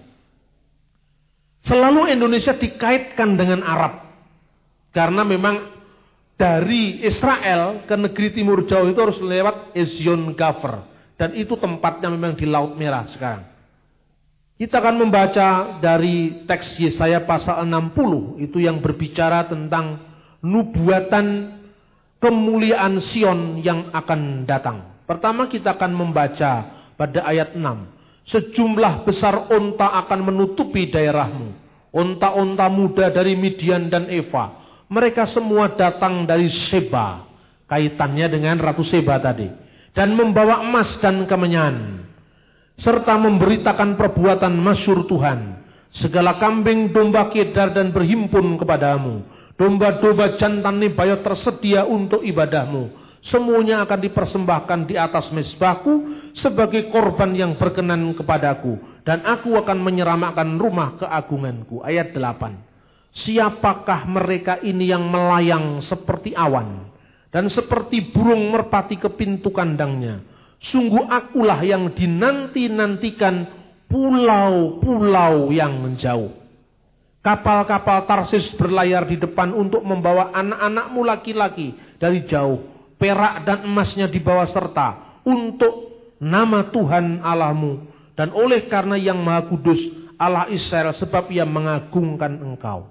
Selalu 1.67 2.11
Indonesia 2.11 2.55
dikaitkan 2.55 3.39
dengan 3.39 3.63
Arab. 3.63 4.11
Karena 4.91 5.23
memang 5.23 5.79
dari 6.39 7.03
Israel 7.03 7.87
ke 7.87 7.95
negeri 7.99 8.31
Timur 8.35 8.63
Jauh 8.67 8.91
itu 8.91 8.99
harus 8.99 9.19
lewat 9.19 9.75
Ezion 9.75 10.35
Gaffer. 10.35 10.87
Dan 11.19 11.35
itu 11.35 11.59
tempatnya 11.59 12.11
memang 12.15 12.39
di 12.39 12.47
Laut 12.47 12.79
Merah 12.79 13.11
sekarang. 13.11 13.58
Kita 14.59 14.83
akan 14.83 15.07
membaca 15.07 15.79
dari 15.79 16.43
teks 16.43 16.83
Yesaya 16.83 17.23
pasal 17.23 17.63
60. 17.63 18.43
Itu 18.43 18.59
yang 18.59 18.83
berbicara 18.83 19.47
tentang 19.47 20.03
nubuatan 20.43 21.55
kemuliaan 22.19 22.99
Sion 23.07 23.63
yang 23.63 23.95
akan 23.95 24.51
datang. 24.51 24.99
Pertama 25.07 25.47
kita 25.47 25.79
akan 25.79 25.95
membaca 25.95 26.75
pada 26.99 27.21
ayat 27.23 27.55
6. 27.55 27.63
Sejumlah 28.35 29.07
besar 29.07 29.47
onta 29.47 29.95
akan 30.05 30.27
menutupi 30.27 30.91
daerahmu. 30.91 31.55
Onta-onta 31.95 32.67
muda 32.67 33.15
dari 33.15 33.39
Midian 33.39 33.87
dan 33.87 34.11
Eva. 34.11 34.59
Mereka 34.91 35.39
semua 35.39 35.71
datang 35.79 36.27
dari 36.27 36.51
Seba. 36.67 37.31
Kaitannya 37.71 38.27
dengan 38.27 38.59
Ratu 38.59 38.83
Seba 38.83 39.23
tadi. 39.23 39.47
Dan 39.95 40.19
membawa 40.19 40.67
emas 40.67 40.99
dan 40.99 41.31
kemenyan. 41.31 42.08
Serta 42.79 43.19
memberitakan 43.19 43.99
perbuatan 43.99 44.55
masyur 44.55 45.03
Tuhan. 45.11 45.67
Segala 45.99 46.39
kambing 46.39 46.95
domba 46.95 47.27
kedar 47.33 47.75
dan 47.75 47.91
berhimpun 47.91 48.55
kepadamu. 48.55 49.27
Domba-domba 49.59 50.39
jantan 50.39 50.79
nebayot 50.79 51.27
tersedia 51.27 51.83
untuk 51.83 52.23
ibadahmu. 52.23 52.95
Semuanya 53.27 53.83
akan 53.83 53.99
dipersembahkan 53.99 54.81
di 54.87 54.95
atas 54.95 55.27
mesbahku 55.35 56.23
sebagai 56.39 56.87
korban 56.95 57.35
yang 57.35 57.59
berkenan 57.59 58.15
kepadaku 58.15 58.79
dan 59.03 59.27
aku 59.27 59.59
akan 59.59 59.83
menyeramakan 59.83 60.55
rumah 60.55 60.95
keagunganku. 61.03 61.83
Ayat 61.83 62.15
8. 62.15 62.55
Siapakah 63.27 64.07
mereka 64.07 64.63
ini 64.63 64.95
yang 64.95 65.03
melayang 65.11 65.83
seperti 65.83 66.39
awan 66.39 66.87
dan 67.35 67.51
seperti 67.51 68.15
burung 68.15 68.55
merpati 68.55 69.03
ke 69.03 69.11
pintu 69.19 69.51
kandangnya? 69.51 70.23
Sungguh 70.59 71.07
akulah 71.07 71.63
yang 71.63 71.95
dinanti-nantikan 71.95 73.47
pulau-pulau 73.87 75.55
yang 75.55 75.95
jauh. 75.95 76.35
Kapal-kapal 77.23 78.07
Tarsis 78.07 78.47
berlayar 78.55 79.07
di 79.07 79.19
depan 79.19 79.51
untuk 79.55 79.83
membawa 79.83 80.31
anak-anakmu 80.35 81.01
laki-laki 81.03 81.75
dari 81.99 82.27
jauh. 82.27 82.63
Perak 82.99 83.47
dan 83.47 83.63
emasnya 83.63 84.11
dibawa 84.11 84.47
serta 84.51 85.23
untuk 85.23 85.89
nama 86.19 86.67
Tuhan 86.75 87.23
Allahmu. 87.23 87.87
Dan 88.19 88.35
oleh 88.35 88.67
karena 88.67 88.99
yang 88.99 89.23
maha 89.23 89.47
kudus 89.47 89.79
Allah 90.19 90.51
Israel 90.51 90.91
sebab 90.99 91.31
ia 91.31 91.47
mengagungkan 91.47 92.43
engkau. 92.43 92.91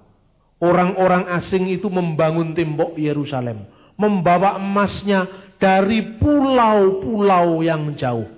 Orang-orang 0.57 1.27
asing 1.35 1.67
itu 1.67 1.91
membangun 1.91 2.55
tembok 2.55 2.95
Yerusalem. 2.95 3.67
Membawa 3.99 4.55
emasnya 4.55 5.46
dari 5.57 6.17
pulau-pulau 6.17 7.61
yang 7.65 7.93
jauh. 7.97 8.29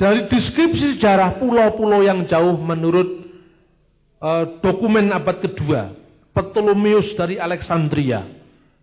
Dari 0.00 0.26
deskripsi 0.26 0.98
sejarah 0.98 1.38
pulau-pulau 1.38 2.02
yang 2.02 2.26
jauh 2.26 2.58
menurut 2.58 3.30
uh, 4.18 4.58
dokumen 4.58 5.12
abad 5.14 5.38
kedua. 5.38 5.94
Ptolemaeus 6.32 7.12
dari 7.14 7.36
Alexandria. 7.36 8.24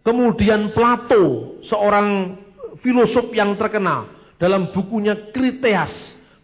Kemudian 0.05 0.71
Plato, 0.71 1.57
seorang 1.65 2.37
filosof 2.79 3.33
yang 3.33 3.57
terkenal. 3.57 4.15
Dalam 4.39 4.71
bukunya 4.71 5.33
Kriteas 5.35 5.91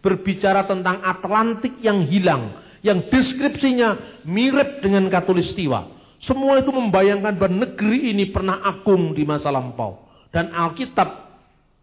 berbicara 0.04 0.68
tentang 0.68 1.00
Atlantik 1.00 1.78
yang 1.80 2.04
hilang. 2.04 2.60
Yang 2.84 3.08
deskripsinya 3.08 4.20
mirip 4.26 4.82
dengan 4.84 5.08
Katulistiwa. 5.08 5.94
Semua 6.26 6.58
itu 6.60 6.74
membayangkan 6.74 7.38
bahwa 7.38 7.64
negeri 7.64 8.12
ini 8.12 8.28
pernah 8.34 8.60
agung 8.66 9.14
di 9.14 9.22
masa 9.22 9.48
lampau. 9.48 10.05
Dan 10.36 10.52
Alkitab 10.52 11.32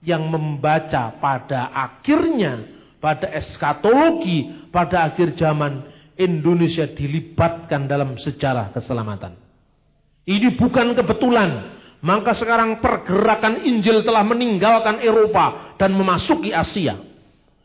yang 0.06 0.30
membaca 0.30 1.18
pada 1.18 1.74
akhirnya, 1.74 2.70
pada 3.02 3.26
eskatologi, 3.34 4.70
pada 4.70 5.10
akhir 5.10 5.34
zaman, 5.42 5.90
Indonesia 6.14 6.86
dilibatkan 6.86 7.90
dalam 7.90 8.14
sejarah 8.22 8.70
keselamatan. 8.78 9.34
Ini 10.30 10.54
bukan 10.54 10.94
kebetulan. 10.94 11.82
Maka 12.04 12.38
sekarang 12.38 12.78
pergerakan 12.78 13.66
Injil 13.66 14.06
telah 14.06 14.22
meninggalkan 14.28 15.02
Eropa 15.02 15.74
dan 15.82 15.96
memasuki 15.96 16.54
Asia. 16.54 17.00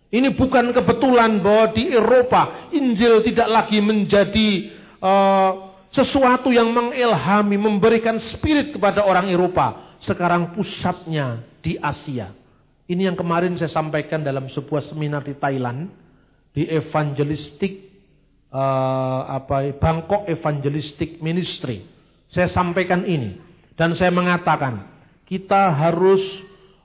Ini 0.08 0.32
bukan 0.32 0.72
kebetulan 0.72 1.42
bahwa 1.44 1.74
di 1.74 1.90
Eropa 1.92 2.70
Injil 2.72 3.20
tidak 3.28 3.50
lagi 3.50 3.82
menjadi 3.82 4.48
uh, 5.04 5.74
sesuatu 5.92 6.48
yang 6.54 6.70
mengilhami, 6.70 7.60
memberikan 7.60 8.16
spirit 8.32 8.72
kepada 8.72 9.04
orang 9.04 9.26
Eropa 9.28 9.87
sekarang 10.02 10.54
pusatnya 10.54 11.42
di 11.62 11.78
Asia. 11.78 12.30
Ini 12.88 13.12
yang 13.12 13.16
kemarin 13.18 13.58
saya 13.60 13.68
sampaikan 13.68 14.24
dalam 14.24 14.48
sebuah 14.48 14.88
seminar 14.88 15.26
di 15.26 15.36
Thailand 15.36 15.92
di 16.56 16.64
evangelistic 16.64 17.88
uh, 18.48 19.28
apa 19.28 19.76
Bangkok 19.76 20.24
Evangelistic 20.24 21.20
Ministry. 21.20 21.84
Saya 22.32 22.48
sampaikan 22.52 23.04
ini 23.04 23.36
dan 23.76 23.92
saya 23.96 24.08
mengatakan 24.08 24.88
kita 25.28 25.68
harus 25.72 26.20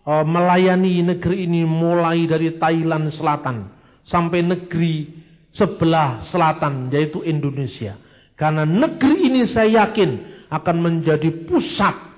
uh, 0.03 0.27
melayani 0.27 1.03
negeri 1.03 1.47
ini 1.47 1.63
mulai 1.63 2.27
dari 2.27 2.59
Thailand 2.59 3.15
selatan 3.15 3.71
sampai 4.03 4.43
negeri 4.43 5.23
sebelah 5.55 6.27
selatan 6.27 6.91
yaitu 6.91 7.23
Indonesia. 7.23 7.95
Karena 8.35 8.67
negeri 8.67 9.31
ini 9.31 9.47
saya 9.47 9.87
yakin 9.87 10.43
akan 10.51 10.77
menjadi 10.83 11.47
pusat 11.47 12.12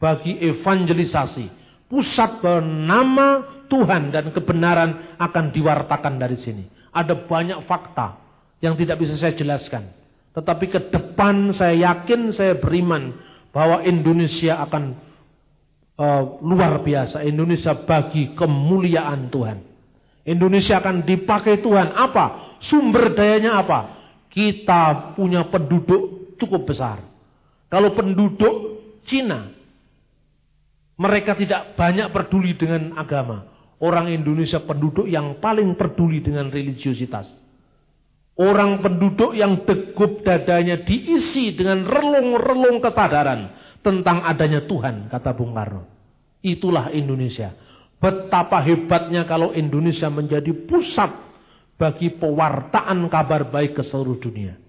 bagi 0.00 0.40
evangelisasi. 0.40 1.60
Pusat 1.86 2.40
bernama 2.40 3.28
Tuhan 3.68 4.10
dan 4.10 4.32
kebenaran 4.34 5.14
akan 5.20 5.54
diwartakan 5.54 6.18
dari 6.18 6.40
sini. 6.40 6.64
Ada 6.90 7.14
banyak 7.28 7.68
fakta 7.68 8.18
yang 8.58 8.74
tidak 8.74 8.98
bisa 8.98 9.14
saya 9.20 9.36
jelaskan. 9.36 9.92
Tetapi 10.34 10.64
ke 10.72 10.80
depan 10.90 11.54
saya 11.54 11.92
yakin, 11.92 12.32
saya 12.34 12.58
beriman 12.58 13.14
bahwa 13.50 13.82
Indonesia 13.82 14.58
akan 14.62 14.84
uh, 15.98 16.22
luar 16.42 16.80
biasa. 16.82 17.22
Indonesia 17.26 17.76
bagi 17.76 18.32
kemuliaan 18.34 19.28
Tuhan. 19.28 19.58
Indonesia 20.24 20.78
akan 20.78 21.02
dipakai 21.02 21.58
Tuhan. 21.60 21.92
Apa? 21.94 22.56
Sumber 22.62 23.12
dayanya 23.14 23.58
apa? 23.60 23.78
Kita 24.30 25.14
punya 25.18 25.50
penduduk 25.50 26.36
cukup 26.38 26.70
besar. 26.70 27.02
Kalau 27.66 27.94
penduduk 27.98 28.78
Cina 29.10 29.59
mereka 31.00 31.32
tidak 31.32 31.80
banyak 31.80 32.12
peduli 32.12 32.60
dengan 32.60 32.92
agama. 33.00 33.48
Orang 33.80 34.12
Indonesia 34.12 34.60
penduduk 34.60 35.08
yang 35.08 35.40
paling 35.40 35.72
peduli 35.80 36.20
dengan 36.20 36.52
religiositas. 36.52 37.24
Orang 38.36 38.84
penduduk 38.84 39.32
yang 39.32 39.64
degup 39.64 40.20
dadanya 40.20 40.84
diisi 40.84 41.56
dengan 41.56 41.88
relung-relung 41.88 42.84
kesadaran 42.84 43.56
tentang 43.80 44.20
adanya 44.28 44.68
Tuhan, 44.68 45.08
kata 45.08 45.32
Bung 45.32 45.56
Karno. 45.56 45.88
Itulah 46.44 46.92
Indonesia. 46.92 47.56
Betapa 47.96 48.60
hebatnya 48.60 49.24
kalau 49.24 49.56
Indonesia 49.56 50.12
menjadi 50.12 50.52
pusat 50.68 51.12
bagi 51.80 52.12
pewartaan 52.12 53.08
kabar 53.08 53.48
baik 53.48 53.80
ke 53.80 53.82
seluruh 53.88 54.20
dunia. 54.20 54.60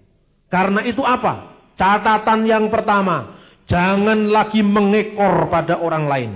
Karena 0.48 0.80
itu 0.84 1.04
apa? 1.04 1.64
Catatan 1.76 2.44
yang 2.44 2.68
pertama, 2.68 3.41
Jangan 3.70 4.30
lagi 4.30 4.60
mengekor 4.60 5.46
pada 5.48 5.78
orang 5.78 6.04
lain. 6.10 6.32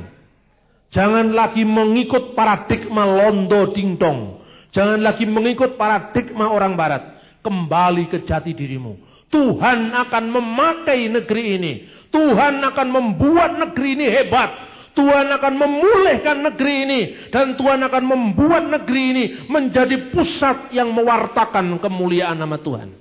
Jangan 0.95 1.35
lagi 1.35 1.67
mengikut 1.67 2.39
paradigma 2.39 3.03
londo 3.05 3.75
dingdong. 3.75 4.41
Jangan 4.71 5.03
lagi 5.03 5.27
mengikut 5.27 5.75
paradigma 5.75 6.53
orang 6.53 6.79
barat. 6.79 7.03
Kembali 7.43 8.11
ke 8.11 8.23
jati 8.27 8.55
dirimu. 8.55 8.97
Tuhan 9.31 9.91
akan 9.91 10.25
memakai 10.31 11.11
negeri 11.11 11.45
ini. 11.59 11.73
Tuhan 12.15 12.63
akan 12.63 12.89
membuat 12.89 13.59
negeri 13.59 13.99
ini 13.99 14.07
hebat. 14.09 14.51
Tuhan 14.97 15.29
akan 15.29 15.55
memulihkan 15.61 16.39
negeri 16.49 16.75
ini. 16.89 17.01
Dan 17.29 17.59
Tuhan 17.59 17.85
akan 17.85 18.05
membuat 18.07 18.65
negeri 18.71 19.03
ini 19.13 19.25
menjadi 19.51 20.15
pusat 20.15 20.73
yang 20.73 20.95
mewartakan 20.95 21.77
kemuliaan 21.83 22.39
nama 22.39 22.57
Tuhan. 22.57 22.95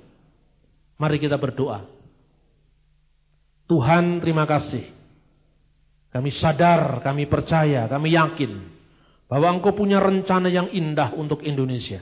Mari 1.00 1.16
kita 1.16 1.40
berdoa. 1.40 1.95
Tuhan 3.66 4.22
terima 4.22 4.46
kasih. 4.46 4.94
Kami 6.14 6.30
sadar, 6.38 7.02
kami 7.04 7.28
percaya, 7.28 7.84
kami 7.90 8.14
yakin 8.16 8.52
bahwa 9.26 9.52
Engkau 9.52 9.74
punya 9.74 9.98
rencana 9.98 10.46
yang 10.46 10.70
indah 10.70 11.12
untuk 11.12 11.42
Indonesia. 11.42 12.00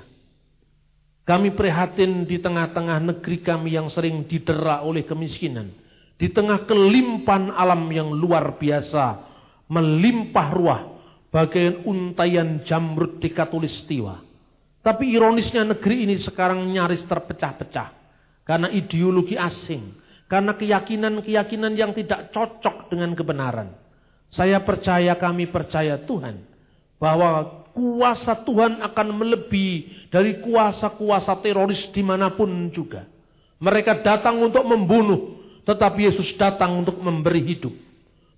Kami 1.24 1.56
prihatin 1.56 2.28
di 2.28 2.36
tengah-tengah 2.36 3.00
negeri 3.00 3.40
kami 3.40 3.72
yang 3.72 3.88
sering 3.88 4.28
didera 4.28 4.84
oleh 4.84 5.08
kemiskinan. 5.08 5.72
Di 6.20 6.30
tengah 6.30 6.68
kelimpahan 6.68 7.48
alam 7.48 7.88
yang 7.90 8.12
luar 8.12 8.60
biasa, 8.60 9.24
melimpah 9.66 10.48
ruah, 10.52 10.82
bagian 11.32 11.82
untayan 11.88 12.62
jamrut 12.68 13.18
di 13.18 13.32
katulistiwa. 13.32 14.20
Tapi 14.84 15.16
ironisnya 15.16 15.64
negeri 15.64 16.04
ini 16.04 16.20
sekarang 16.20 16.60
nyaris 16.70 17.02
terpecah-pecah. 17.08 18.04
Karena 18.44 18.68
ideologi 18.68 19.34
asing 19.34 20.03
karena 20.35 20.59
keyakinan-keyakinan 20.59 21.78
yang 21.78 21.94
tidak 21.94 22.35
cocok 22.35 22.90
dengan 22.90 23.15
kebenaran. 23.15 23.70
Saya 24.35 24.59
percaya, 24.66 25.15
kami 25.15 25.47
percaya 25.47 25.94
Tuhan. 26.02 26.43
Bahwa 26.98 27.62
kuasa 27.70 28.43
Tuhan 28.43 28.82
akan 28.82 29.09
melebihi 29.15 30.11
dari 30.11 30.43
kuasa-kuasa 30.43 31.39
teroris 31.39 31.78
di 31.94 32.02
mana 32.02 32.35
pun 32.35 32.51
juga. 32.74 33.06
Mereka 33.62 34.02
datang 34.02 34.43
untuk 34.43 34.66
membunuh. 34.66 35.39
Tetapi 35.62 36.11
Yesus 36.11 36.35
datang 36.35 36.82
untuk 36.82 36.98
memberi 36.98 37.55
hidup. 37.55 37.74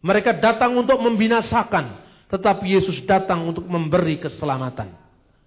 Mereka 0.05 0.36
datang 0.36 0.77
untuk 0.77 1.01
membinasakan. 1.01 1.97
Tetapi 2.28 2.77
Yesus 2.77 3.01
datang 3.09 3.40
untuk 3.48 3.64
memberi 3.64 4.20
keselamatan. 4.20 4.93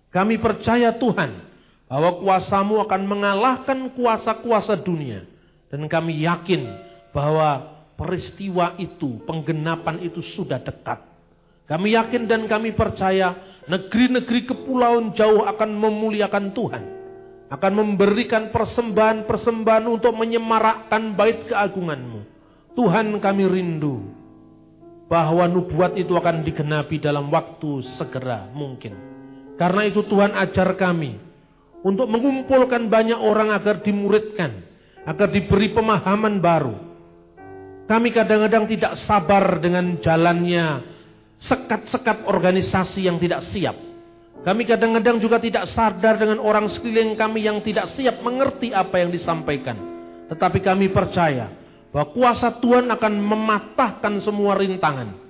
Kami 0.10 0.42
percaya 0.42 0.98
Tuhan 0.98 1.46
bahwa 1.86 2.18
kuasamu 2.26 2.82
akan 2.90 3.02
mengalahkan 3.06 3.94
kuasa-kuasa 3.94 4.82
dunia 4.82 5.30
dan 5.70 5.86
kami 5.86 6.26
yakin 6.26 6.66
bahwa 7.14 7.82
peristiwa 7.94 8.74
itu, 8.82 9.22
penggenapan 9.30 10.02
itu 10.02 10.26
sudah 10.34 10.58
dekat. 10.62 11.06
Kami 11.70 11.94
yakin 11.94 12.26
dan 12.26 12.50
kami 12.50 12.74
percaya 12.74 13.62
negeri-negeri 13.70 14.50
kepulauan 14.50 15.14
jauh 15.14 15.46
akan 15.46 15.70
memuliakan 15.78 16.56
Tuhan. 16.58 16.84
Akan 17.50 17.74
memberikan 17.78 18.54
persembahan-persembahan 18.54 19.86
untuk 19.90 20.14
menyemarakkan 20.18 21.18
bait 21.18 21.50
keagunganmu. 21.50 22.22
Tuhan 22.78 23.18
kami 23.18 23.44
rindu 23.50 24.06
bahwa 25.10 25.50
nubuat 25.50 25.98
itu 25.98 26.14
akan 26.14 26.46
digenapi 26.46 27.02
dalam 27.02 27.34
waktu 27.34 27.86
segera 27.98 28.50
mungkin. 28.54 28.94
Karena 29.58 29.90
itu 29.90 30.06
Tuhan 30.06 30.38
ajar 30.38 30.78
kami 30.78 31.18
untuk 31.82 32.06
mengumpulkan 32.06 32.86
banyak 32.86 33.18
orang 33.18 33.50
agar 33.50 33.82
dimuridkan 33.82 34.69
agar 35.08 35.28
diberi 35.32 35.72
pemahaman 35.72 36.40
baru. 36.40 36.76
Kami 37.90 38.10
kadang-kadang 38.14 38.70
tidak 38.70 39.02
sabar 39.06 39.58
dengan 39.58 39.98
jalannya 40.00 40.86
sekat-sekat 41.42 42.28
organisasi 42.28 43.10
yang 43.10 43.18
tidak 43.18 43.46
siap. 43.50 43.76
Kami 44.40 44.64
kadang-kadang 44.64 45.20
juga 45.20 45.42
tidak 45.42 45.68
sadar 45.76 46.16
dengan 46.16 46.40
orang 46.40 46.72
sekeliling 46.72 47.20
kami 47.20 47.44
yang 47.44 47.60
tidak 47.60 47.92
siap 47.98 48.24
mengerti 48.24 48.72
apa 48.72 49.02
yang 49.02 49.12
disampaikan. 49.12 49.76
Tetapi 50.30 50.60
kami 50.62 50.94
percaya 50.94 51.50
bahwa 51.90 52.14
kuasa 52.14 52.62
Tuhan 52.62 52.88
akan 52.88 53.14
mematahkan 53.18 54.22
semua 54.22 54.54
rintangan 54.56 55.30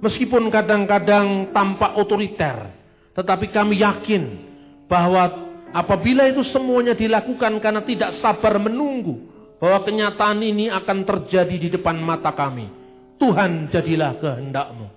Meskipun 0.00 0.48
kadang-kadang 0.48 1.52
tampak 1.52 1.92
otoriter, 2.00 2.72
tetapi 3.12 3.52
kami 3.52 3.84
yakin 3.84 4.48
bahwa 4.88 5.49
apabila 5.70 6.26
itu 6.30 6.42
semuanya 6.46 6.94
dilakukan 6.94 7.58
karena 7.62 7.82
tidak 7.86 8.18
sabar 8.18 8.58
menunggu 8.58 9.30
bahwa 9.60 9.84
kenyataan 9.84 10.40
ini 10.40 10.72
akan 10.72 11.04
terjadi 11.04 11.56
di 11.56 11.68
depan 11.68 12.00
mata 12.00 12.32
kami. 12.32 12.72
Tuhan 13.20 13.68
jadilah 13.68 14.16
kehendakmu. 14.16 14.88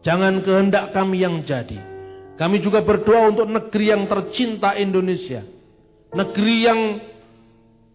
Jangan 0.00 0.40
kehendak 0.40 0.96
kami 0.96 1.20
yang 1.20 1.44
jadi. 1.44 1.76
Kami 2.40 2.64
juga 2.64 2.80
berdoa 2.80 3.28
untuk 3.28 3.44
negeri 3.50 3.92
yang 3.92 4.08
tercinta 4.08 4.72
Indonesia. 4.72 5.44
Negeri 6.16 6.56
yang 6.64 6.80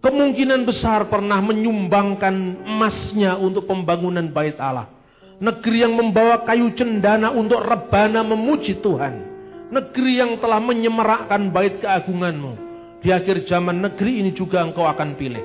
kemungkinan 0.06 0.70
besar 0.70 1.10
pernah 1.10 1.42
menyumbangkan 1.42 2.62
emasnya 2.62 3.42
untuk 3.42 3.66
pembangunan 3.66 4.30
bait 4.30 4.60
Allah. 4.62 4.94
Negeri 5.42 5.82
yang 5.82 5.98
membawa 5.98 6.46
kayu 6.46 6.70
cendana 6.78 7.34
untuk 7.34 7.66
rebana 7.66 8.22
memuji 8.22 8.78
Tuhan. 8.78 9.33
Negeri 9.74 10.22
yang 10.22 10.38
telah 10.38 10.62
menyemarakkan 10.62 11.50
bait 11.50 11.82
keagunganmu. 11.82 12.54
Di 13.02 13.10
akhir 13.10 13.50
zaman 13.50 13.82
negeri 13.82 14.22
ini 14.22 14.32
juga 14.38 14.62
engkau 14.62 14.86
akan 14.86 15.18
pilih. 15.18 15.42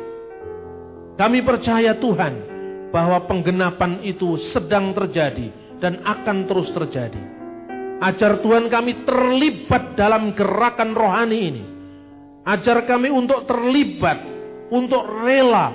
Kami 1.16 1.40
percaya 1.40 1.96
Tuhan 1.96 2.34
bahwa 2.92 3.24
penggenapan 3.24 4.04
itu 4.04 4.36
sedang 4.52 4.92
terjadi 4.92 5.48
dan 5.80 6.04
akan 6.04 6.44
terus 6.44 6.68
terjadi. 6.76 7.18
Ajar 8.04 8.44
Tuhan 8.44 8.68
kami 8.68 9.08
terlibat 9.08 9.96
dalam 9.96 10.36
gerakan 10.36 10.92
rohani 10.92 11.38
ini. 11.40 11.64
Ajar 12.44 12.84
kami 12.84 13.08
untuk 13.08 13.48
terlibat, 13.48 14.22
untuk 14.68 15.08
rela, 15.24 15.72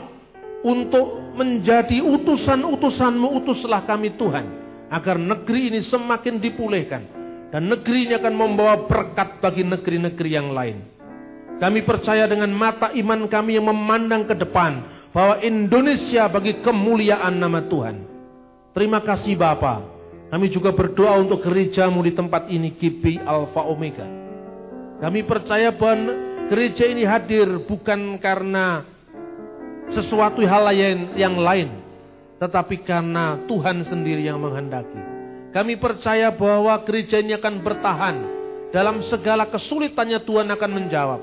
untuk 0.62 1.36
menjadi 1.36 2.06
utusan-utusanmu, 2.06 3.44
utuslah 3.44 3.82
kami 3.90 4.14
Tuhan. 4.14 4.46
Agar 4.94 5.18
negeri 5.18 5.74
ini 5.74 5.82
semakin 5.82 6.38
dipulihkan. 6.38 7.23
Dan 7.54 7.70
negeri 7.70 8.10
ini 8.10 8.18
akan 8.18 8.34
membawa 8.34 8.90
berkat 8.90 9.38
bagi 9.38 9.62
negeri-negeri 9.62 10.30
yang 10.34 10.50
lain. 10.58 10.90
Kami 11.62 11.86
percaya 11.86 12.26
dengan 12.26 12.50
mata 12.50 12.90
iman 12.90 13.30
kami 13.30 13.62
yang 13.62 13.70
memandang 13.70 14.26
ke 14.26 14.34
depan. 14.34 14.90
Bahwa 15.14 15.38
Indonesia 15.46 16.26
bagi 16.26 16.66
kemuliaan 16.66 17.38
nama 17.38 17.62
Tuhan. 17.70 18.10
Terima 18.74 19.06
kasih 19.06 19.38
Bapa. 19.38 19.86
Kami 20.34 20.50
juga 20.50 20.74
berdoa 20.74 21.22
untuk 21.22 21.46
gerejamu 21.46 22.02
di 22.02 22.18
tempat 22.18 22.50
ini 22.50 22.74
GP 22.74 23.22
Alpha 23.22 23.62
Omega. 23.62 24.10
Kami 24.98 25.22
percaya 25.22 25.70
bahwa 25.70 26.10
gereja 26.50 26.90
ini 26.90 27.06
hadir 27.06 27.46
bukan 27.70 28.18
karena 28.18 28.82
sesuatu 29.94 30.42
hal 30.42 30.74
yang, 30.74 31.14
yang 31.14 31.36
lain, 31.38 31.70
tetapi 32.42 32.82
karena 32.82 33.46
Tuhan 33.46 33.86
sendiri 33.86 34.26
yang 34.26 34.42
menghendaki. 34.42 35.13
Kami 35.54 35.78
percaya 35.78 36.34
bahwa 36.34 36.74
gereja 36.82 37.22
ini 37.22 37.38
akan 37.38 37.62
bertahan 37.62 38.18
dalam 38.74 39.06
segala 39.06 39.46
kesulitannya 39.46 40.26
Tuhan 40.26 40.50
akan 40.50 40.72
menjawab. 40.74 41.22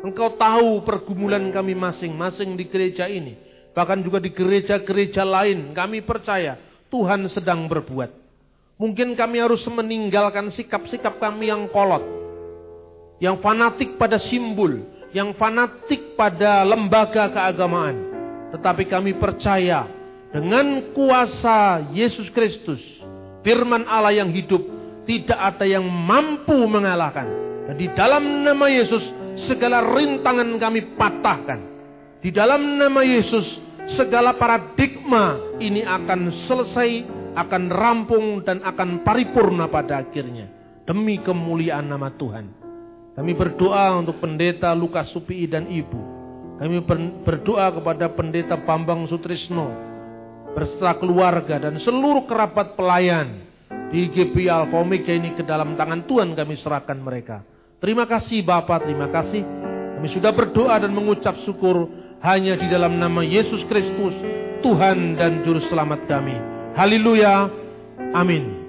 Engkau 0.00 0.32
tahu 0.40 0.80
pergumulan 0.80 1.52
kami 1.52 1.76
masing-masing 1.76 2.56
di 2.56 2.64
gereja 2.72 3.04
ini, 3.04 3.36
bahkan 3.76 4.00
juga 4.00 4.16
di 4.16 4.32
gereja-gereja 4.32 5.28
lain. 5.28 5.76
Kami 5.76 6.00
percaya 6.00 6.56
Tuhan 6.88 7.28
sedang 7.28 7.68
berbuat. 7.68 8.08
Mungkin 8.80 9.12
kami 9.12 9.44
harus 9.44 9.60
meninggalkan 9.68 10.52
sikap-sikap 10.56 11.20
kami 11.20 11.52
yang 11.52 11.68
kolot, 11.68 12.04
yang 13.20 13.40
fanatik 13.44 14.00
pada 14.00 14.16
simbol, 14.16 14.88
yang 15.12 15.36
fanatik 15.36 16.16
pada 16.16 16.64
lembaga 16.64 17.28
keagamaan. 17.28 18.08
Tetapi 18.56 18.88
kami 18.88 19.16
percaya 19.20 19.84
dengan 20.32 20.92
kuasa 20.96 21.88
Yesus 21.92 22.28
Kristus, 22.32 22.80
firman 23.46 23.86
Allah 23.86 24.10
yang 24.10 24.34
hidup, 24.34 24.58
tidak 25.06 25.38
ada 25.38 25.62
yang 25.62 25.86
mampu 25.86 26.66
mengalahkan. 26.66 27.30
Dan 27.70 27.78
di 27.78 27.86
dalam 27.94 28.42
nama 28.42 28.66
Yesus, 28.66 29.06
segala 29.46 29.86
rintangan 29.86 30.58
kami 30.58 30.98
patahkan. 30.98 31.60
Di 32.18 32.34
dalam 32.34 32.74
nama 32.74 33.06
Yesus, 33.06 33.46
segala 33.94 34.34
paradigma 34.34 35.38
ini 35.62 35.86
akan 35.86 36.50
selesai, 36.50 37.06
akan 37.38 37.62
rampung, 37.70 38.42
dan 38.42 38.66
akan 38.66 39.06
paripurna 39.06 39.70
pada 39.70 40.02
akhirnya. 40.02 40.50
Demi 40.82 41.22
kemuliaan 41.22 41.86
nama 41.86 42.10
Tuhan. 42.10 42.66
Kami 43.14 43.32
berdoa 43.32 43.94
untuk 43.94 44.18
pendeta 44.18 44.74
Lukas 44.74 45.14
Supii 45.14 45.46
dan 45.46 45.70
Ibu. 45.70 46.00
Kami 46.58 46.82
berdoa 47.22 47.70
kepada 47.74 48.10
pendeta 48.10 48.58
Bambang 48.58 49.06
Sutrisno 49.06 49.95
berserta 50.56 50.96
keluarga 50.96 51.60
dan 51.60 51.76
seluruh 51.76 52.24
kerabat 52.24 52.72
pelayan 52.80 53.44
di 53.92 54.08
GP 54.08 54.48
Alfa 54.48 54.80
Omega 54.80 55.12
ini 55.12 55.36
ke 55.36 55.44
dalam 55.44 55.76
tangan 55.76 56.08
Tuhan 56.08 56.32
kami 56.32 56.56
serahkan 56.56 56.96
mereka. 56.96 57.44
Terima 57.76 58.08
kasih 58.08 58.40
Bapak, 58.40 58.88
terima 58.88 59.12
kasih. 59.12 59.44
Kami 60.00 60.08
sudah 60.16 60.32
berdoa 60.32 60.80
dan 60.80 60.96
mengucap 60.96 61.36
syukur 61.44 61.92
hanya 62.24 62.56
di 62.56 62.72
dalam 62.72 62.96
nama 62.96 63.20
Yesus 63.20 63.68
Kristus, 63.68 64.16
Tuhan 64.64 65.20
dan 65.20 65.44
Juru 65.44 65.60
Selamat 65.68 66.08
kami. 66.08 66.40
Haleluya. 66.72 67.52
Amin. 68.16 68.65